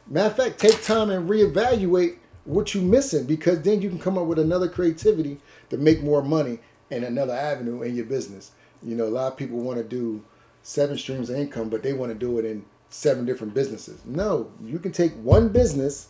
Matter 0.07 0.31
of 0.31 0.37
fact, 0.37 0.59
take 0.59 0.83
time 0.83 1.11
and 1.11 1.29
reevaluate 1.29 2.17
what 2.45 2.75
you're 2.75 2.83
missing 2.83 3.27
because 3.27 3.61
then 3.63 3.83
you 3.83 3.91
can 3.91 3.99
come 3.99 4.17
up 4.17 4.27
with 4.27 4.39
another 4.39 4.69
creativity 4.69 5.39
to 5.69 5.77
make 5.77 6.03
more 6.03 6.23
money 6.23 6.61
and 6.91 7.05
another 7.05 7.35
avenue 7.35 7.83
in 7.83 7.95
your 7.95 8.07
business. 8.07 8.53
You 8.83 8.97
know, 8.97 9.05
a 9.05 9.11
lot 9.11 9.33
of 9.33 9.37
people 9.37 9.59
want 9.59 9.79
to 9.79 9.85
do 9.85 10.25
seven 10.63 10.97
streams 10.97 11.29
of 11.29 11.37
income, 11.37 11.69
but 11.69 11.83
they 11.83 11.93
want 11.93 12.11
to 12.13 12.19
do 12.19 12.39
it 12.39 12.45
in 12.47 12.65
seven 12.89 13.27
different 13.27 13.53
businesses. 13.53 14.01
No, 14.07 14.51
you 14.65 14.79
can 14.79 14.93
take 14.93 15.13
one 15.17 15.51
business 15.51 16.09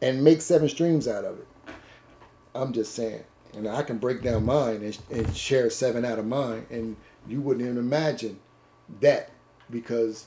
and 0.00 0.22
make 0.22 0.40
seven 0.40 0.68
streams 0.68 1.08
out 1.08 1.24
of 1.24 1.38
it. 1.38 1.46
I'm 2.54 2.72
just 2.72 2.94
saying. 2.94 3.24
And 3.54 3.68
I 3.68 3.82
can 3.82 3.98
break 3.98 4.22
down 4.22 4.44
mine 4.44 4.82
and, 4.82 4.98
and 5.10 5.36
share 5.36 5.70
seven 5.70 6.04
out 6.04 6.18
of 6.18 6.26
mine, 6.26 6.66
and 6.70 6.96
you 7.26 7.40
wouldn't 7.40 7.64
even 7.64 7.78
imagine 7.78 8.38
that 9.00 9.30
because 9.70 10.26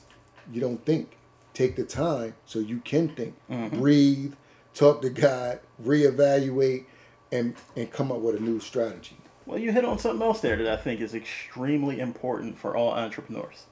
you 0.52 0.60
don't 0.60 0.84
think. 0.84 1.16
Take 1.54 1.76
the 1.76 1.84
time 1.84 2.34
so 2.46 2.60
you 2.60 2.78
can 2.78 3.10
think, 3.10 3.34
mm-hmm. 3.50 3.78
breathe, 3.78 4.32
talk 4.72 5.02
to 5.02 5.10
God, 5.10 5.60
reevaluate, 5.84 6.86
and 7.30 7.54
and 7.76 7.90
come 7.90 8.10
up 8.10 8.20
with 8.20 8.36
a 8.36 8.40
new 8.40 8.58
strategy. 8.58 9.18
Well, 9.44 9.58
you 9.58 9.70
hit 9.70 9.84
on 9.84 9.98
something 9.98 10.26
else 10.26 10.40
there 10.40 10.56
that 10.56 10.66
I 10.66 10.76
think 10.76 11.00
is 11.00 11.14
extremely 11.14 12.00
important 12.00 12.58
for 12.58 12.74
all 12.74 12.92
entrepreneurs. 12.92 13.66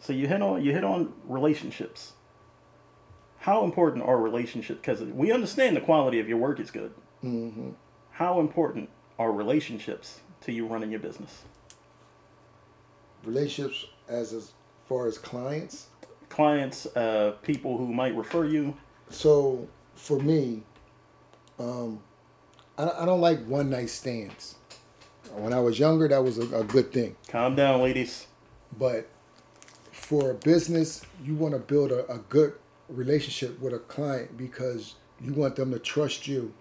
So 0.00 0.12
you 0.12 0.26
hit 0.26 0.42
on 0.42 0.64
you 0.64 0.72
hit 0.72 0.84
on 0.84 1.12
relationships. 1.24 2.14
How 3.48 3.64
important 3.64 4.04
are 4.04 4.18
relationships? 4.18 4.78
Because 4.78 5.00
we 5.00 5.32
understand 5.32 5.74
the 5.74 5.80
quality 5.80 6.20
of 6.20 6.28
your 6.28 6.36
work 6.36 6.60
is 6.60 6.70
good. 6.70 6.92
hmm 7.22 7.70
How 8.10 8.40
important 8.40 8.90
are 9.18 9.32
relationships 9.32 10.20
to 10.42 10.52
you 10.52 10.66
running 10.66 10.90
your 10.90 11.00
business? 11.00 11.44
Relationships 13.24 13.86
as 14.06 14.34
as 14.34 14.52
far 14.86 15.06
as 15.06 15.16
clients. 15.16 15.86
Clients, 16.28 16.84
uh, 16.94 17.36
people 17.40 17.78
who 17.78 17.90
might 17.90 18.14
refer 18.14 18.44
you. 18.44 18.76
So 19.08 19.66
for 19.94 20.18
me, 20.18 20.64
um, 21.58 22.00
I, 22.76 22.90
I 23.00 23.06
don't 23.06 23.22
like 23.22 23.42
one 23.46 23.70
night 23.70 23.88
stands. 23.88 24.56
When 25.32 25.54
I 25.54 25.60
was 25.60 25.78
younger, 25.78 26.06
that 26.06 26.22
was 26.22 26.36
a, 26.36 26.54
a 26.54 26.64
good 26.64 26.92
thing. 26.92 27.16
Calm 27.28 27.54
down, 27.54 27.80
ladies. 27.80 28.26
But 28.78 29.08
for 29.90 30.32
a 30.32 30.34
business, 30.34 31.00
you 31.24 31.34
want 31.34 31.54
to 31.54 31.60
build 31.60 31.92
a, 31.92 32.06
a 32.12 32.18
good 32.18 32.52
relationship 32.88 33.60
with 33.60 33.72
a 33.72 33.78
client 33.78 34.36
because 34.36 34.94
you 35.20 35.32
want 35.32 35.56
them 35.56 35.72
to 35.72 35.78
trust 35.78 36.26
you 36.26 36.52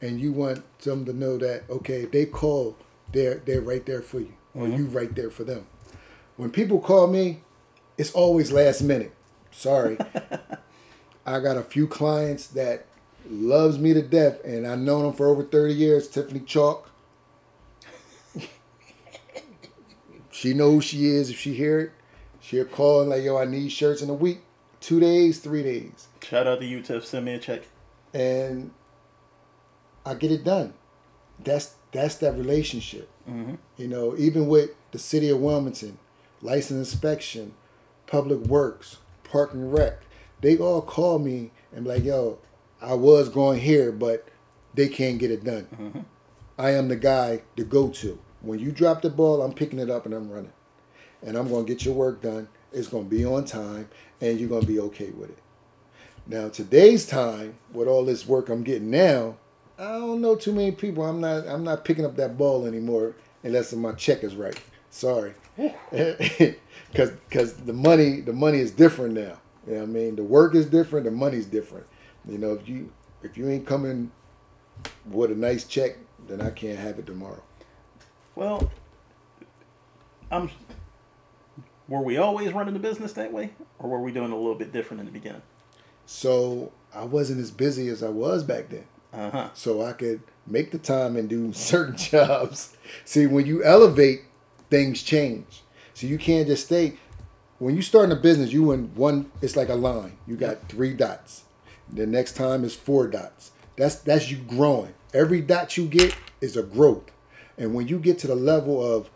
and 0.00 0.20
you 0.20 0.32
want 0.32 0.78
them 0.80 1.04
to 1.04 1.12
know 1.12 1.36
that 1.38 1.64
okay, 1.70 2.02
if 2.02 2.10
they 2.10 2.26
call, 2.26 2.76
they're 3.12 3.36
they're 3.44 3.60
right 3.60 3.84
there 3.86 4.02
for 4.02 4.20
you. 4.20 4.34
Or 4.54 4.66
mm-hmm. 4.66 4.76
you 4.76 4.86
right 4.86 5.14
there 5.14 5.30
for 5.30 5.44
them. 5.44 5.66
When 6.36 6.50
people 6.50 6.80
call 6.80 7.06
me, 7.06 7.42
it's 7.96 8.12
always 8.12 8.50
last 8.50 8.82
minute. 8.82 9.14
Sorry. 9.50 9.98
I 11.26 11.38
got 11.38 11.56
a 11.56 11.62
few 11.62 11.86
clients 11.86 12.46
that 12.48 12.86
loves 13.28 13.78
me 13.78 13.92
to 13.94 14.02
death 14.02 14.42
and 14.44 14.66
I've 14.66 14.78
known 14.78 15.04
them 15.04 15.12
for 15.12 15.28
over 15.28 15.44
30 15.44 15.74
years, 15.74 16.08
Tiffany 16.08 16.40
Chalk. 16.40 16.90
she 20.30 20.54
knows 20.54 20.72
who 20.72 20.80
she 20.80 21.06
is 21.06 21.30
if 21.30 21.38
she 21.38 21.54
hear 21.54 21.80
it. 21.80 21.92
She'll 22.40 22.64
call 22.64 23.02
and 23.02 23.10
like, 23.10 23.22
yo, 23.22 23.36
I 23.36 23.44
need 23.44 23.70
shirts 23.70 24.02
in 24.02 24.10
a 24.10 24.14
week, 24.14 24.40
two 24.80 25.00
days, 25.00 25.38
three 25.38 25.62
days. 25.62 26.08
Shout 26.22 26.46
out 26.46 26.60
to 26.60 26.66
you, 26.66 26.82
Tiff. 26.82 27.06
Send 27.06 27.26
me 27.26 27.34
a 27.34 27.38
check. 27.38 27.62
And 28.12 28.72
I 30.04 30.14
get 30.14 30.32
it 30.32 30.44
done. 30.44 30.74
That's 31.38 31.74
that's 31.92 32.16
that 32.16 32.36
relationship. 32.36 33.08
Mm-hmm. 33.28 33.54
You 33.76 33.88
know, 33.88 34.16
even 34.16 34.46
with 34.48 34.70
the 34.92 34.98
city 34.98 35.28
of 35.28 35.38
Wilmington, 35.40 35.98
license 36.42 36.92
inspection, 36.92 37.54
public 38.06 38.40
works, 38.40 38.98
park 39.24 39.52
and 39.52 39.72
rec, 39.72 40.02
they 40.40 40.56
all 40.58 40.82
call 40.82 41.18
me 41.18 41.50
and 41.72 41.84
be 41.84 41.90
like, 41.90 42.04
yo, 42.04 42.38
I 42.80 42.94
was 42.94 43.28
going 43.28 43.60
here, 43.60 43.92
but 43.92 44.26
they 44.74 44.88
can't 44.88 45.18
get 45.18 45.30
it 45.30 45.44
done. 45.44 45.66
Mm-hmm. 45.74 46.00
I 46.58 46.70
am 46.70 46.88
the 46.88 46.96
guy 46.96 47.42
to 47.56 47.64
go 47.64 47.88
to. 47.88 48.18
When 48.40 48.58
you 48.58 48.72
drop 48.72 49.02
the 49.02 49.10
ball, 49.10 49.42
I'm 49.42 49.52
picking 49.52 49.78
it 49.78 49.90
up 49.90 50.06
and 50.06 50.14
I'm 50.14 50.30
running. 50.30 50.52
And 51.22 51.36
I'm 51.36 51.48
going 51.48 51.66
to 51.66 51.72
get 51.72 51.84
your 51.84 51.94
work 51.94 52.22
done. 52.22 52.48
It's 52.72 52.88
going 52.88 53.04
to 53.04 53.10
be 53.10 53.24
on 53.24 53.44
time 53.44 53.88
and 54.20 54.38
you're 54.38 54.48
going 54.48 54.62
to 54.62 54.66
be 54.66 54.80
okay 54.80 55.10
with 55.10 55.30
it. 55.30 55.38
Now, 56.26 56.48
today's 56.48 57.06
time, 57.06 57.54
with 57.72 57.88
all 57.88 58.04
this 58.04 58.26
work 58.26 58.48
I'm 58.48 58.62
getting 58.62 58.90
now, 58.90 59.36
I 59.78 59.92
don't 59.92 60.20
know 60.20 60.36
too 60.36 60.52
many 60.52 60.72
people. 60.72 61.04
I'm 61.04 61.20
not 61.22 61.48
I'm 61.48 61.64
not 61.64 61.86
picking 61.86 62.04
up 62.04 62.16
that 62.16 62.36
ball 62.36 62.66
anymore 62.66 63.14
unless 63.42 63.72
my 63.72 63.92
check 63.92 64.22
is 64.22 64.36
right. 64.36 64.60
Sorry. 64.90 65.32
Cuz 66.94 67.12
cuz 67.30 67.52
the 67.54 67.72
money 67.72 68.20
the 68.20 68.32
money 68.32 68.58
is 68.58 68.72
different 68.72 69.14
now. 69.14 69.40
You 69.66 69.74
know 69.74 69.80
what 69.80 69.82
I 69.82 69.86
mean? 69.86 70.16
The 70.16 70.22
work 70.22 70.54
is 70.54 70.66
different, 70.66 71.06
the 71.06 71.10
money's 71.10 71.46
different. 71.46 71.86
You 72.28 72.36
know, 72.36 72.52
if 72.52 72.68
you 72.68 72.92
if 73.22 73.38
you 73.38 73.48
ain't 73.48 73.66
coming 73.66 74.10
with 75.10 75.30
a 75.30 75.34
nice 75.34 75.64
check, 75.64 75.96
then 76.28 76.40
I 76.42 76.50
can't 76.50 76.78
have 76.78 76.98
it 76.98 77.06
tomorrow. 77.06 77.42
Well, 78.34 78.70
I'm. 80.30 80.50
Were 81.90 82.00
we 82.00 82.16
always 82.16 82.52
running 82.52 82.72
the 82.72 82.80
business 82.80 83.12
that 83.14 83.32
way, 83.32 83.50
or 83.78 83.90
were 83.90 84.00
we 84.00 84.12
doing 84.12 84.32
a 84.32 84.36
little 84.36 84.54
bit 84.54 84.72
different 84.72 85.00
in 85.00 85.06
the 85.06 85.12
beginning? 85.12 85.42
So, 86.06 86.72
I 86.94 87.04
wasn't 87.04 87.40
as 87.40 87.50
busy 87.50 87.88
as 87.88 88.02
I 88.02 88.08
was 88.08 88.42
back 88.44 88.70
then. 88.70 88.84
Uh 89.12 89.30
huh. 89.30 89.48
so 89.54 89.82
I 89.82 89.92
could 89.92 90.20
make 90.46 90.70
the 90.70 90.78
time 90.78 91.16
and 91.16 91.28
do 91.28 91.52
certain 91.72 91.96
jobs. 91.96 92.76
See, 93.04 93.26
when 93.26 93.44
you 93.44 93.62
elevate, 93.64 94.22
things 94.70 95.02
change. 95.02 95.62
So 95.94 96.06
you 96.06 96.16
can't 96.16 96.46
just 96.46 96.66
stay. 96.66 96.96
When 97.58 97.74
you 97.74 97.82
start 97.82 98.06
in 98.06 98.12
a 98.16 98.20
business, 98.20 98.52
you 98.52 98.70
in 98.70 98.94
one. 98.94 99.30
It's 99.42 99.56
like 99.56 99.68
a 99.68 99.74
line. 99.74 100.16
You 100.26 100.36
got 100.36 100.68
three 100.68 100.94
dots. 100.94 101.44
The 101.92 102.06
next 102.06 102.36
time 102.36 102.64
is 102.64 102.74
four 102.74 103.08
dots. 103.08 103.50
That's 103.76 103.96
that's 103.96 104.30
you 104.30 104.38
growing. 104.38 104.94
Every 105.12 105.40
dot 105.40 105.76
you 105.76 105.86
get 105.86 106.14
is 106.40 106.56
a 106.56 106.62
growth. 106.62 107.10
And 107.58 107.74
when 107.74 107.88
you 107.88 107.98
get 107.98 108.18
to 108.20 108.28
the 108.28 108.36
level 108.36 108.80
of 108.80 109.10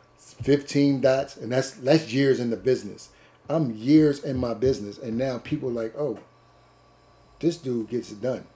15 0.45 1.01
dots, 1.01 1.37
and 1.37 1.51
that's 1.51 1.73
that's 1.73 2.13
years 2.13 2.41
in 2.41 2.51
the 2.51 2.57
business. 2.57 3.11
I'm 3.49 3.73
years 3.73 4.25
in 4.25 4.39
my 4.39 4.55
business, 4.55 4.97
and 4.99 5.19
now 5.19 5.39
people 5.39 5.69
are 5.69 5.85
like, 5.85 5.95
oh, 5.99 6.19
this 7.41 7.57
dude 7.59 7.89
gets 7.89 8.11
it 8.11 8.23
done 8.23 8.47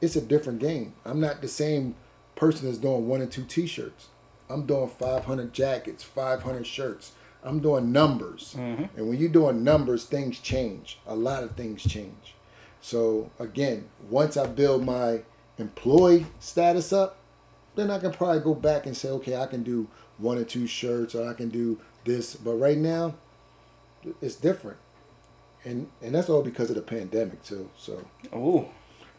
it's 0.00 0.16
a 0.16 0.20
different 0.20 0.58
game. 0.58 0.94
I'm 1.04 1.20
not 1.20 1.40
the 1.40 1.48
same 1.48 1.94
person 2.34 2.66
that's 2.66 2.78
doing 2.78 3.08
one 3.08 3.22
and 3.22 3.30
two 3.30 3.44
t-shirts. 3.44 4.08
I'm 4.48 4.66
doing 4.66 4.88
500 4.88 5.52
jackets, 5.52 6.04
500 6.04 6.66
shirts. 6.66 7.12
I'm 7.42 7.60
doing 7.60 7.92
numbers. 7.92 8.54
Mm-hmm. 8.56 8.98
And 8.98 9.08
when 9.08 9.18
you're 9.18 9.28
doing 9.28 9.64
numbers, 9.64 10.04
things 10.04 10.38
change. 10.38 10.98
A 11.06 11.14
lot 11.14 11.42
of 11.42 11.52
things 11.52 11.82
change. 11.82 12.34
So 12.80 13.30
again, 13.38 13.88
once 14.08 14.36
I 14.36 14.46
build 14.46 14.84
my 14.84 15.22
employee 15.58 16.26
status 16.38 16.92
up, 16.92 17.18
then 17.76 17.90
I 17.90 17.98
can 17.98 18.12
probably 18.12 18.40
go 18.40 18.54
back 18.54 18.86
and 18.86 18.96
say, 18.96 19.08
okay, 19.10 19.36
I 19.36 19.46
can 19.46 19.62
do 19.62 19.86
one 20.18 20.38
or 20.38 20.44
two 20.44 20.66
shirts 20.66 21.14
or 21.14 21.28
I 21.28 21.34
can 21.34 21.48
do 21.50 21.78
this. 22.04 22.34
But 22.34 22.54
right 22.54 22.78
now, 22.78 23.14
it's 24.20 24.34
different. 24.34 24.78
And 25.64 25.88
and 26.02 26.14
that's 26.14 26.28
all 26.28 26.42
because 26.42 26.70
of 26.70 26.76
the 26.76 26.82
pandemic 26.82 27.42
too. 27.44 27.68
So 27.76 28.06
Oh, 28.32 28.68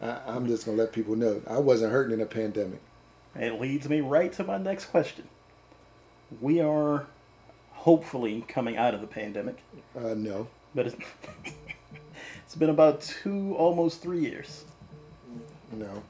I, 0.01 0.19
I'm 0.27 0.47
just 0.47 0.65
gonna 0.65 0.77
let 0.77 0.91
people 0.93 1.15
know 1.15 1.41
I 1.47 1.59
wasn't 1.59 1.91
hurting 1.91 2.13
in 2.13 2.21
a 2.21 2.25
pandemic. 2.25 2.81
it 3.35 3.59
leads 3.59 3.87
me 3.89 4.01
right 4.01 4.31
to 4.33 4.43
my 4.43 4.57
next 4.57 4.85
question. 4.85 5.27
We 6.41 6.59
are 6.61 7.07
hopefully 7.71 8.43
coming 8.47 8.77
out 8.77 8.93
of 8.93 9.01
the 9.01 9.07
pandemic. 9.07 9.57
Uh, 9.95 10.13
no. 10.15 10.47
But 10.75 10.87
it's, 10.87 10.95
it's 12.45 12.55
been 12.55 12.69
about 12.69 13.01
two, 13.01 13.55
almost 13.55 14.01
three 14.01 14.19
years. 14.19 14.65
No. 15.71 16.03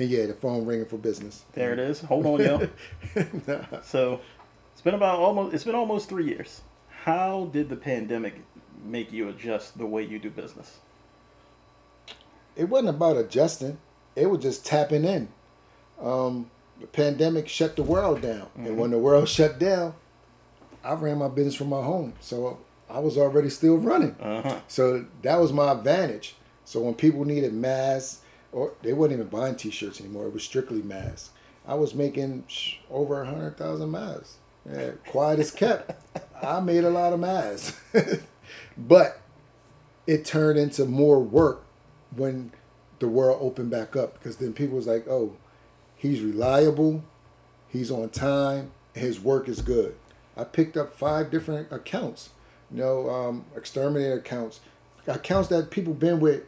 And 0.00 0.08
yeah, 0.08 0.24
the 0.24 0.32
phone 0.32 0.64
ringing 0.64 0.86
for 0.86 0.96
business. 0.96 1.44
There 1.52 1.74
it 1.74 1.78
is. 1.78 2.00
Hold 2.00 2.24
on, 2.24 2.40
y'all. 2.40 2.66
So 3.82 4.22
it's 4.72 4.80
been 4.80 4.94
about 4.94 5.18
almost 5.18 5.54
it's 5.54 5.64
been 5.64 5.74
almost 5.74 6.08
three 6.08 6.24
years. 6.24 6.62
How 7.04 7.50
did 7.52 7.68
the 7.68 7.76
pandemic 7.76 8.40
make 8.82 9.12
you 9.12 9.28
adjust 9.28 9.76
the 9.76 9.84
way 9.84 10.02
you 10.02 10.18
do 10.18 10.30
business? 10.30 10.78
It 12.56 12.70
wasn't 12.70 12.88
about 12.88 13.18
adjusting. 13.18 13.76
It 14.16 14.30
was 14.30 14.40
just 14.40 14.64
tapping 14.64 15.04
in. 15.04 15.28
Um, 16.00 16.50
the 16.80 16.86
pandemic 16.86 17.46
shut 17.46 17.76
the 17.76 17.82
world 17.82 18.22
down, 18.22 18.48
and 18.56 18.78
when 18.78 18.92
the 18.92 18.98
world 18.98 19.28
shut 19.28 19.58
down, 19.58 19.92
I 20.82 20.94
ran 20.94 21.18
my 21.18 21.28
business 21.28 21.56
from 21.56 21.68
my 21.68 21.82
home, 21.82 22.14
so 22.20 22.58
I 22.88 23.00
was 23.00 23.18
already 23.18 23.50
still 23.50 23.76
running. 23.76 24.16
Uh 24.18 24.40
huh. 24.40 24.60
So 24.66 25.04
that 25.20 25.38
was 25.38 25.52
my 25.52 25.72
advantage. 25.72 26.36
So 26.64 26.80
when 26.80 26.94
people 26.94 27.26
needed 27.26 27.52
masks, 27.52 28.22
or 28.52 28.72
they 28.82 28.92
wasn't 28.92 29.20
even 29.20 29.28
buying 29.28 29.56
T-shirts 29.56 30.00
anymore, 30.00 30.26
it 30.26 30.32
was 30.32 30.42
strictly 30.42 30.82
masks. 30.82 31.30
I 31.66 31.74
was 31.74 31.94
making 31.94 32.44
over 32.90 33.22
a 33.22 33.26
hundred 33.26 33.56
thousand 33.56 33.90
masks. 33.90 34.36
Yeah, 34.70 34.92
quiet 35.06 35.40
as 35.40 35.50
kept. 35.50 35.92
I 36.42 36.60
made 36.60 36.84
a 36.84 36.90
lot 36.90 37.12
of 37.12 37.20
masks, 37.20 37.80
but 38.78 39.20
it 40.06 40.24
turned 40.24 40.58
into 40.58 40.84
more 40.84 41.20
work 41.20 41.64
when 42.14 42.52
the 42.98 43.08
world 43.08 43.38
opened 43.40 43.70
back 43.70 43.96
up 43.96 44.14
because 44.14 44.36
then 44.36 44.52
people 44.52 44.76
was 44.76 44.86
like, 44.86 45.06
"Oh, 45.08 45.36
he's 45.96 46.20
reliable, 46.20 47.04
he's 47.68 47.90
on 47.90 48.08
time, 48.10 48.72
his 48.94 49.20
work 49.20 49.48
is 49.48 49.62
good." 49.62 49.94
I 50.36 50.44
picked 50.44 50.76
up 50.76 50.94
five 50.94 51.30
different 51.30 51.70
accounts, 51.70 52.30
you 52.70 52.78
know, 52.78 53.10
um, 53.10 53.44
exterminator 53.54 54.14
accounts, 54.14 54.60
accounts 55.06 55.48
that 55.48 55.70
people 55.70 55.94
been 55.94 56.20
with 56.20 56.42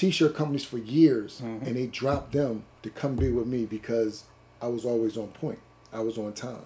t-shirt 0.00 0.34
companies 0.34 0.64
for 0.64 0.78
years, 0.78 1.42
mm-hmm. 1.44 1.66
and 1.66 1.76
they 1.76 1.86
dropped 1.86 2.32
them 2.32 2.64
to 2.82 2.88
come 2.88 3.16
be 3.16 3.30
with 3.30 3.46
me 3.46 3.66
because 3.66 4.24
I 4.62 4.68
was 4.68 4.86
always 4.86 5.18
on 5.18 5.28
point. 5.28 5.58
I 5.92 6.00
was 6.00 6.16
on 6.16 6.32
time. 6.32 6.64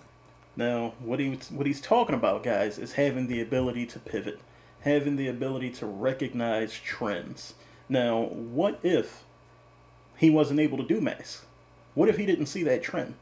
Now, 0.56 0.94
what 1.00 1.18
he 1.18 1.32
what 1.50 1.66
he's 1.66 1.80
talking 1.80 2.14
about, 2.14 2.44
guys, 2.44 2.78
is 2.78 2.92
having 2.92 3.26
the 3.26 3.40
ability 3.40 3.86
to 3.86 3.98
pivot, 3.98 4.38
having 4.82 5.16
the 5.16 5.26
ability 5.26 5.70
to 5.70 5.86
recognize 5.86 6.78
trends. 6.78 7.54
Now, 7.88 8.22
what 8.22 8.78
if 8.84 9.24
he 10.16 10.30
wasn't 10.30 10.60
able 10.60 10.78
to 10.78 10.84
do 10.86 11.00
masks? 11.00 11.44
What 11.94 12.08
if 12.08 12.16
he 12.16 12.26
didn't 12.26 12.46
see 12.46 12.62
that 12.62 12.84
trend? 12.84 13.14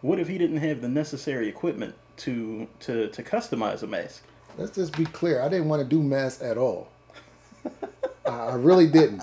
What 0.00 0.18
if 0.18 0.26
he 0.26 0.38
didn't 0.38 0.58
have 0.58 0.80
the 0.80 0.88
necessary 0.88 1.48
equipment 1.48 1.94
to 2.18 2.66
to 2.80 3.06
to 3.08 3.22
customize 3.22 3.84
a 3.84 3.86
mask? 3.86 4.24
Let's 4.58 4.74
just 4.74 4.96
be 4.96 5.04
clear. 5.04 5.40
I 5.40 5.48
didn't 5.48 5.68
want 5.68 5.82
to 5.82 5.88
do 5.88 6.02
masks 6.02 6.42
at 6.42 6.58
all. 6.58 6.88
I 8.26 8.54
really 8.54 8.86
didn't. 8.86 9.22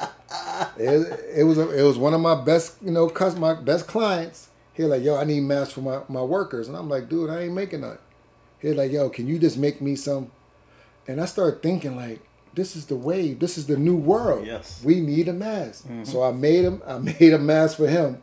It, 0.77 1.25
it 1.37 1.43
was 1.43 1.57
a, 1.57 1.69
it 1.69 1.83
was 1.83 1.97
one 1.97 2.13
of 2.13 2.21
my 2.21 2.41
best 2.43 2.77
you 2.81 2.91
know 2.91 3.07
cus 3.09 3.35
my 3.35 3.53
best 3.53 3.87
clients. 3.87 4.49
He 4.73 4.83
like 4.83 5.03
yo, 5.03 5.15
I 5.15 5.23
need 5.23 5.41
masks 5.41 5.73
for 5.73 5.81
my, 5.81 6.01
my 6.07 6.23
workers, 6.23 6.67
and 6.67 6.75
I'm 6.75 6.89
like, 6.89 7.09
dude, 7.09 7.29
I 7.29 7.41
ain't 7.41 7.53
making 7.53 7.81
none. 7.81 7.99
He 8.59 8.73
like 8.73 8.91
yo, 8.91 9.09
can 9.09 9.27
you 9.27 9.37
just 9.37 9.57
make 9.57 9.81
me 9.81 9.95
some? 9.95 10.31
And 11.07 11.19
I 11.21 11.25
started 11.25 11.61
thinking 11.61 11.95
like, 11.95 12.21
this 12.53 12.75
is 12.75 12.85
the 12.85 12.95
wave. 12.95 13.39
This 13.39 13.57
is 13.57 13.67
the 13.67 13.77
new 13.77 13.95
world. 13.95 14.45
Yes. 14.45 14.81
we 14.83 14.99
need 14.99 15.27
a 15.27 15.33
mask. 15.33 15.85
Mm-hmm. 15.85 16.05
So 16.05 16.23
I 16.23 16.31
made 16.31 16.63
him. 16.63 16.81
I 16.85 16.97
made 17.19 17.33
a 17.33 17.39
mask 17.39 17.77
for 17.77 17.87
him, 17.87 18.21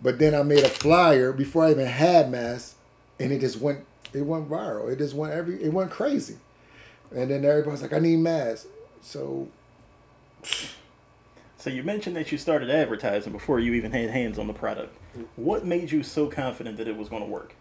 but 0.00 0.18
then 0.18 0.34
I 0.34 0.42
made 0.42 0.64
a 0.64 0.68
flyer 0.68 1.32
before 1.32 1.64
I 1.64 1.72
even 1.72 1.86
had 1.86 2.30
masks, 2.30 2.74
and 3.18 3.32
it 3.32 3.40
just 3.40 3.60
went. 3.60 3.84
It 4.12 4.22
went 4.22 4.48
viral. 4.48 4.92
It 4.92 4.98
just 4.98 5.14
went 5.14 5.32
every. 5.32 5.62
It 5.62 5.72
went 5.72 5.90
crazy, 5.90 6.36
and 7.14 7.30
then 7.30 7.44
everybody's 7.44 7.82
like, 7.82 7.92
I 7.92 7.98
need 7.98 8.18
masks. 8.18 8.66
So 9.00 9.48
So 11.58 11.70
you 11.70 11.82
mentioned 11.82 12.16
that 12.16 12.32
you 12.32 12.38
started 12.38 12.70
advertising 12.70 13.32
before 13.32 13.60
you 13.60 13.74
even 13.74 13.92
had 13.92 14.10
hands 14.10 14.38
on 14.38 14.48
the 14.48 14.52
product. 14.52 14.96
What 15.36 15.64
made 15.64 15.92
you 15.92 16.02
so 16.02 16.26
confident 16.26 16.76
that 16.78 16.88
it 16.88 16.96
was 16.96 17.08
going 17.08 17.22
to 17.22 17.28
work? 17.28 17.54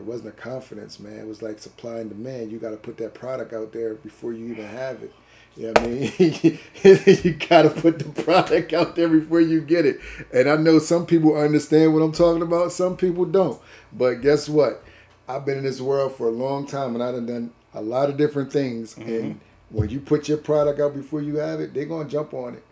it 0.00 0.06
wasn't 0.06 0.28
a 0.30 0.32
confidence, 0.32 0.98
man. 0.98 1.18
It 1.18 1.26
was 1.26 1.42
like 1.42 1.58
supply 1.58 1.98
and 1.98 2.08
demand. 2.08 2.50
You 2.50 2.58
got 2.58 2.70
to 2.70 2.76
put 2.76 2.96
that 2.98 3.12
product 3.12 3.52
out 3.52 3.72
there 3.72 3.94
before 3.94 4.32
you 4.32 4.46
even 4.46 4.64
have 4.64 5.02
it. 5.02 5.12
You 5.56 5.66
know 5.66 5.72
what 5.72 5.82
I 5.82 5.86
mean? 5.86 6.58
you 7.22 7.32
got 7.34 7.62
to 7.62 7.70
put 7.70 7.98
the 7.98 8.22
product 8.22 8.72
out 8.72 8.96
there 8.96 9.08
before 9.08 9.40
you 9.40 9.60
get 9.60 9.84
it. 9.84 10.00
And 10.32 10.48
I 10.48 10.56
know 10.56 10.78
some 10.78 11.04
people 11.04 11.36
understand 11.36 11.92
what 11.92 12.00
I'm 12.00 12.12
talking 12.12 12.42
about, 12.42 12.72
some 12.72 12.96
people 12.96 13.26
don't. 13.26 13.60
But 13.92 14.22
guess 14.22 14.48
what? 14.48 14.82
I've 15.28 15.44
been 15.44 15.58
in 15.58 15.64
this 15.64 15.80
world 15.80 16.16
for 16.16 16.28
a 16.28 16.32
long 16.32 16.66
time 16.66 16.94
and 16.94 17.04
I've 17.04 17.26
done 17.26 17.52
a 17.74 17.82
lot 17.82 18.08
of 18.08 18.16
different 18.16 18.52
things. 18.52 18.94
Mm-hmm. 18.94 19.10
And 19.10 19.40
when 19.70 19.88
you 19.88 20.00
put 20.00 20.28
your 20.28 20.38
product 20.38 20.80
out 20.80 20.94
before 20.94 21.22
you 21.22 21.36
have 21.36 21.60
it, 21.60 21.72
they're 21.72 21.86
going 21.86 22.06
to 22.06 22.12
jump 22.12 22.34
on 22.34 22.54
it. 22.54 22.64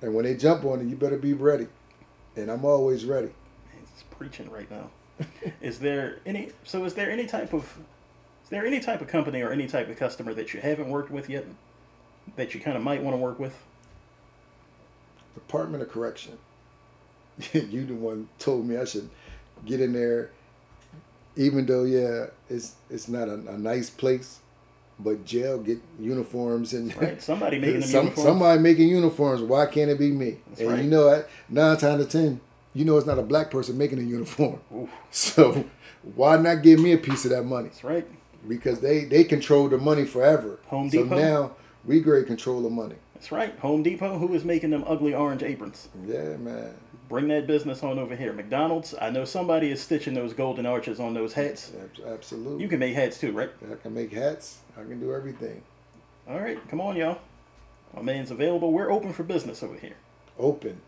And 0.00 0.14
when 0.14 0.24
they 0.24 0.36
jump 0.36 0.64
on 0.64 0.80
it, 0.80 0.86
you 0.86 0.96
better 0.96 1.18
be 1.18 1.32
ready. 1.32 1.66
And 2.36 2.50
I'm 2.50 2.64
always 2.64 3.04
ready. 3.04 3.30
He's 3.72 4.04
preaching 4.10 4.50
right 4.50 4.70
now. 4.70 4.90
is 5.60 5.78
there 5.78 6.20
any? 6.26 6.50
So 6.64 6.84
is 6.84 6.94
there 6.94 7.10
any 7.10 7.26
type 7.26 7.52
of? 7.52 7.78
Is 8.44 8.50
there 8.50 8.64
any 8.64 8.80
type 8.80 9.00
of 9.00 9.08
company 9.08 9.42
or 9.42 9.50
any 9.50 9.66
type 9.66 9.88
of 9.88 9.96
customer 9.96 10.32
that 10.34 10.54
you 10.54 10.60
haven't 10.60 10.88
worked 10.88 11.10
with 11.10 11.28
yet, 11.28 11.46
that 12.36 12.54
you 12.54 12.60
kind 12.60 12.76
of 12.76 12.82
might 12.82 13.02
want 13.02 13.14
to 13.14 13.18
work 13.18 13.40
with? 13.40 13.56
Department 15.34 15.82
of 15.82 15.90
Correction. 15.90 16.38
you 17.52 17.84
the 17.84 17.94
one 17.94 18.28
told 18.38 18.66
me 18.66 18.76
I 18.76 18.84
should 18.84 19.10
get 19.64 19.80
in 19.80 19.92
there, 19.94 20.30
even 21.34 21.66
though 21.66 21.84
yeah, 21.84 22.26
it's 22.48 22.74
it's 22.90 23.08
not 23.08 23.28
a, 23.28 23.34
a 23.34 23.58
nice 23.58 23.90
place, 23.90 24.40
but 24.98 25.24
jail 25.24 25.58
get 25.58 25.78
uniforms 26.00 26.72
and 26.72 26.94
Right, 26.96 27.22
somebody 27.22 27.58
making 27.58 27.82
some, 27.82 28.04
uniforms. 28.04 28.26
somebody 28.28 28.60
making 28.60 28.88
uniforms. 28.88 29.42
Why 29.42 29.66
can't 29.66 29.90
it 29.90 29.98
be 29.98 30.10
me? 30.10 30.38
That's 30.48 30.60
and 30.60 30.70
right. 30.70 30.84
you 30.84 30.90
know, 30.90 31.24
nine 31.48 31.76
times 31.76 31.84
out 31.94 32.00
of 32.00 32.08
ten, 32.08 32.40
you 32.74 32.84
know 32.84 32.96
it's 32.96 33.06
not 33.06 33.18
a 33.18 33.22
black 33.22 33.50
person 33.50 33.76
making 33.78 33.98
a 33.98 34.02
uniform. 34.02 34.60
Oof. 34.74 34.90
So 35.10 35.64
why 36.14 36.36
not 36.36 36.62
give 36.62 36.78
me 36.80 36.92
a 36.92 36.98
piece 36.98 37.24
of 37.24 37.30
that 37.32 37.44
money? 37.44 37.68
That's 37.68 37.84
right. 37.84 38.06
Because 38.48 38.80
they 38.80 39.04
they 39.04 39.24
control 39.24 39.68
the 39.68 39.78
money 39.78 40.04
forever. 40.04 40.58
Home 40.66 40.88
so 40.90 41.02
Depot? 41.02 41.16
now 41.18 41.50
we 41.86 42.00
great 42.00 42.26
control 42.26 42.66
of 42.66 42.72
money. 42.72 42.96
That's 43.14 43.32
right. 43.32 43.58
Home 43.60 43.82
Depot, 43.82 44.18
who 44.18 44.34
is 44.34 44.44
making 44.44 44.70
them 44.70 44.84
ugly 44.86 45.14
orange 45.14 45.42
aprons? 45.42 45.88
Yeah, 46.06 46.36
man. 46.36 46.74
Bring 47.08 47.28
that 47.28 47.46
business 47.46 47.82
on 47.82 47.98
over 47.98 48.16
here. 48.16 48.32
McDonald's, 48.32 48.94
I 49.00 49.10
know 49.10 49.24
somebody 49.24 49.70
is 49.70 49.80
stitching 49.80 50.14
those 50.14 50.32
golden 50.32 50.66
arches 50.66 50.98
on 50.98 51.14
those 51.14 51.34
hats. 51.34 51.72
Absolutely. 52.04 52.62
You 52.62 52.68
can 52.68 52.80
make 52.80 52.94
hats 52.94 53.18
too, 53.18 53.32
right? 53.32 53.50
I 53.70 53.76
can 53.76 53.94
make 53.94 54.12
hats. 54.12 54.58
I 54.76 54.82
can 54.82 54.98
do 54.98 55.14
everything. 55.14 55.62
All 56.28 56.40
right, 56.40 56.58
come 56.68 56.80
on, 56.80 56.96
y'all. 56.96 57.20
My 57.94 58.02
man's 58.02 58.32
available. 58.32 58.72
We're 58.72 58.90
open 58.90 59.12
for 59.12 59.22
business 59.22 59.62
over 59.62 59.78
here. 59.78 59.96
Open. 60.38 60.80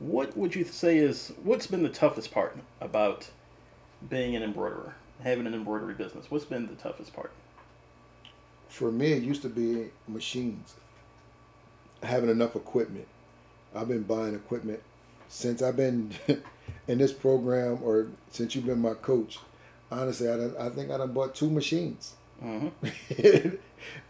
What 0.00 0.36
would 0.36 0.54
you 0.54 0.64
say 0.64 0.98
is 0.98 1.32
what's 1.42 1.66
been 1.66 1.84
the 1.84 1.88
toughest 1.88 2.32
part 2.32 2.56
about 2.80 3.30
being 4.08 4.36
an 4.36 4.42
embroiderer, 4.42 4.94
having 5.22 5.46
an 5.46 5.54
embroidery 5.54 5.94
business? 5.94 6.30
What's 6.30 6.44
been 6.44 6.66
the 6.66 6.74
toughest 6.74 7.14
part? 7.14 7.30
For 8.68 8.90
me, 8.92 9.12
it 9.12 9.22
used 9.22 9.42
to 9.42 9.48
be 9.48 9.86
machines. 10.06 10.74
Having 12.02 12.30
enough 12.30 12.54
equipment. 12.54 13.06
I've 13.74 13.88
been 13.88 14.02
buying 14.02 14.34
equipment 14.34 14.80
since 15.28 15.62
I've 15.62 15.76
been 15.76 16.12
in 16.88 16.98
this 16.98 17.12
program, 17.12 17.80
or 17.82 18.08
since 18.30 18.54
you've 18.54 18.66
been 18.66 18.80
my 18.80 18.94
coach. 18.94 19.38
Honestly, 19.90 20.28
I, 20.28 20.36
done, 20.36 20.54
I 20.58 20.68
think 20.68 20.90
I 20.90 20.98
done 20.98 21.12
bought 21.12 21.34
two 21.34 21.50
machines. 21.50 22.14
hmm 22.40 22.68
and 22.82 23.58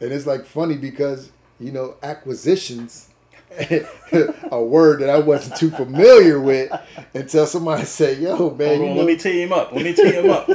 it's 0.00 0.26
like 0.26 0.44
funny 0.44 0.76
because 0.76 1.30
you 1.60 1.72
know 1.72 1.96
acquisitions 2.02 3.08
a 4.50 4.62
word 4.62 5.00
that 5.00 5.10
I 5.10 5.18
wasn't 5.18 5.56
too 5.56 5.70
familiar 5.70 6.40
with 6.40 6.70
until 7.14 7.46
somebody 7.46 7.84
said, 7.84 8.18
"Yo, 8.18 8.50
man, 8.50 8.80
on, 8.80 8.96
let 8.96 9.06
me 9.06 9.16
tee 9.16 9.42
him 9.42 9.52
up. 9.52 9.72
Let 9.72 9.84
me 9.84 9.94
tee 9.94 10.12
him 10.12 10.30
up. 10.30 10.48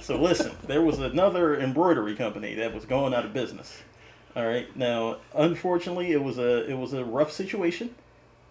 so 0.00 0.20
listen, 0.20 0.52
there 0.66 0.82
was 0.82 0.98
another 0.98 1.58
embroidery 1.60 2.16
company 2.16 2.54
that 2.54 2.74
was 2.74 2.84
going 2.84 3.14
out 3.14 3.24
of 3.24 3.32
business. 3.32 3.82
All 4.34 4.46
right. 4.46 4.74
Now, 4.76 5.18
unfortunately, 5.34 6.12
it 6.12 6.22
was 6.22 6.38
a 6.38 6.68
it 6.68 6.78
was 6.78 6.92
a 6.92 7.04
rough 7.04 7.32
situation. 7.32 7.94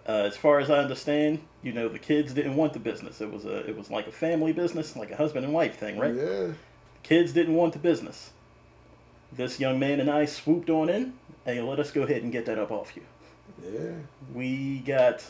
Uh, 0.08 0.24
as 0.24 0.36
far 0.36 0.60
as 0.60 0.70
I 0.70 0.80
understand, 0.80 1.40
you 1.62 1.72
know, 1.72 1.88
the 1.88 2.00
kids 2.00 2.34
didn't 2.34 2.56
want 2.56 2.74
the 2.74 2.80
business. 2.80 3.22
It 3.22 3.32
was 3.32 3.46
a 3.46 3.68
it 3.68 3.78
was 3.78 3.90
like 3.90 4.08
a 4.08 4.12
family 4.12 4.52
business, 4.52 4.96
like 4.96 5.12
a 5.12 5.16
husband 5.16 5.46
and 5.46 5.54
wife 5.54 5.78
thing, 5.78 5.98
right? 5.98 6.14
yeah, 6.14 6.48
Kids 7.04 7.32
didn't 7.32 7.56
want 7.56 7.74
the 7.74 7.80
business. 7.80 8.32
This 9.32 9.60
young 9.60 9.80
man 9.80 10.00
and 10.00 10.10
I 10.10 10.26
swooped 10.26 10.70
on 10.70 10.90
in. 10.90 11.14
Hey, 11.46 11.62
let 11.62 11.80
us 11.80 11.92
go 11.92 12.04
ahead 12.04 12.24
and 12.24 12.32
get 12.32 12.46
that 12.46 12.60
up 12.60 12.72
off 12.72 12.96
you. 12.96 13.04
Yeah, 13.64 13.92
We 14.34 14.80
got. 14.80 15.24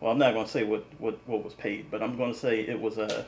Well, 0.00 0.10
I'm 0.12 0.18
not 0.18 0.32
going 0.32 0.46
to 0.46 0.50
say 0.50 0.64
what, 0.64 0.84
what, 0.98 1.18
what 1.26 1.44
was 1.44 1.52
paid, 1.52 1.90
but 1.90 2.02
I'm 2.02 2.16
going 2.16 2.32
to 2.32 2.38
say 2.38 2.60
it 2.60 2.80
was 2.80 2.96
a 2.96 3.26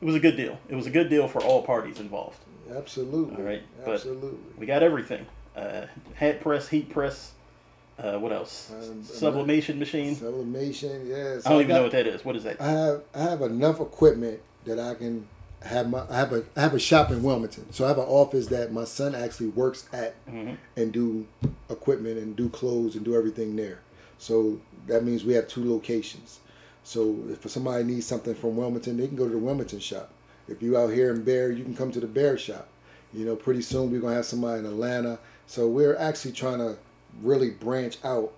it 0.00 0.04
was 0.04 0.14
a 0.14 0.20
good 0.20 0.36
deal. 0.36 0.58
It 0.68 0.76
was 0.76 0.86
a 0.86 0.90
good 0.90 1.10
deal 1.10 1.26
for 1.26 1.42
all 1.42 1.62
parties 1.62 1.98
involved. 1.98 2.38
absolutely, 2.74 3.36
All 3.36 3.42
right, 3.42 3.62
but- 3.84 3.94
absolutely." 3.94 4.38
We 4.56 4.66
got 4.66 4.82
everything: 4.84 5.26
uh, 5.56 5.86
hat 6.14 6.40
press, 6.40 6.68
heat 6.68 6.88
press, 6.88 7.32
Uh, 7.98 8.16
what 8.18 8.30
else? 8.32 8.70
Um, 8.72 9.02
Sublimation 9.02 9.78
machine. 9.80 10.14
Sublimation, 10.14 11.08
yeah. 11.08 11.40
So 11.40 11.42
I 11.46 11.50
don't 11.50 11.60
even 11.62 11.68
got- 11.68 11.74
know 11.78 11.82
what 11.82 11.92
that 11.92 12.06
is. 12.06 12.24
What 12.24 12.36
is 12.36 12.44
that? 12.44 12.60
I 12.60 12.70
have 12.70 13.02
I 13.12 13.18
have 13.22 13.42
enough 13.42 13.80
equipment 13.80 14.38
that 14.66 14.78
I 14.78 14.94
can 14.94 15.26
have 15.62 15.90
my 15.90 16.04
I 16.08 16.16
have 16.16 16.32
a 16.32 16.44
I 16.56 16.60
have 16.60 16.74
a 16.74 16.78
shop 16.78 17.10
in 17.10 17.22
Wilmington. 17.22 17.72
So 17.72 17.84
I 17.84 17.88
have 17.88 17.98
an 17.98 18.04
office 18.04 18.46
that 18.48 18.72
my 18.72 18.84
son 18.84 19.14
actually 19.14 19.48
works 19.48 19.88
at 19.92 20.14
and 20.76 20.92
do 20.92 21.26
equipment 21.70 22.18
and 22.18 22.36
do 22.36 22.48
clothes 22.48 22.96
and 22.96 23.04
do 23.04 23.14
everything 23.16 23.56
there. 23.56 23.80
So 24.18 24.60
that 24.86 25.04
means 25.04 25.24
we 25.24 25.34
have 25.34 25.48
two 25.48 25.68
locations. 25.70 26.40
So 26.84 27.16
if 27.28 27.48
somebody 27.50 27.84
needs 27.84 28.06
something 28.06 28.34
from 28.34 28.56
Wilmington, 28.56 28.96
they 28.96 29.06
can 29.06 29.16
go 29.16 29.24
to 29.24 29.32
the 29.32 29.38
Wilmington 29.38 29.78
shop. 29.78 30.10
If 30.48 30.62
you 30.62 30.78
out 30.78 30.92
here 30.92 31.10
in 31.10 31.22
Bear, 31.22 31.50
you 31.50 31.62
can 31.62 31.76
come 31.76 31.92
to 31.92 32.00
the 32.00 32.06
Bear 32.06 32.38
shop. 32.38 32.68
You 33.12 33.24
know, 33.24 33.36
pretty 33.36 33.62
soon 33.62 33.90
we're 33.90 34.00
gonna 34.00 34.16
have 34.16 34.26
somebody 34.26 34.60
in 34.60 34.66
Atlanta. 34.66 35.18
So 35.46 35.68
we're 35.68 35.96
actually 35.96 36.32
trying 36.32 36.58
to 36.58 36.76
really 37.22 37.50
branch 37.50 37.98
out 38.04 38.32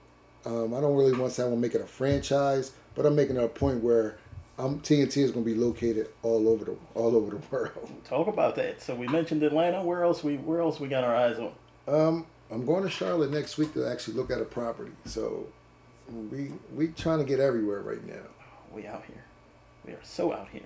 um, 0.47 0.75
I 0.75 0.81
don't 0.81 0.97
really 0.97 1.13
want 1.13 1.31
to 1.31 1.31
say 1.31 1.43
I 1.43 1.47
want 1.47 1.59
to 1.59 1.61
make 1.61 1.75
it 1.75 1.81
a 1.81 1.87
franchise, 1.87 2.73
but 2.95 3.05
I'm 3.05 3.15
making 3.15 3.37
it 3.37 3.45
a 3.45 3.49
point 3.49 3.83
where 3.83 4.17
um, 4.61 4.81
TNT 4.81 5.19
is 5.19 5.31
going 5.31 5.45
to 5.45 5.53
be 5.53 5.59
located 5.59 6.09
all 6.23 6.49
over 6.49 6.65
the 6.65 6.77
all 6.95 7.17
over 7.17 7.37
the 7.37 7.43
world. 7.51 7.91
Talk 8.05 8.27
about 8.27 8.57
that. 8.57 8.83
So 8.83 8.95
we 8.95 9.09
mentioned 9.09 9.43
Atlanta. 9.43 9.83
Where 9.83 10.05
else 10.05 10.23
we 10.23 10.37
Where 10.37 10.61
else 10.61 10.79
we 10.81 10.89
got 10.89 11.05
our 11.05 11.15
eyes 11.15 11.39
on? 11.39 11.53
Um, 11.89 12.27
I'm 12.51 12.67
going 12.67 12.83
to 12.83 12.91
Charlotte 12.91 13.31
next 13.31 13.59
week 13.59 13.73
to 13.75 13.87
actually 13.89 14.15
look 14.15 14.31
at 14.31 14.41
a 14.41 14.45
property. 14.45 14.93
So 15.05 15.47
we 16.31 16.53
we 16.75 16.89
trying 16.89 17.19
to 17.19 17.25
get 17.25 17.41
everywhere 17.41 17.81
right 17.81 18.05
now. 18.07 18.23
We 18.73 18.87
out 18.87 19.05
here. 19.07 19.25
We 19.87 19.93
are 19.93 20.01
so 20.03 20.33
out 20.33 20.49
here. 20.51 20.63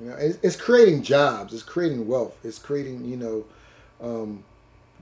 You 0.00 0.06
know, 0.06 0.16
it's, 0.16 0.38
it's 0.42 0.56
creating 0.56 1.02
jobs. 1.02 1.54
It's 1.54 1.62
creating 1.62 2.06
wealth. 2.06 2.38
It's 2.44 2.58
creating 2.58 3.04
you 3.04 3.16
know, 3.16 3.44
um, 4.00 4.44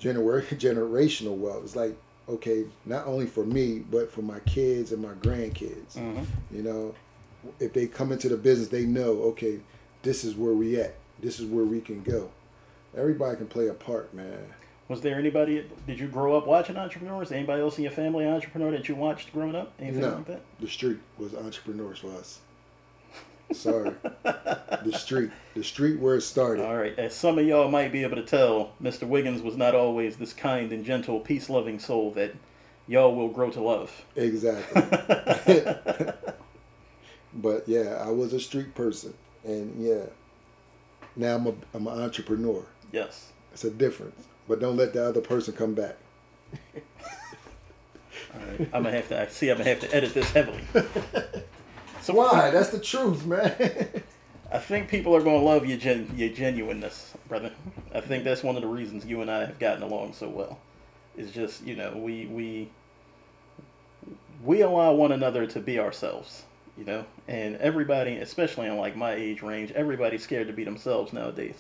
gener- 0.01 0.45
generational 0.59 1.37
wealth. 1.37 1.65
It's 1.65 1.77
like 1.77 1.97
okay, 2.29 2.65
not 2.87 3.07
only 3.07 3.27
for 3.27 3.45
me 3.45 3.81
but 3.81 4.11
for 4.11 4.23
my 4.23 4.39
kids 4.41 4.93
and 4.93 5.03
my 5.03 5.15
grandkids. 5.15 5.97
You 6.51 6.63
know, 6.63 6.95
if 7.61 7.73
they 7.73 7.87
come 7.87 8.13
into 8.13 8.29
the 8.29 8.37
business, 8.37 8.69
they 8.69 8.85
know 8.85 9.23
okay, 9.23 9.61
this 10.03 10.25
is 10.25 10.35
where 10.35 10.53
we 10.53 10.81
at. 10.81 10.95
This 11.21 11.39
is 11.39 11.47
where 11.47 11.65
we 11.65 11.81
can 11.81 12.03
go. 12.03 12.31
Everybody 12.97 13.37
can 13.37 13.47
play 13.47 13.69
a 13.69 13.75
part, 13.75 14.13
man. 14.13 14.47
Was 14.89 15.01
there 15.01 15.19
anybody? 15.19 15.65
Did 15.87 16.01
you 16.01 16.09
grow 16.09 16.37
up 16.37 16.47
watching 16.47 16.77
entrepreneurs? 16.77 17.33
Anybody 17.33 17.63
else 17.63 17.79
in 17.79 17.85
your 17.85 17.93
family 17.93 18.27
entrepreneur 18.27 18.71
that 18.73 18.89
you 18.89 18.95
watched 18.95 19.33
growing 19.33 19.55
up? 19.55 19.73
Anything 19.79 20.03
No, 20.03 20.15
like 20.17 20.27
that? 20.27 20.41
the 20.61 20.69
street 20.69 20.99
was 21.17 21.35
entrepreneurs 21.35 22.01
for 22.01 22.09
us. 22.09 22.41
Sorry, 23.53 23.93
the 24.25 24.93
street, 24.97 25.31
the 25.55 25.63
street 25.63 26.01
where 26.01 26.17
it 26.17 26.23
started. 26.23 26.65
All 26.65 26.77
right. 26.77 26.99
As 26.99 27.15
some 27.15 27.39
of 27.39 27.47
y'all 27.47 27.71
might 27.71 27.93
be 27.93 28.03
able 28.03 28.17
to 28.17 28.23
tell, 28.23 28.73
Mr. 28.83 29.07
Wiggins 29.07 29.43
was 29.43 29.57
not 29.59 29.75
always 29.75 30.17
this 30.17 30.33
kind 30.33 30.73
and 30.73 30.85
gentle, 30.87 31.21
peace 31.21 31.51
loving 31.51 31.79
soul 31.79 32.13
that 32.13 32.35
y'all 32.89 33.15
will 33.15 33.29
grow 33.29 33.51
to 33.51 33.61
love. 33.61 34.05
Exactly. 34.17 34.83
but 37.35 37.69
yeah, 37.69 38.03
I 38.05 38.11
was 38.11 38.33
a 38.33 38.41
street 38.41 38.75
person, 38.75 39.15
and 39.45 39.83
yeah, 39.85 40.07
now 41.17 41.37
I'm 41.37 41.47
a 41.47 41.55
I'm 41.75 41.87
an 41.87 42.01
entrepreneur. 42.01 42.65
Yes. 42.93 43.33
It's 43.53 43.65
a 43.65 43.71
difference. 43.71 44.27
But 44.49 44.61
don't 44.61 44.77
let 44.77 44.93
the 44.93 45.05
other 45.07 45.21
person 45.21 45.55
come 45.55 45.75
back. 45.75 45.97
All 48.35 48.41
right. 48.41 48.61
I'm 48.73 48.83
gonna 48.83 48.93
have 48.93 49.09
to 49.09 49.21
I 49.23 49.27
see. 49.27 49.51
I'm 49.51 49.59
gonna 49.59 49.71
have 49.71 49.81
to 49.81 49.95
edit 49.95 50.15
this 50.15 50.31
heavily. 50.31 50.63
So 52.01 52.15
Why? 52.15 52.51
That's 52.51 52.71
the 52.71 52.81
truth, 52.81 53.25
man. 53.27 53.53
I 54.53 54.59
think 54.59 54.89
people 54.89 55.17
are 55.17 55.23
gonna 55.23 55.39
love 55.39 55.65
your 55.67 55.79
gen- 55.79 56.13
your 56.17 56.29
genuineness, 56.29 57.15
brother. 57.29 57.53
I 57.95 58.01
think 58.01 58.25
that's 58.25 58.43
one 58.43 58.57
of 58.57 58.63
the 58.63 58.69
reasons 58.69 59.07
you 59.07 59.23
and 59.23 59.31
I 59.31 59.47
have 59.47 59.59
gotten 59.59 59.83
along 59.83 60.13
so 60.13 60.29
well. 60.29 60.59
It's 61.17 61.33
just 61.33 61.65
you 61.67 61.75
know 61.77 61.93
we 61.97 62.27
we 62.27 62.71
we 64.45 64.61
allow 64.61 64.93
one 64.93 65.13
another 65.13 65.47
to 65.47 65.61
be 65.61 65.79
ourselves, 65.79 66.45
you 66.77 66.85
know, 66.85 67.05
and 67.29 67.57
everybody, 67.57 68.17
especially 68.17 68.67
in 68.67 68.77
like 68.77 68.97
my 68.97 69.13
age 69.13 69.43
range, 69.43 69.73
everybody's 69.73 70.23
scared 70.23 70.47
to 70.47 70.53
be 70.53 70.65
themselves 70.65 71.13
nowadays, 71.13 71.57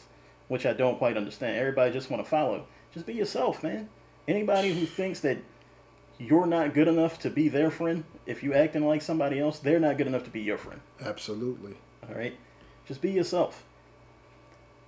which 0.48 0.64
I 0.64 0.72
don't 0.72 0.98
quite 0.98 1.16
understand. 1.16 1.56
Everybody 1.56 1.92
just 1.92 2.10
want 2.10 2.24
to 2.24 2.28
follow. 2.28 2.66
Just 2.92 3.06
be 3.06 3.14
yourself, 3.14 3.62
man. 3.62 3.88
Anybody 4.26 4.72
who 4.72 4.86
thinks 4.86 5.20
that 5.20 5.38
you're 6.18 6.46
not 6.46 6.74
good 6.74 6.88
enough 6.88 7.18
to 7.20 7.30
be 7.30 7.48
their 7.48 7.70
friend, 7.70 8.04
if 8.26 8.42
you 8.42 8.54
acting 8.54 8.86
like 8.86 9.02
somebody 9.02 9.40
else, 9.40 9.58
they're 9.58 9.80
not 9.80 9.98
good 9.98 10.06
enough 10.06 10.24
to 10.24 10.30
be 10.30 10.40
your 10.40 10.58
friend. 10.58 10.80
Absolutely. 11.00 11.74
All 12.08 12.14
right, 12.14 12.36
just 12.86 13.00
be 13.00 13.10
yourself. 13.10 13.64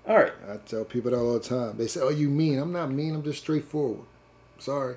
All 0.06 0.16
right, 0.16 0.32
I 0.50 0.56
tell 0.58 0.84
people 0.84 1.10
that 1.10 1.18
all 1.18 1.34
the 1.34 1.40
time. 1.40 1.76
They 1.76 1.86
say, 1.86 2.00
"Oh, 2.00 2.10
you 2.10 2.28
mean?" 2.28 2.58
I'm 2.58 2.72
not 2.72 2.90
mean. 2.90 3.14
I'm 3.14 3.22
just 3.22 3.40
straightforward. 3.40 4.06
Sorry. 4.58 4.96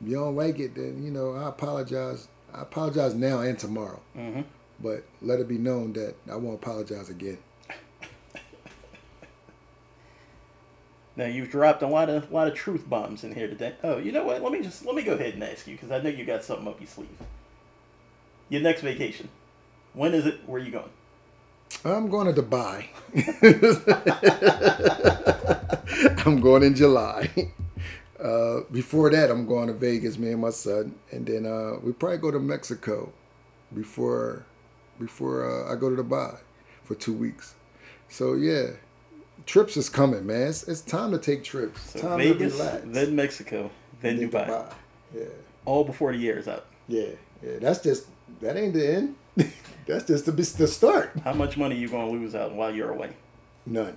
If 0.00 0.08
you 0.08 0.16
don't 0.16 0.34
like 0.36 0.58
it, 0.58 0.74
then 0.74 1.02
you 1.04 1.10
know 1.10 1.34
I 1.34 1.48
apologize. 1.48 2.28
I 2.54 2.62
apologize 2.62 3.14
now 3.14 3.40
and 3.40 3.58
tomorrow. 3.58 4.00
Mm-hmm. 4.16 4.42
But 4.80 5.04
let 5.20 5.40
it 5.40 5.48
be 5.48 5.58
known 5.58 5.92
that 5.94 6.14
I 6.30 6.36
won't 6.36 6.62
apologize 6.62 7.08
again. 7.08 7.38
now 11.16 11.26
you've 11.26 11.50
dropped 11.50 11.82
a 11.82 11.86
lot 11.86 12.08
of 12.08 12.30
lot 12.30 12.48
of 12.48 12.54
truth 12.54 12.88
bombs 12.88 13.24
in 13.24 13.34
here 13.34 13.48
today. 13.48 13.74
Oh, 13.82 13.98
you 13.98 14.12
know 14.12 14.24
what? 14.24 14.42
Let 14.42 14.52
me 14.52 14.62
just 14.62 14.86
let 14.86 14.94
me 14.94 15.02
go 15.02 15.14
ahead 15.14 15.34
and 15.34 15.42
ask 15.42 15.66
you 15.66 15.74
because 15.74 15.90
I 15.90 16.00
know 16.00 16.10
you 16.10 16.24
got 16.24 16.44
something 16.44 16.68
up 16.68 16.80
your 16.80 16.88
sleeve. 16.88 17.18
Your 18.48 18.62
next 18.62 18.82
vacation, 18.82 19.28
when 19.94 20.14
is 20.14 20.26
it? 20.26 20.40
Where 20.46 20.60
are 20.60 20.64
you 20.64 20.70
going? 20.70 20.90
I'm 21.84 22.08
going 22.08 22.32
to 22.32 22.42
Dubai. 22.42 22.86
I'm 26.26 26.40
going 26.40 26.62
in 26.62 26.74
July. 26.74 27.30
Uh, 28.20 28.60
before 28.70 29.10
that, 29.10 29.30
I'm 29.30 29.46
going 29.46 29.66
to 29.66 29.72
Vegas, 29.74 30.18
me 30.18 30.30
and 30.32 30.40
my 30.40 30.50
son, 30.50 30.94
and 31.10 31.26
then 31.26 31.46
uh, 31.46 31.78
we 31.82 31.92
probably 31.92 32.18
go 32.18 32.30
to 32.30 32.38
Mexico 32.38 33.12
before 33.74 34.44
before 35.00 35.44
uh, 35.68 35.72
I 35.72 35.76
go 35.76 35.94
to 35.94 36.00
Dubai 36.02 36.38
for 36.84 36.94
two 36.94 37.12
weeks. 37.12 37.54
So 38.08 38.34
yeah, 38.34 38.70
trips 39.46 39.76
is 39.76 39.88
coming, 39.88 40.24
man. 40.26 40.48
It's, 40.48 40.68
it's 40.68 40.80
time 40.80 41.10
to 41.10 41.18
take 41.18 41.42
trips. 41.42 41.90
So 41.90 42.00
time 42.00 42.18
Vegas, 42.18 42.56
to 42.56 42.62
relax. 42.62 42.82
then 42.86 43.16
Mexico, 43.16 43.70
then 44.00 44.18
Then 44.18 44.30
Dubai. 44.30 44.72
Yeah, 45.14 45.24
All 45.64 45.84
before 45.84 46.12
the 46.12 46.18
year 46.18 46.38
is 46.38 46.46
up. 46.46 46.66
yeah, 46.86 47.06
yeah. 47.42 47.58
That's 47.60 47.80
just 47.80 48.06
that 48.40 48.56
ain't 48.56 48.74
the 48.74 48.94
end. 48.94 49.16
That's 49.86 50.04
just 50.06 50.26
the 50.26 50.32
the 50.32 50.66
start. 50.68 51.10
How 51.24 51.32
much 51.32 51.56
money 51.56 51.76
you 51.76 51.88
gonna 51.88 52.10
lose 52.10 52.34
out 52.36 52.52
while 52.54 52.72
you're 52.72 52.90
away? 52.92 53.10
None. 53.66 53.96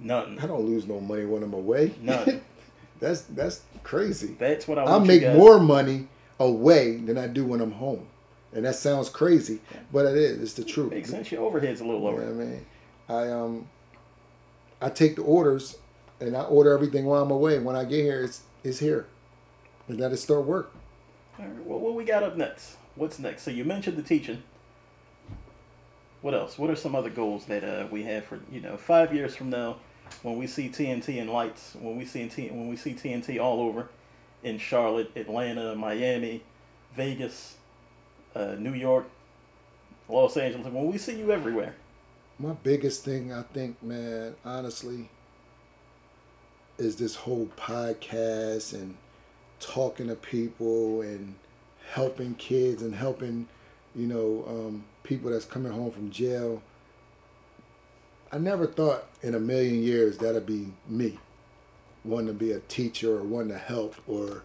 None. 0.00 0.38
I 0.40 0.46
don't 0.46 0.64
lose 0.64 0.86
no 0.86 1.00
money 1.00 1.26
when 1.26 1.42
I'm 1.42 1.52
away. 1.52 1.94
None. 2.00 2.40
that's 2.98 3.22
that's 3.22 3.62
crazy. 3.82 4.36
That's 4.38 4.66
what 4.68 4.78
I 4.78 4.84
I 4.84 4.98
make 4.98 5.22
more 5.22 5.58
money 5.58 6.08
away 6.38 6.96
than 6.96 7.18
I 7.18 7.26
do 7.26 7.44
when 7.44 7.60
I'm 7.60 7.72
home, 7.72 8.06
and 8.52 8.64
that 8.64 8.74
sounds 8.74 9.08
crazy, 9.08 9.60
but 9.92 10.06
it 10.06 10.16
is. 10.16 10.42
It's 10.42 10.52
the 10.54 10.64
truth. 10.64 10.92
Makes 10.92 11.10
sense. 11.10 11.30
Your 11.32 11.44
overhead's 11.44 11.80
a 11.80 11.84
little 11.84 12.00
You 12.00 12.06
know 12.06 12.16
lower. 12.16 12.30
I 12.30 12.32
mean? 12.32 12.66
I 13.08 13.30
um, 13.30 13.68
I 14.80 14.90
take 14.90 15.16
the 15.16 15.22
orders, 15.22 15.78
and 16.20 16.36
I 16.36 16.42
order 16.42 16.72
everything 16.72 17.04
while 17.04 17.22
I'm 17.22 17.30
away. 17.30 17.58
When 17.58 17.76
I 17.76 17.84
get 17.84 18.02
here, 18.02 18.22
it's 18.22 18.42
it's 18.62 18.78
here, 18.78 19.06
and 19.88 19.98
that 19.98 20.12
is 20.12 20.22
start 20.22 20.44
work. 20.44 20.72
All 21.38 21.44
right, 21.44 21.64
well, 21.64 21.78
what 21.78 21.94
we 21.94 22.04
got 22.04 22.22
up 22.22 22.36
next? 22.36 22.76
What's 22.94 23.18
next? 23.18 23.42
So 23.42 23.50
you 23.50 23.64
mentioned 23.64 23.96
the 23.96 24.02
teaching. 24.02 24.42
What 26.20 26.34
else? 26.34 26.58
What 26.58 26.68
are 26.68 26.76
some 26.76 26.96
other 26.96 27.10
goals 27.10 27.44
that 27.46 27.62
uh, 27.62 27.86
we 27.90 28.02
have 28.04 28.24
for 28.24 28.40
you 28.50 28.60
know 28.60 28.76
five 28.76 29.14
years 29.14 29.36
from 29.36 29.50
now, 29.50 29.76
when 30.22 30.36
we 30.36 30.46
see 30.46 30.68
TNT 30.68 31.20
and 31.20 31.30
lights, 31.30 31.76
when 31.80 31.96
we 31.96 32.04
see 32.04 32.28
T- 32.28 32.48
when 32.48 32.68
we 32.68 32.76
see 32.76 32.94
TNT 32.94 33.40
all 33.40 33.60
over, 33.60 33.88
in 34.42 34.58
Charlotte, 34.58 35.10
Atlanta, 35.16 35.74
Miami, 35.74 36.42
Vegas, 36.94 37.56
uh, 38.34 38.54
New 38.58 38.74
York, 38.74 39.06
Los 40.08 40.36
Angeles. 40.36 40.66
When 40.66 40.86
we 40.90 40.98
see 40.98 41.18
you 41.18 41.32
everywhere, 41.32 41.74
My 42.38 42.52
biggest 42.52 43.04
thing, 43.04 43.32
I 43.32 43.42
think, 43.42 43.82
man, 43.82 44.36
honestly, 44.44 45.10
is 46.78 46.96
this 46.96 47.16
whole 47.16 47.48
podcast 47.56 48.72
and 48.72 48.96
talking 49.58 50.06
to 50.06 50.14
people 50.14 51.02
and 51.02 51.34
helping 51.92 52.36
kids 52.36 52.80
and 52.80 52.94
helping, 52.94 53.48
you 53.96 54.06
know, 54.06 54.44
um, 54.46 54.84
people 55.02 55.32
that's 55.32 55.44
coming 55.44 55.72
home 55.72 55.90
from 55.90 56.10
jail. 56.10 56.62
I 58.30 58.38
never 58.38 58.66
thought 58.66 59.06
in 59.22 59.34
a 59.34 59.40
million 59.40 59.82
years 59.82 60.18
that'd 60.18 60.46
be 60.46 60.72
me, 60.86 61.18
wanting 62.04 62.28
to 62.28 62.32
be 62.34 62.52
a 62.52 62.60
teacher 62.60 63.16
or 63.16 63.22
wanting 63.22 63.52
to 63.52 63.58
help 63.58 63.96
or, 64.06 64.42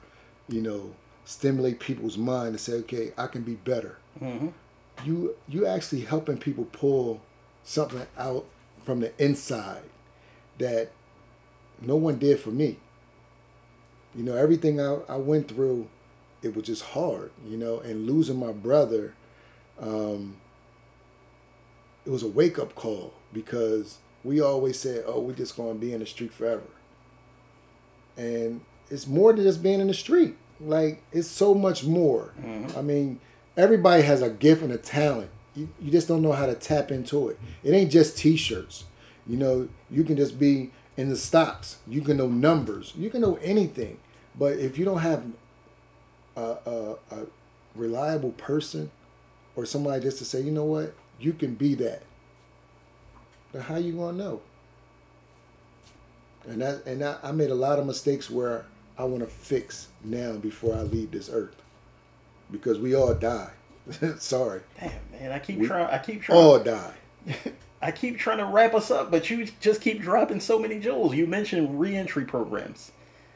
you 0.48 0.62
know, 0.62 0.96
stimulate 1.26 1.80
people's 1.80 2.18
mind 2.18 2.54
to 2.54 2.60
say, 2.60 2.74
okay, 2.74 3.12
I 3.18 3.28
can 3.28 3.44
be 3.44 3.56
better 3.56 3.98
mm-hmm. 4.22 4.48
you 5.06 5.36
you 5.48 5.66
actually 5.66 6.02
helping 6.02 6.38
people 6.38 6.66
pull 6.66 7.22
something 7.64 8.06
out 8.18 8.46
from 8.84 9.00
the 9.00 9.12
inside 9.24 9.84
that 10.58 10.92
no 11.82 11.96
one 11.96 12.20
did 12.20 12.40
for 12.40 12.52
me. 12.52 12.78
You 14.14 14.24
know, 14.24 14.36
everything 14.36 14.80
I, 14.80 15.00
I 15.10 15.16
went 15.16 15.48
through, 15.48 15.88
it 16.42 16.56
was 16.56 16.66
just 16.66 16.84
hard, 16.84 17.32
you 17.48 17.58
know, 17.58 17.80
and 17.80 18.06
losing 18.06 18.40
my 18.40 18.52
brother, 18.52 19.16
um, 19.80 20.38
it 22.06 22.10
was 22.10 22.24
a 22.24 22.28
wake 22.28 22.60
up 22.60 22.76
call 22.76 23.14
because 23.32 23.98
we 24.24 24.42
always 24.42 24.80
said, 24.80 25.04
oh, 25.06 25.20
we're 25.20 25.34
just 25.34 25.58
going 25.58 25.74
to 25.74 25.80
be 25.80 25.94
in 25.94 26.00
the 26.00 26.06
street 26.06 26.34
forever. 26.34 26.64
And 28.18 28.62
it's 28.90 29.08
more 29.08 29.34
than 29.34 29.44
just 29.44 29.64
being 29.64 29.80
in 29.80 29.88
the 29.88 29.94
street. 29.94 30.36
Like 30.60 31.02
it's 31.12 31.28
so 31.28 31.54
much 31.54 31.84
more. 31.84 32.34
Mm-hmm. 32.40 32.78
I 32.78 32.82
mean, 32.82 33.20
everybody 33.58 34.04
has 34.04 34.22
a 34.22 34.30
gift 34.30 34.62
and 34.62 34.72
a 34.72 34.78
talent. 34.78 35.30
You, 35.56 35.70
you 35.80 35.92
just 35.92 36.08
don't 36.08 36.22
know 36.22 36.32
how 36.32 36.46
to 36.46 36.56
tap 36.56 36.92
into 36.92 37.30
it. 37.30 37.40
It 37.64 37.72
ain't 37.72 37.92
just 37.92 38.18
t-shirts. 38.18 38.86
You 39.28 39.38
know, 39.38 39.70
you 39.90 40.04
can 40.04 40.16
just 40.16 40.40
be 40.40 40.72
in 40.98 41.10
the 41.10 41.16
stocks. 41.16 41.78
You 41.88 42.02
can 42.02 42.18
know 42.18 42.28
numbers. 42.28 42.94
You 42.96 43.10
can 43.10 43.22
know 43.22 43.38
anything. 43.42 44.00
But 44.38 44.58
if 44.58 44.78
you 44.78 44.86
don't 44.86 45.00
have 45.00 45.24
a, 46.36 46.42
a, 46.42 46.96
a 47.12 47.26
reliable 47.76 48.32
person 48.32 48.92
or 49.56 49.66
somebody 49.66 50.02
just 50.02 50.18
to 50.20 50.26
say, 50.26 50.42
you 50.42 50.52
know 50.52 50.66
what, 50.66 50.94
you 51.20 51.34
can 51.34 51.56
be 51.56 51.76
that. 51.76 52.04
Then 53.52 53.62
how 53.64 53.78
you 53.78 53.94
gonna 53.94 54.18
know? 54.18 54.42
And 56.48 56.62
that 56.62 56.86
and 56.86 57.04
I, 57.04 57.18
I 57.24 57.32
made 57.32 57.50
a 57.50 57.56
lot 57.56 57.80
of 57.80 57.86
mistakes 57.86 58.30
where 58.30 58.66
I 58.98 59.06
want 59.06 59.22
to 59.24 59.28
fix 59.30 59.88
now 60.04 60.34
before 60.34 60.76
I 60.76 60.82
leave 60.82 61.12
this 61.12 61.30
earth, 61.32 61.56
because 62.52 62.80
we 62.80 62.96
all 62.96 63.14
die. 63.14 63.52
Sorry, 64.20 64.62
Damn, 64.80 64.92
man, 65.12 65.32
I 65.32 65.40
keep 65.40 65.60
We- 65.60 65.68
trying. 65.68 65.88
I 65.88 65.98
keep 66.00 66.22
trying. 66.22 66.40
all 66.40 66.60
die. 66.60 66.94
I 67.82 67.92
keep 67.92 68.18
trying 68.18 68.38
to 68.38 68.46
wrap 68.46 68.74
us 68.74 68.90
up, 68.92 69.12
but 69.12 69.30
you 69.30 69.46
just 69.60 69.82
keep 69.82 70.02
dropping 70.02 70.40
so 70.40 70.58
many 70.58 70.80
jewels. 70.80 71.14
You 71.16 71.28
mentioned 71.28 71.80
reentry 71.82 72.24
programs. 72.24 72.92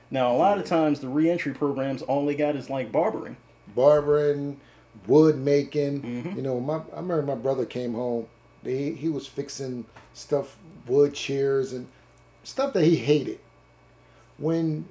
Now, 0.09 0.31
a 0.31 0.37
lot 0.37 0.57
of 0.57 0.63
times 0.65 1.01
the 1.01 1.09
reentry 1.09 1.53
programs 1.53 2.01
all 2.01 2.25
they 2.25 2.33
got 2.35 2.55
is 2.55 2.69
like 2.69 2.89
barbering. 2.89 3.35
barbering, 3.75 4.57
wood 5.05 5.37
making. 5.37 6.01
Mm-hmm. 6.01 6.35
You 6.37 6.41
know, 6.41 6.59
my 6.59 6.77
I 6.93 6.97
remember 6.97 7.21
my 7.23 7.35
brother 7.35 7.65
came 7.65 7.93
home. 7.93 8.27
He 8.63 8.93
he 8.93 9.09
was 9.09 9.27
fixing 9.27 9.85
stuff, 10.13 10.57
wood 10.87 11.13
chairs 11.13 11.73
and 11.73 11.87
stuff 12.43 12.73
that 12.73 12.83
he 12.83 12.95
hated. 12.97 13.39
When 14.37 14.87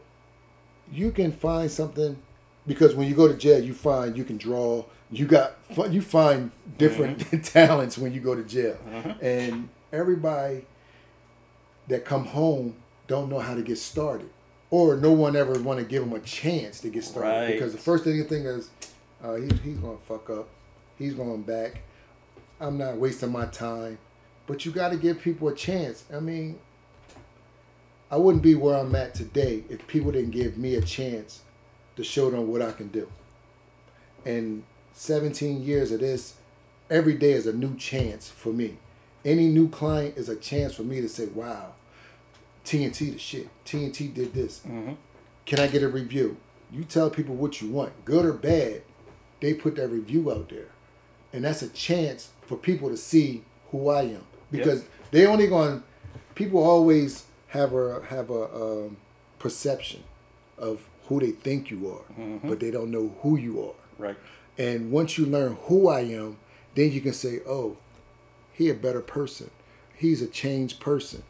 you 0.93 1.11
can 1.11 1.33
find 1.33 1.71
something, 1.71 2.17
because 2.67 2.95
when 2.95 3.09
you 3.09 3.15
go 3.15 3.29
to 3.29 3.35
jail, 3.35 3.63
you 3.63 3.75
find 3.75 4.17
you 4.17 4.25
can 4.25 4.37
draw. 4.37 4.85
You 5.11 5.27
got 5.27 5.57
you 5.91 6.03
find 6.03 6.51
different 6.79 7.19
Mm-hmm. 7.19 7.41
talents 7.43 7.97
when 7.99 8.13
you 8.13 8.21
go 8.21 8.35
to 8.35 8.43
jail, 8.43 8.77
Uh-huh. 8.93 9.15
and 9.21 9.69
everybody 9.93 10.65
that 11.89 12.05
come 12.05 12.25
home 12.27 12.75
don't 13.07 13.29
know 13.31 13.39
how 13.39 13.55
to 13.55 13.63
get 13.63 13.79
started, 13.79 14.29
or 14.71 14.97
no 14.97 15.13
one 15.13 15.37
ever 15.37 15.61
want 15.63 15.79
to 15.79 15.85
give 15.85 16.03
them 16.03 16.13
a 16.13 16.19
chance 16.21 16.81
to 16.81 16.89
get 16.89 17.05
started 17.05 17.29
Right. 17.29 17.53
because 17.53 17.71
the 17.73 17.79
first 17.79 18.03
thing 18.03 18.17
you 18.17 18.25
think 18.25 18.45
is, 18.47 18.69
uh, 19.27 19.35
he, 19.35 19.49
he's 19.65 19.79
gonna 19.79 19.99
fuck 19.99 20.31
up, 20.31 20.49
he's 20.99 21.15
going 21.15 21.43
back. 21.43 21.83
I'm 22.61 22.79
not 22.79 22.97
wasting 22.97 23.33
my 23.33 23.47
time, 23.47 23.99
but 24.47 24.65
you 24.65 24.73
got 24.73 24.91
to 24.91 24.97
give 24.97 25.21
people 25.21 25.49
a 25.49 25.55
chance. 25.55 26.05
I 26.15 26.21
mean, 26.21 26.59
I 28.11 28.17
wouldn't 28.17 28.43
be 28.43 28.55
where 28.55 28.77
I'm 28.77 28.95
at 28.95 29.15
today 29.15 29.65
if 29.69 29.87
people 29.87 30.13
didn't 30.13 30.31
give 30.31 30.57
me 30.57 30.75
a 30.77 30.81
chance 30.81 31.43
to 31.97 32.05
show 32.05 32.31
them 32.31 32.49
what 32.49 32.63
I 32.63 32.73
can 32.73 32.89
do. 32.89 33.11
And 34.25 34.63
17 34.95 35.63
years 35.63 35.93
of 35.93 36.01
this, 36.01 36.37
every 36.89 37.15
day 37.15 37.33
is 37.33 37.47
a 37.47 37.53
new 37.53 37.77
chance 37.77 38.29
for 38.31 38.51
me. 38.51 38.79
Any 39.25 39.49
new 39.49 39.69
client 39.69 40.17
is 40.17 40.29
a 40.29 40.37
chance 40.37 40.75
for 40.75 40.83
me 40.83 41.01
to 41.01 41.09
say, 41.09 41.27
wow, 41.27 41.73
TNT 42.65 43.13
the 43.13 43.19
shit. 43.19 43.49
TNT 43.65 44.15
did 44.15 44.33
this. 44.33 44.61
Can 45.45 45.59
I 45.61 45.67
get 45.67 45.83
a 45.83 45.89
review? 45.89 46.37
You 46.73 46.85
tell 46.85 47.11
people 47.11 47.35
what 47.35 47.61
you 47.61 47.69
want, 47.69 48.05
good 48.05 48.25
or 48.25 48.33
bad. 48.33 48.83
They 49.41 49.55
put 49.55 49.77
that 49.77 49.89
review 49.89 50.31
out 50.33 50.49
there, 50.49 50.69
and 51.33 51.45
that's 51.45 51.63
a 51.63 51.69
chance 51.69 52.31
for 52.43 52.57
people 52.57 52.89
to 52.89 52.97
see 52.97 53.45
who 53.71 53.89
I 53.91 54.03
am 54.03 54.25
because 54.51 54.85
they 55.11 55.27
only 55.27 55.47
going. 55.47 55.83
People 56.35 56.63
always 56.63 57.25
have 57.49 57.73
a 57.73 58.03
have 58.09 58.31
a 58.31 58.45
um, 58.55 58.97
perception 59.39 60.03
of 60.59 60.87
who 61.07 61.21
they 61.21 61.31
think 61.31 61.71
you 61.71 61.91
are, 61.91 62.39
but 62.45 62.61
they 62.61 62.71
don't 62.71 62.91
know 62.91 63.15
who 63.23 63.37
you 63.37 63.63
are. 63.63 63.75
Right. 63.99 64.17
And 64.59 64.91
once 64.91 65.19
you 65.19 65.27
learn 65.27 65.57
who 65.63 65.89
I 65.89 66.01
am, 66.01 66.39
then 66.75 66.93
you 66.93 67.01
can 67.01 67.13
say, 67.13 67.41
"Oh, 67.47 67.77
he 68.53 68.71
a 68.71 68.75
better 68.75 69.01
person. 69.03 69.51
He's 69.95 70.23
a 70.23 70.27
changed 70.27 70.81
person. 70.81 71.23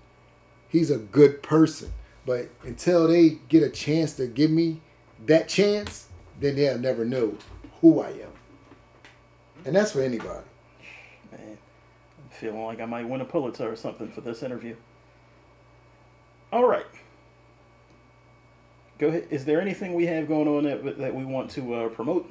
He's 0.68 0.90
a 0.90 0.98
good 0.98 1.42
person." 1.42 1.92
But 2.24 2.48
until 2.64 3.06
they 3.06 3.38
get 3.48 3.62
a 3.62 3.70
chance 3.70 4.14
to 4.14 4.26
give 4.26 4.50
me 4.50 4.80
that 5.26 5.48
chance, 5.48 6.08
then 6.40 6.56
they'll 6.56 6.78
never 6.78 7.04
know 7.04 7.36
who 7.80 8.00
I 8.00 8.08
am. 8.08 8.32
And 9.64 9.74
that's 9.74 9.92
for 9.92 10.00
anybody. 10.00 10.44
Man, 11.32 11.58
I'm 11.58 12.30
feeling 12.30 12.64
like 12.64 12.80
I 12.80 12.86
might 12.86 13.08
win 13.08 13.20
a 13.20 13.24
Pulitzer 13.24 13.70
or 13.70 13.76
something 13.76 14.10
for 14.10 14.20
this 14.20 14.42
interview. 14.42 14.76
All 16.52 16.66
right. 16.66 16.86
Go 18.98 19.08
ahead. 19.08 19.26
Is 19.30 19.44
there 19.44 19.60
anything 19.60 19.94
we 19.94 20.06
have 20.06 20.28
going 20.28 20.48
on 20.48 20.64
that, 20.64 20.98
that 20.98 21.14
we 21.14 21.24
want 21.24 21.50
to 21.52 21.74
uh, 21.74 21.88
promote? 21.88 22.30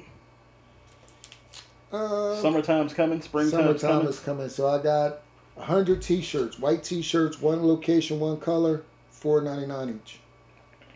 Uh, 1.92 2.34
Summertime's 2.42 2.92
coming. 2.92 3.20
Springtime's 3.20 3.52
summertime 3.80 3.90
coming. 3.90 4.08
is 4.08 4.18
coming, 4.18 4.48
so 4.48 4.68
I 4.68 4.82
got 4.82 5.22
hundred 5.58 6.02
T-shirts, 6.02 6.58
white 6.58 6.82
T-shirts, 6.82 7.40
one 7.40 7.64
location, 7.66 8.18
one 8.18 8.38
color, 8.38 8.82
four 9.10 9.40
ninety 9.40 9.66
nine 9.66 10.00
each. 10.02 10.18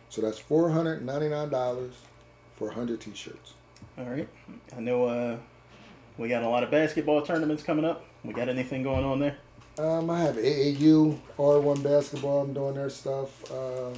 So 0.09 0.21
that's 0.21 0.39
four 0.39 0.71
hundred 0.71 1.05
ninety 1.05 1.29
nine 1.29 1.49
dollars 1.51 1.95
for 2.57 2.73
hundred 2.73 3.01
T-shirts. 3.01 3.55
All 4.01 4.07
right. 4.07 4.29
I 4.75 4.81
know 4.81 5.05
uh, 5.05 5.37
we 6.17 6.29
got 6.29 6.43
a 6.43 6.49
lot 6.49 6.63
of 6.63 6.71
basketball 6.71 7.21
tournaments 7.21 7.63
coming 7.63 7.85
up. 7.85 8.03
We 8.25 8.33
got 8.33 8.49
anything 8.49 8.83
going 8.83 9.05
on 9.05 9.21
there? 9.21 9.37
Um, 9.79 10.09
I 10.09 10.21
have 10.21 10.37
AAU, 10.37 11.19
R1 11.37 11.83
basketball. 11.83 12.43
I'm 12.43 12.55
doing 12.55 12.75
their 12.75 12.89
stuff. 12.89 13.51
Uh, 13.53 13.91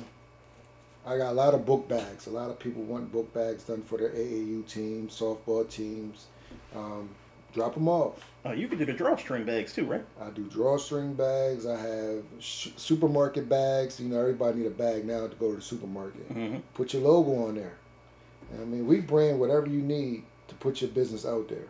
I 1.07 1.17
got 1.17 1.31
a 1.31 1.33
lot 1.33 1.55
of 1.55 1.65
book 1.65 1.89
bags. 1.89 2.27
A 2.27 2.31
lot 2.31 2.51
of 2.51 2.59
people 2.59 2.83
want 2.83 3.13
book 3.13 3.33
bags 3.33 3.63
done 3.63 3.83
for 3.83 3.97
their 3.97 4.11
AAU 4.11 4.67
teams, 4.67 5.17
softball 5.19 5.69
teams. 5.71 6.27
Um, 6.75 7.11
drop 7.55 7.75
them 7.75 7.89
off. 7.89 8.29
Oh, 8.45 8.53
you 8.53 8.67
can 8.67 8.79
do 8.79 8.85
the 8.85 8.93
drawstring 8.93 9.45
bags 9.45 9.73
too, 9.73 9.85
right? 9.85 10.05
I 10.21 10.31
do 10.31 10.43
drawstring 10.49 11.15
bags. 11.15 11.65
I 11.65 11.81
have 11.81 12.25
sh- 12.41 12.71
supermarket 12.77 13.49
bags. 13.49 14.01
You 14.01 14.09
know, 14.09 14.19
everybody 14.19 14.59
need 14.59 14.67
a 14.67 14.71
bag 14.71 15.05
now 15.05 15.29
to 15.29 15.37
go 15.37 15.51
to 15.51 15.57
the 15.57 15.63
supermarket. 15.63 16.29
Mm-hmm. 16.29 16.59
Put 16.75 16.93
your 16.93 17.03
logo 17.03 17.47
on 17.47 17.55
there. 17.55 17.75
I 18.61 18.65
mean, 18.65 18.87
we 18.87 19.01
brand 19.01 19.41
whatever 19.41 19.67
you 19.67 19.81
need 19.81 20.25
to 20.49 20.55
put 20.57 20.81
your 20.81 20.91
business 20.91 21.25
out 21.25 21.49
there. 21.49 21.69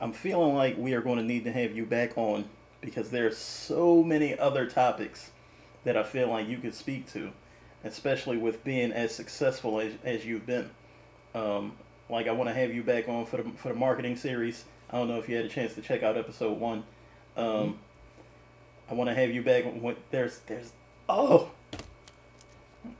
I'm 0.00 0.12
feeling 0.12 0.54
like 0.54 0.76
we 0.78 0.94
are 0.94 1.00
going 1.00 1.18
to 1.18 1.24
need 1.24 1.44
to 1.44 1.52
have 1.52 1.76
you 1.76 1.84
back 1.84 2.16
on 2.16 2.44
because 2.80 3.10
there 3.10 3.26
are 3.26 3.32
so 3.32 4.02
many 4.02 4.38
other 4.38 4.66
topics 4.66 5.30
that 5.84 5.96
I 5.96 6.02
feel 6.02 6.28
like 6.28 6.48
you 6.48 6.58
could 6.58 6.74
speak 6.74 7.10
to, 7.12 7.32
especially 7.84 8.36
with 8.36 8.64
being 8.64 8.92
as 8.92 9.14
successful 9.14 9.80
as, 9.80 9.92
as 10.04 10.24
you've 10.24 10.46
been. 10.46 10.70
Um, 11.34 11.72
like 12.08 12.26
I 12.26 12.32
want 12.32 12.48
to 12.48 12.54
have 12.54 12.72
you 12.72 12.82
back 12.82 13.08
on 13.08 13.26
for 13.26 13.38
the 13.38 13.50
for 13.56 13.68
the 13.68 13.74
marketing 13.74 14.16
series. 14.16 14.64
I 14.90 14.96
don't 14.96 15.08
know 15.08 15.18
if 15.18 15.28
you 15.28 15.36
had 15.36 15.44
a 15.44 15.48
chance 15.48 15.74
to 15.74 15.82
check 15.82 16.02
out 16.02 16.16
episode 16.16 16.58
one. 16.58 16.84
Um, 17.36 17.78
I 18.90 18.94
want 18.94 19.10
to 19.10 19.14
have 19.14 19.30
you 19.30 19.42
back. 19.42 19.64
When, 19.64 19.96
there's 20.10 20.38
there's 20.46 20.72
oh, 21.08 21.50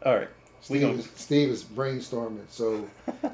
all 0.05 0.17
right. 0.17 0.29
Steve, 0.61 0.83
is, 0.99 1.09
Steve 1.17 1.49
is 1.51 1.65
brainstorming, 1.65 2.45
so 2.49 2.89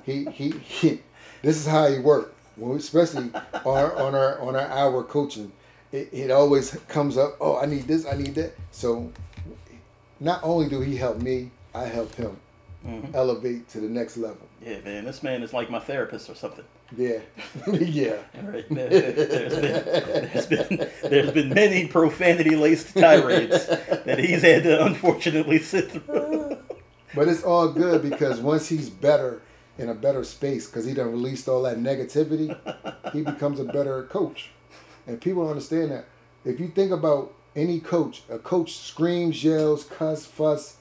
he, 0.05 0.25
he 0.27 0.51
he 0.51 1.01
this 1.43 1.57
is 1.57 1.67
how 1.67 1.87
he 1.89 1.99
work. 1.99 2.35
When 2.57 2.71
we, 2.71 2.77
especially 2.79 3.31
on 3.35 3.61
our, 3.65 3.97
on 3.97 4.15
our 4.15 4.41
on 4.41 4.55
our 4.57 4.69
hour 4.69 5.03
coaching, 5.03 5.51
it, 5.93 6.09
it 6.13 6.31
always 6.31 6.77
comes 6.89 7.17
up. 7.17 7.37
Oh, 7.41 7.57
I 7.59 7.67
need 7.67 7.89
this, 7.89 8.07
I 8.07 8.17
need 8.17 8.35
that. 8.37 8.55
So 8.71 9.11
not 10.21 10.41
only 10.43 10.69
do 10.69 10.81
he 10.81 10.97
help 10.97 11.19
me, 11.21 11.51
I 11.75 11.85
help 11.87 12.15
him 12.15 12.37
Mm-hmm. 12.87 13.17
elevate 13.17 13.67
to 13.71 13.81
the 13.81 13.89
next 13.89 14.19
level. 14.19 14.47
Yeah, 14.61 14.79
man, 14.85 15.07
this 15.07 15.23
man 15.23 15.43
is 15.43 15.55
like 15.55 15.71
my 15.71 15.79
therapist 15.79 16.29
or 16.29 16.35
something. 16.35 16.67
Yeah, 16.95 17.21
yeah. 17.73 18.17
All 18.37 18.43
right. 18.51 18.67
There- 18.69 18.89
There's 18.91 19.57
been, 19.57 20.29
there's 20.35 20.47
been 20.69 20.89
there's 21.03 21.31
been 21.33 21.49
many 21.49 21.87
profanity 21.87 22.57
laced 22.57 22.95
tirades 22.95 23.67
that 23.69 24.19
he's 24.19 24.43
had 24.43 24.65
to 24.65 24.85
unfortunately 24.85 25.61
sit 25.61 25.93
through. 25.93 26.44
But 27.15 27.29
it's 27.29 27.43
all 27.43 27.69
good 27.69 28.03
because 28.03 28.41
once 28.41 28.69
he's 28.69 28.91
better 28.91 29.43
in 29.79 29.89
a 29.89 29.95
better 29.95 30.25
space, 30.25 30.67
because 30.67 30.85
he 30.85 30.95
done 30.95 31.11
released 31.11 31.49
all 31.49 31.63
that 31.63 31.79
negativity, 31.79 32.57
he 33.13 33.23
becomes 33.23 33.59
a 33.61 33.65
better 33.65 34.05
coach. 34.05 34.51
And 35.07 35.21
people 35.21 35.49
understand 35.49 35.91
that. 35.91 36.07
If 36.45 36.61
you 36.61 36.69
think 36.69 36.93
about 36.93 37.33
any 37.57 37.81
coach, 37.81 38.23
a 38.29 38.39
coach 38.39 38.77
screams, 38.77 39.43
yells, 39.43 39.85
cuss, 39.85 40.27
fuss, 40.27 40.77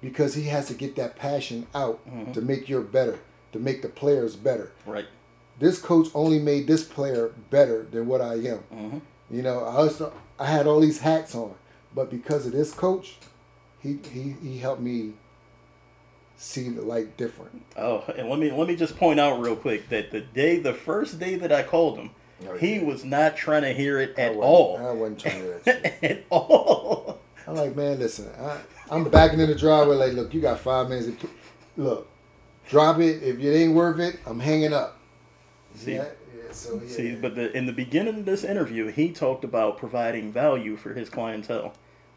because 0.00 0.34
he 0.34 0.44
has 0.44 0.68
to 0.68 0.74
get 0.74 0.96
that 0.96 1.16
passion 1.16 1.66
out 1.74 2.06
mm-hmm. 2.08 2.32
to 2.32 2.40
make 2.40 2.68
you 2.68 2.80
better, 2.82 3.18
to 3.52 3.58
make 3.58 3.82
the 3.82 3.88
players 3.88 4.36
better. 4.36 4.72
Right. 4.86 5.06
This 5.58 5.80
coach 5.80 6.08
only 6.14 6.38
made 6.38 6.66
this 6.66 6.84
player 6.84 7.32
better 7.50 7.84
than 7.90 8.06
what 8.06 8.20
I 8.20 8.34
am. 8.34 8.62
Mm-hmm. 8.72 8.98
You 9.30 9.42
know, 9.42 9.64
I 9.64 9.76
also 9.76 10.12
I 10.38 10.46
had 10.46 10.66
all 10.66 10.80
these 10.80 11.00
hats 11.00 11.34
on, 11.34 11.54
but 11.94 12.10
because 12.10 12.46
of 12.46 12.52
this 12.52 12.72
coach, 12.72 13.16
he 13.80 13.98
he, 14.10 14.36
he 14.40 14.58
helped 14.58 14.80
me 14.80 15.14
see 16.38 16.68
the 16.70 16.80
light 16.82 17.16
different. 17.18 17.64
Oh, 17.76 18.04
and 18.16 18.30
let 18.30 18.38
me 18.38 18.50
let 18.50 18.66
me 18.68 18.76
just 18.76 18.96
point 18.96 19.20
out 19.20 19.38
real 19.40 19.56
quick 19.56 19.88
that 19.90 20.10
the 20.12 20.20
day, 20.22 20.58
the 20.58 20.72
first 20.72 21.18
day 21.18 21.34
that 21.34 21.52
I 21.52 21.62
called 21.62 21.98
him, 21.98 22.10
Oh, 22.48 22.56
he 22.56 22.78
was 22.78 23.04
not 23.04 23.36
trying 23.36 23.62
to 23.62 23.74
hear 23.74 23.98
it 24.00 24.16
at 24.18 24.34
wasn't- 24.36 24.44
all. 24.44 24.76
I 24.78 24.92
wasn't 24.92 25.18
trying 25.20 25.40
to 25.40 25.40
hear 25.42 25.60
shit. 25.64 26.04
at 26.04 26.24
all. 26.30 27.18
I'm 27.46 27.54
like, 27.56 27.74
man, 27.74 27.98
listen, 27.98 28.30
I, 28.40 28.58
I'm 28.90 29.04
backing 29.10 29.40
in 29.40 29.48
the 29.48 29.54
driveway. 29.54 29.96
Like, 29.96 30.12
look, 30.12 30.32
you 30.32 30.40
got 30.40 30.60
five 30.60 30.88
minutes. 30.88 31.08
look, 31.76 32.08
drop 32.68 33.00
it. 33.00 33.22
If 33.22 33.38
it 33.40 33.54
ain't 33.56 33.74
worth 33.74 33.98
it, 34.00 34.20
I'm 34.26 34.38
hanging 34.40 34.72
up. 34.72 34.98
See, 35.74 35.94
yeah, 35.94 36.04
yeah, 36.36 36.52
so 36.52 36.80
yeah. 36.82 36.88
See, 36.88 37.14
but 37.16 37.34
the, 37.34 37.50
in 37.56 37.66
the 37.66 37.72
beginning 37.72 38.20
of 38.20 38.24
this 38.26 38.44
interview, 38.44 38.88
he 38.88 39.10
talked 39.12 39.44
about 39.44 39.78
providing 39.78 40.30
value 40.32 40.76
for 40.76 40.94
his 40.94 41.08
clientele. 41.08 41.72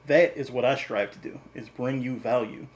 That 0.07 0.35
is 0.37 0.51
what 0.51 0.65
I 0.65 0.75
strive 0.75 1.11
to 1.11 1.19
do: 1.19 1.39
is 1.55 1.69
bring 1.69 2.01
you 2.01 2.15
value. 2.17 2.67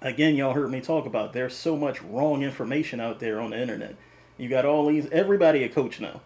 Again, 0.00 0.34
y'all 0.36 0.54
heard 0.54 0.70
me 0.70 0.80
talk 0.80 1.06
about 1.06 1.32
there's 1.32 1.54
so 1.56 1.76
much 1.76 2.02
wrong 2.02 2.42
information 2.42 3.00
out 3.00 3.20
there 3.20 3.40
on 3.40 3.50
the 3.50 3.60
internet. 3.60 3.96
You 4.38 4.48
got 4.48 4.64
all 4.64 4.86
these 4.86 5.08
everybody 5.10 5.62
a 5.64 5.68
coach 5.68 6.00
now. 6.00 6.20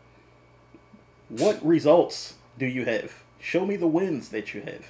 What 1.29 1.65
results 1.65 2.35
do 2.59 2.67
you 2.67 2.85
have? 2.85 3.23
Show 3.41 3.67
me 3.67 3.77
the 3.77 3.87
wins 3.87 4.29
that 4.31 4.55
you 4.55 4.61
have. 4.63 4.87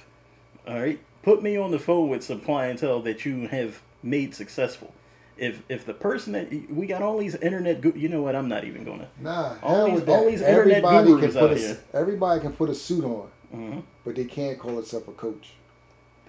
All 0.67 0.79
right, 0.79 0.99
put 1.23 1.41
me 1.41 1.57
on 1.57 1.71
the 1.71 1.79
phone 1.79 2.09
with 2.09 2.23
some 2.23 2.41
clientele 2.41 3.01
that 3.01 3.25
you 3.25 3.47
have 3.47 3.81
made 4.03 4.35
successful. 4.35 4.93
If 5.37 5.61
if 5.69 5.85
the 5.85 5.93
person 5.93 6.33
that 6.33 6.51
we 6.71 6.87
got 6.87 7.01
all 7.01 7.17
these 7.17 7.35
internet, 7.35 7.81
gu- 7.81 7.93
you 7.95 8.09
know 8.09 8.21
what? 8.21 8.35
I'm 8.35 8.47
not 8.49 8.63
even 8.63 8.83
gonna. 8.83 9.09
Nah, 9.19 9.55
All 9.61 9.85
these- 9.91 10.07
all 10.07 10.25
these 10.25 10.41
internet 10.41 10.77
everybody 10.83 11.07
gurus 11.07 11.21
can 11.21 11.33
put 11.33 11.43
out 11.51 11.57
a, 11.57 11.59
here. 11.59 11.77
everybody 11.93 12.41
can 12.41 12.53
put 12.53 12.69
a 12.69 12.75
suit 12.75 13.03
on, 13.05 13.27
Mhm. 13.53 13.83
but 14.03 14.15
they 14.15 14.25
can't 14.25 14.57
call 14.59 14.79
itself 14.79 15.07
a 15.07 15.11
coach. 15.11 15.53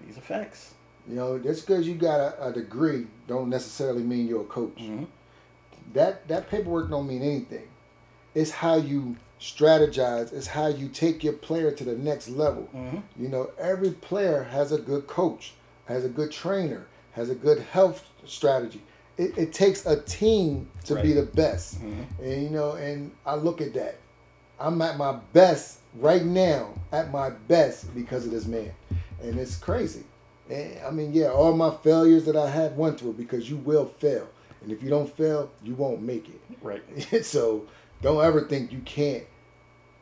These 0.05 0.17
are 0.17 0.21
facts. 0.21 0.73
You 1.09 1.15
know, 1.15 1.39
just 1.39 1.65
because 1.65 1.87
you 1.87 1.95
got 1.95 2.19
a, 2.19 2.47
a 2.49 2.53
degree, 2.53 3.07
don't 3.27 3.49
necessarily 3.49 4.03
mean 4.03 4.27
you're 4.27 4.41
a 4.41 4.45
coach. 4.45 4.77
Mhm. 4.77 5.07
That 5.93 6.27
that 6.27 6.49
paperwork 6.49 6.89
don't 6.91 7.07
mean 7.07 7.23
anything. 7.23 7.67
It's 8.35 8.51
how 8.51 8.75
you 8.75 9.15
strategize. 9.39 10.31
It's 10.33 10.47
how 10.47 10.67
you 10.67 10.87
take 10.87 11.23
your 11.23 11.33
player 11.33 11.71
to 11.71 11.83
the 11.83 11.95
next 11.95 12.29
level. 12.29 12.69
Mhm. 12.75 13.01
You 13.17 13.27
know, 13.29 13.49
every 13.57 13.91
player 13.91 14.43
has 14.43 14.71
a 14.71 14.77
good 14.77 15.07
coach, 15.07 15.55
has 15.85 16.05
a 16.05 16.09
good 16.09 16.31
trainer, 16.31 16.85
has 17.13 17.29
a 17.29 17.35
good 17.35 17.59
health 17.59 18.05
strategy. 18.25 18.83
It, 19.17 19.37
it 19.37 19.53
takes 19.53 19.85
a 19.85 19.99
team 20.01 20.69
to 20.85 20.95
be 21.01 21.11
the 21.13 21.23
best. 21.23 21.81
Mhm. 21.81 22.05
And 22.21 22.43
you 22.43 22.49
know, 22.49 22.73
and 22.73 23.11
I 23.25 23.35
look 23.35 23.61
at 23.61 23.73
that. 23.73 23.95
I'm 24.59 24.79
at 24.81 24.97
my 24.97 25.13
best 25.33 25.79
right 25.95 26.23
now, 26.23 26.73
at 26.91 27.11
my 27.11 27.29
best 27.31 27.93
because 27.95 28.25
of 28.25 28.31
this 28.31 28.45
man. 28.45 28.71
And 29.23 29.39
it's 29.39 29.55
crazy. 29.55 30.03
And 30.49 30.79
I 30.85 30.91
mean, 30.91 31.13
yeah, 31.13 31.27
all 31.27 31.53
my 31.55 31.71
failures 31.71 32.25
that 32.25 32.35
I 32.35 32.49
have 32.49 32.73
went 32.73 32.99
through 32.99 33.13
because 33.13 33.49
you 33.49 33.57
will 33.57 33.85
fail. 33.85 34.27
And 34.61 34.71
if 34.71 34.83
you 34.83 34.89
don't 34.89 35.15
fail, 35.15 35.51
you 35.63 35.75
won't 35.75 36.01
make 36.01 36.27
it. 36.27 36.41
Right. 36.61 36.83
so 37.23 37.67
don't 38.01 38.23
ever 38.23 38.41
think 38.41 38.71
you 38.71 38.79
can't 38.79 39.25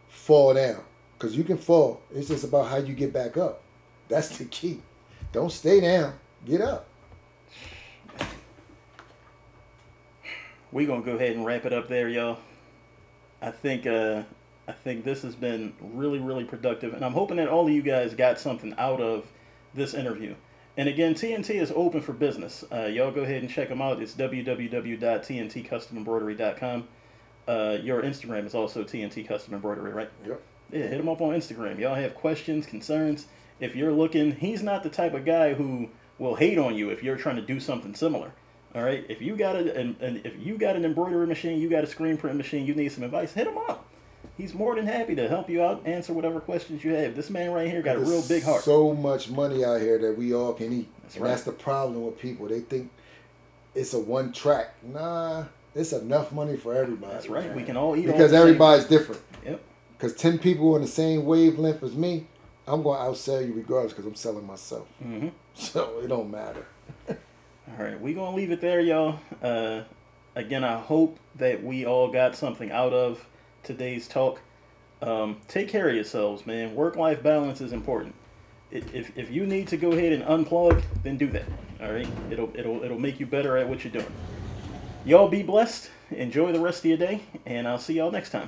fall 0.07 0.53
down 0.53 0.81
because 1.17 1.35
you 1.35 1.43
can 1.43 1.57
fall. 1.57 2.01
It's 2.13 2.27
just 2.29 2.43
about 2.43 2.69
how 2.69 2.77
you 2.77 2.93
get 2.93 3.13
back 3.13 3.37
up. 3.37 3.61
That's 4.07 4.37
the 4.37 4.45
key. 4.45 4.81
Don't 5.31 5.51
stay 5.51 5.81
down. 5.81 6.13
Get 6.45 6.61
up. 6.61 6.87
We're 10.71 10.87
gonna 10.87 11.01
go 11.01 11.13
ahead 11.13 11.35
and 11.35 11.45
wrap 11.45 11.65
it 11.65 11.73
up 11.73 11.87
there, 11.87 12.09
y'all. 12.09 12.39
I 13.41 13.51
think 13.51 13.87
uh, 13.87 14.23
I 14.67 14.71
think 14.73 15.05
this 15.05 15.21
has 15.21 15.35
been 15.35 15.73
really, 15.79 16.19
really 16.19 16.43
productive, 16.43 16.93
and 16.93 17.03
I'm 17.03 17.13
hoping 17.13 17.37
that 17.37 17.47
all 17.47 17.67
of 17.67 17.73
you 17.73 17.81
guys 17.81 18.13
got 18.13 18.39
something 18.39 18.73
out 18.77 18.99
of 18.99 19.25
this 19.73 19.93
interview. 19.93 20.35
And 20.77 20.87
again, 20.87 21.15
TNT 21.15 21.61
is 21.61 21.73
open 21.75 21.99
for 22.01 22.13
business. 22.13 22.63
Uh, 22.71 22.85
y'all 22.85 23.11
go 23.11 23.21
ahead 23.21 23.41
and 23.41 23.49
check 23.49 23.69
them 23.69 23.81
out. 23.81 23.99
It's 24.01 24.13
www.tntcustomembroidery.com. 24.13 26.87
Uh, 27.47 27.77
your 27.81 28.03
Instagram 28.03 28.45
is 28.45 28.53
also 28.53 28.83
TNT 28.83 29.27
Custom 29.27 29.55
Embroidery, 29.55 29.91
right? 29.91 30.11
Yep. 30.25 30.41
Yeah, 30.71 30.83
hit 30.83 30.99
him 30.99 31.09
up 31.09 31.21
on 31.21 31.33
Instagram. 31.33 31.79
Y'all 31.79 31.95
have 31.95 32.13
questions, 32.13 32.67
concerns. 32.67 33.27
If 33.59 33.75
you're 33.75 33.93
looking, 33.93 34.33
he's 34.33 34.61
not 34.61 34.83
the 34.83 34.89
type 34.89 35.13
of 35.13 35.25
guy 35.25 35.53
who 35.53 35.89
will 36.19 36.35
hate 36.35 36.57
on 36.57 36.75
you 36.75 36.89
if 36.89 37.01
you're 37.01 37.15
trying 37.15 37.37
to 37.37 37.41
do 37.41 37.59
something 37.59 37.95
similar. 37.95 38.33
All 38.75 38.83
right. 38.83 39.05
If 39.09 39.21
you 39.21 39.35
got 39.35 39.55
a, 39.55 39.75
and, 39.75 39.99
an 40.01 40.21
if 40.23 40.33
you 40.37 40.57
got 40.57 40.75
an 40.75 40.85
embroidery 40.85 41.25
machine, 41.25 41.59
you 41.59 41.69
got 41.69 41.83
a 41.83 41.87
screen 41.87 42.17
print 42.17 42.35
machine, 42.35 42.67
you 42.67 42.75
need 42.75 42.91
some 42.91 43.03
advice, 43.03 43.33
hit 43.33 43.47
him 43.47 43.57
up. 43.57 43.87
He's 44.37 44.53
more 44.53 44.75
than 44.75 44.85
happy 44.85 45.15
to 45.15 45.27
help 45.27 45.49
you 45.49 45.63
out, 45.63 45.81
answer 45.85 46.13
whatever 46.13 46.39
questions 46.39 46.83
you 46.83 46.93
have. 46.93 47.15
This 47.15 47.29
man 47.29 47.51
right 47.51 47.69
here 47.69 47.81
got 47.81 47.95
a 47.95 47.99
real 47.99 48.21
big 48.21 48.43
heart. 48.43 48.63
So 48.63 48.93
much 48.93 49.29
money 49.29 49.65
out 49.65 49.81
here 49.81 49.97
that 49.97 50.15
we 50.15 50.33
all 50.33 50.53
can 50.53 50.71
eat. 50.71 50.89
That's 51.01 51.15
and 51.15 51.23
right. 51.23 51.29
that's 51.31 51.43
the 51.43 51.51
problem 51.51 52.05
with 52.05 52.19
people. 52.19 52.47
They 52.47 52.59
think 52.59 52.91
it's 53.73 53.93
a 53.93 53.99
one 53.99 54.31
track. 54.31 54.75
Nah, 54.83 55.45
it's 55.73 55.91
enough 55.91 56.31
money 56.31 56.55
for 56.55 56.75
everybody. 56.75 57.13
That's 57.13 57.29
right. 57.29 57.53
We 57.55 57.63
can 57.63 57.77
all 57.77 57.95
eat 57.95 58.05
all 58.07 58.13
because 58.13 58.31
same. 58.31 58.41
everybody's 58.41 58.85
different. 58.85 59.21
Yep. 59.43 59.61
Because 59.97 60.13
10 60.13 60.37
people 60.37 60.75
on 60.75 60.81
the 60.81 60.87
same 60.87 61.25
wavelength 61.25 61.81
as 61.81 61.95
me, 61.95 62.27
I'm 62.67 62.83
going 62.83 62.99
to 62.99 63.05
outsell 63.05 63.45
you 63.45 63.53
regardless 63.53 63.93
because 63.93 64.05
I'm 64.05 64.15
selling 64.15 64.45
myself. 64.45 64.87
hmm 65.01 65.29
So 65.55 65.99
it 66.03 66.07
don't 66.07 66.29
matter. 66.29 66.67
All 67.09 67.83
right, 67.83 67.99
we 67.99 68.13
gonna 68.13 68.35
leave 68.35 68.51
it 68.51 68.61
there, 68.61 68.79
y'all. 68.79 69.19
Uh, 69.41 69.81
again, 70.35 70.63
I 70.63 70.77
hope 70.77 71.19
that 71.35 71.63
we 71.63 71.85
all 71.85 72.09
got 72.09 72.35
something 72.35 72.71
out 72.71 72.93
of 72.93 73.25
today's 73.67 74.07
talk. 74.07 74.41
Um, 75.01 75.37
take 75.47 75.67
care 75.67 75.89
of 75.89 75.95
yourselves, 75.95 76.47
man. 76.47 76.73
Work-life 76.73 77.21
balance 77.21 77.61
is 77.61 77.71
important. 77.71 78.15
If, 78.71 79.15
if 79.15 79.29
you 79.29 79.45
need 79.45 79.67
to 79.67 79.77
go 79.77 79.91
ahead 79.91 80.11
and 80.13 80.23
unplug, 80.23 80.81
then 81.03 81.17
do 81.17 81.27
that. 81.27 81.45
All 81.81 81.91
right, 81.91 82.07
it'll 82.31 82.51
it'll 82.55 82.83
it'll 82.83 82.99
make 82.99 83.19
you 83.19 83.27
better 83.27 83.55
at 83.57 83.69
what 83.69 83.83
you're 83.83 83.93
doing. 83.93 84.11
Y'all 85.05 85.27
be 85.27 85.43
blessed. 85.43 85.91
Enjoy 86.09 86.51
the 86.51 86.59
rest 86.59 86.79
of 86.79 86.85
your 86.85 86.97
day, 86.97 87.21
and 87.45 87.67
I'll 87.67 87.77
see 87.77 87.93
y'all 87.93 88.11
next 88.11 88.31
time. 88.31 88.47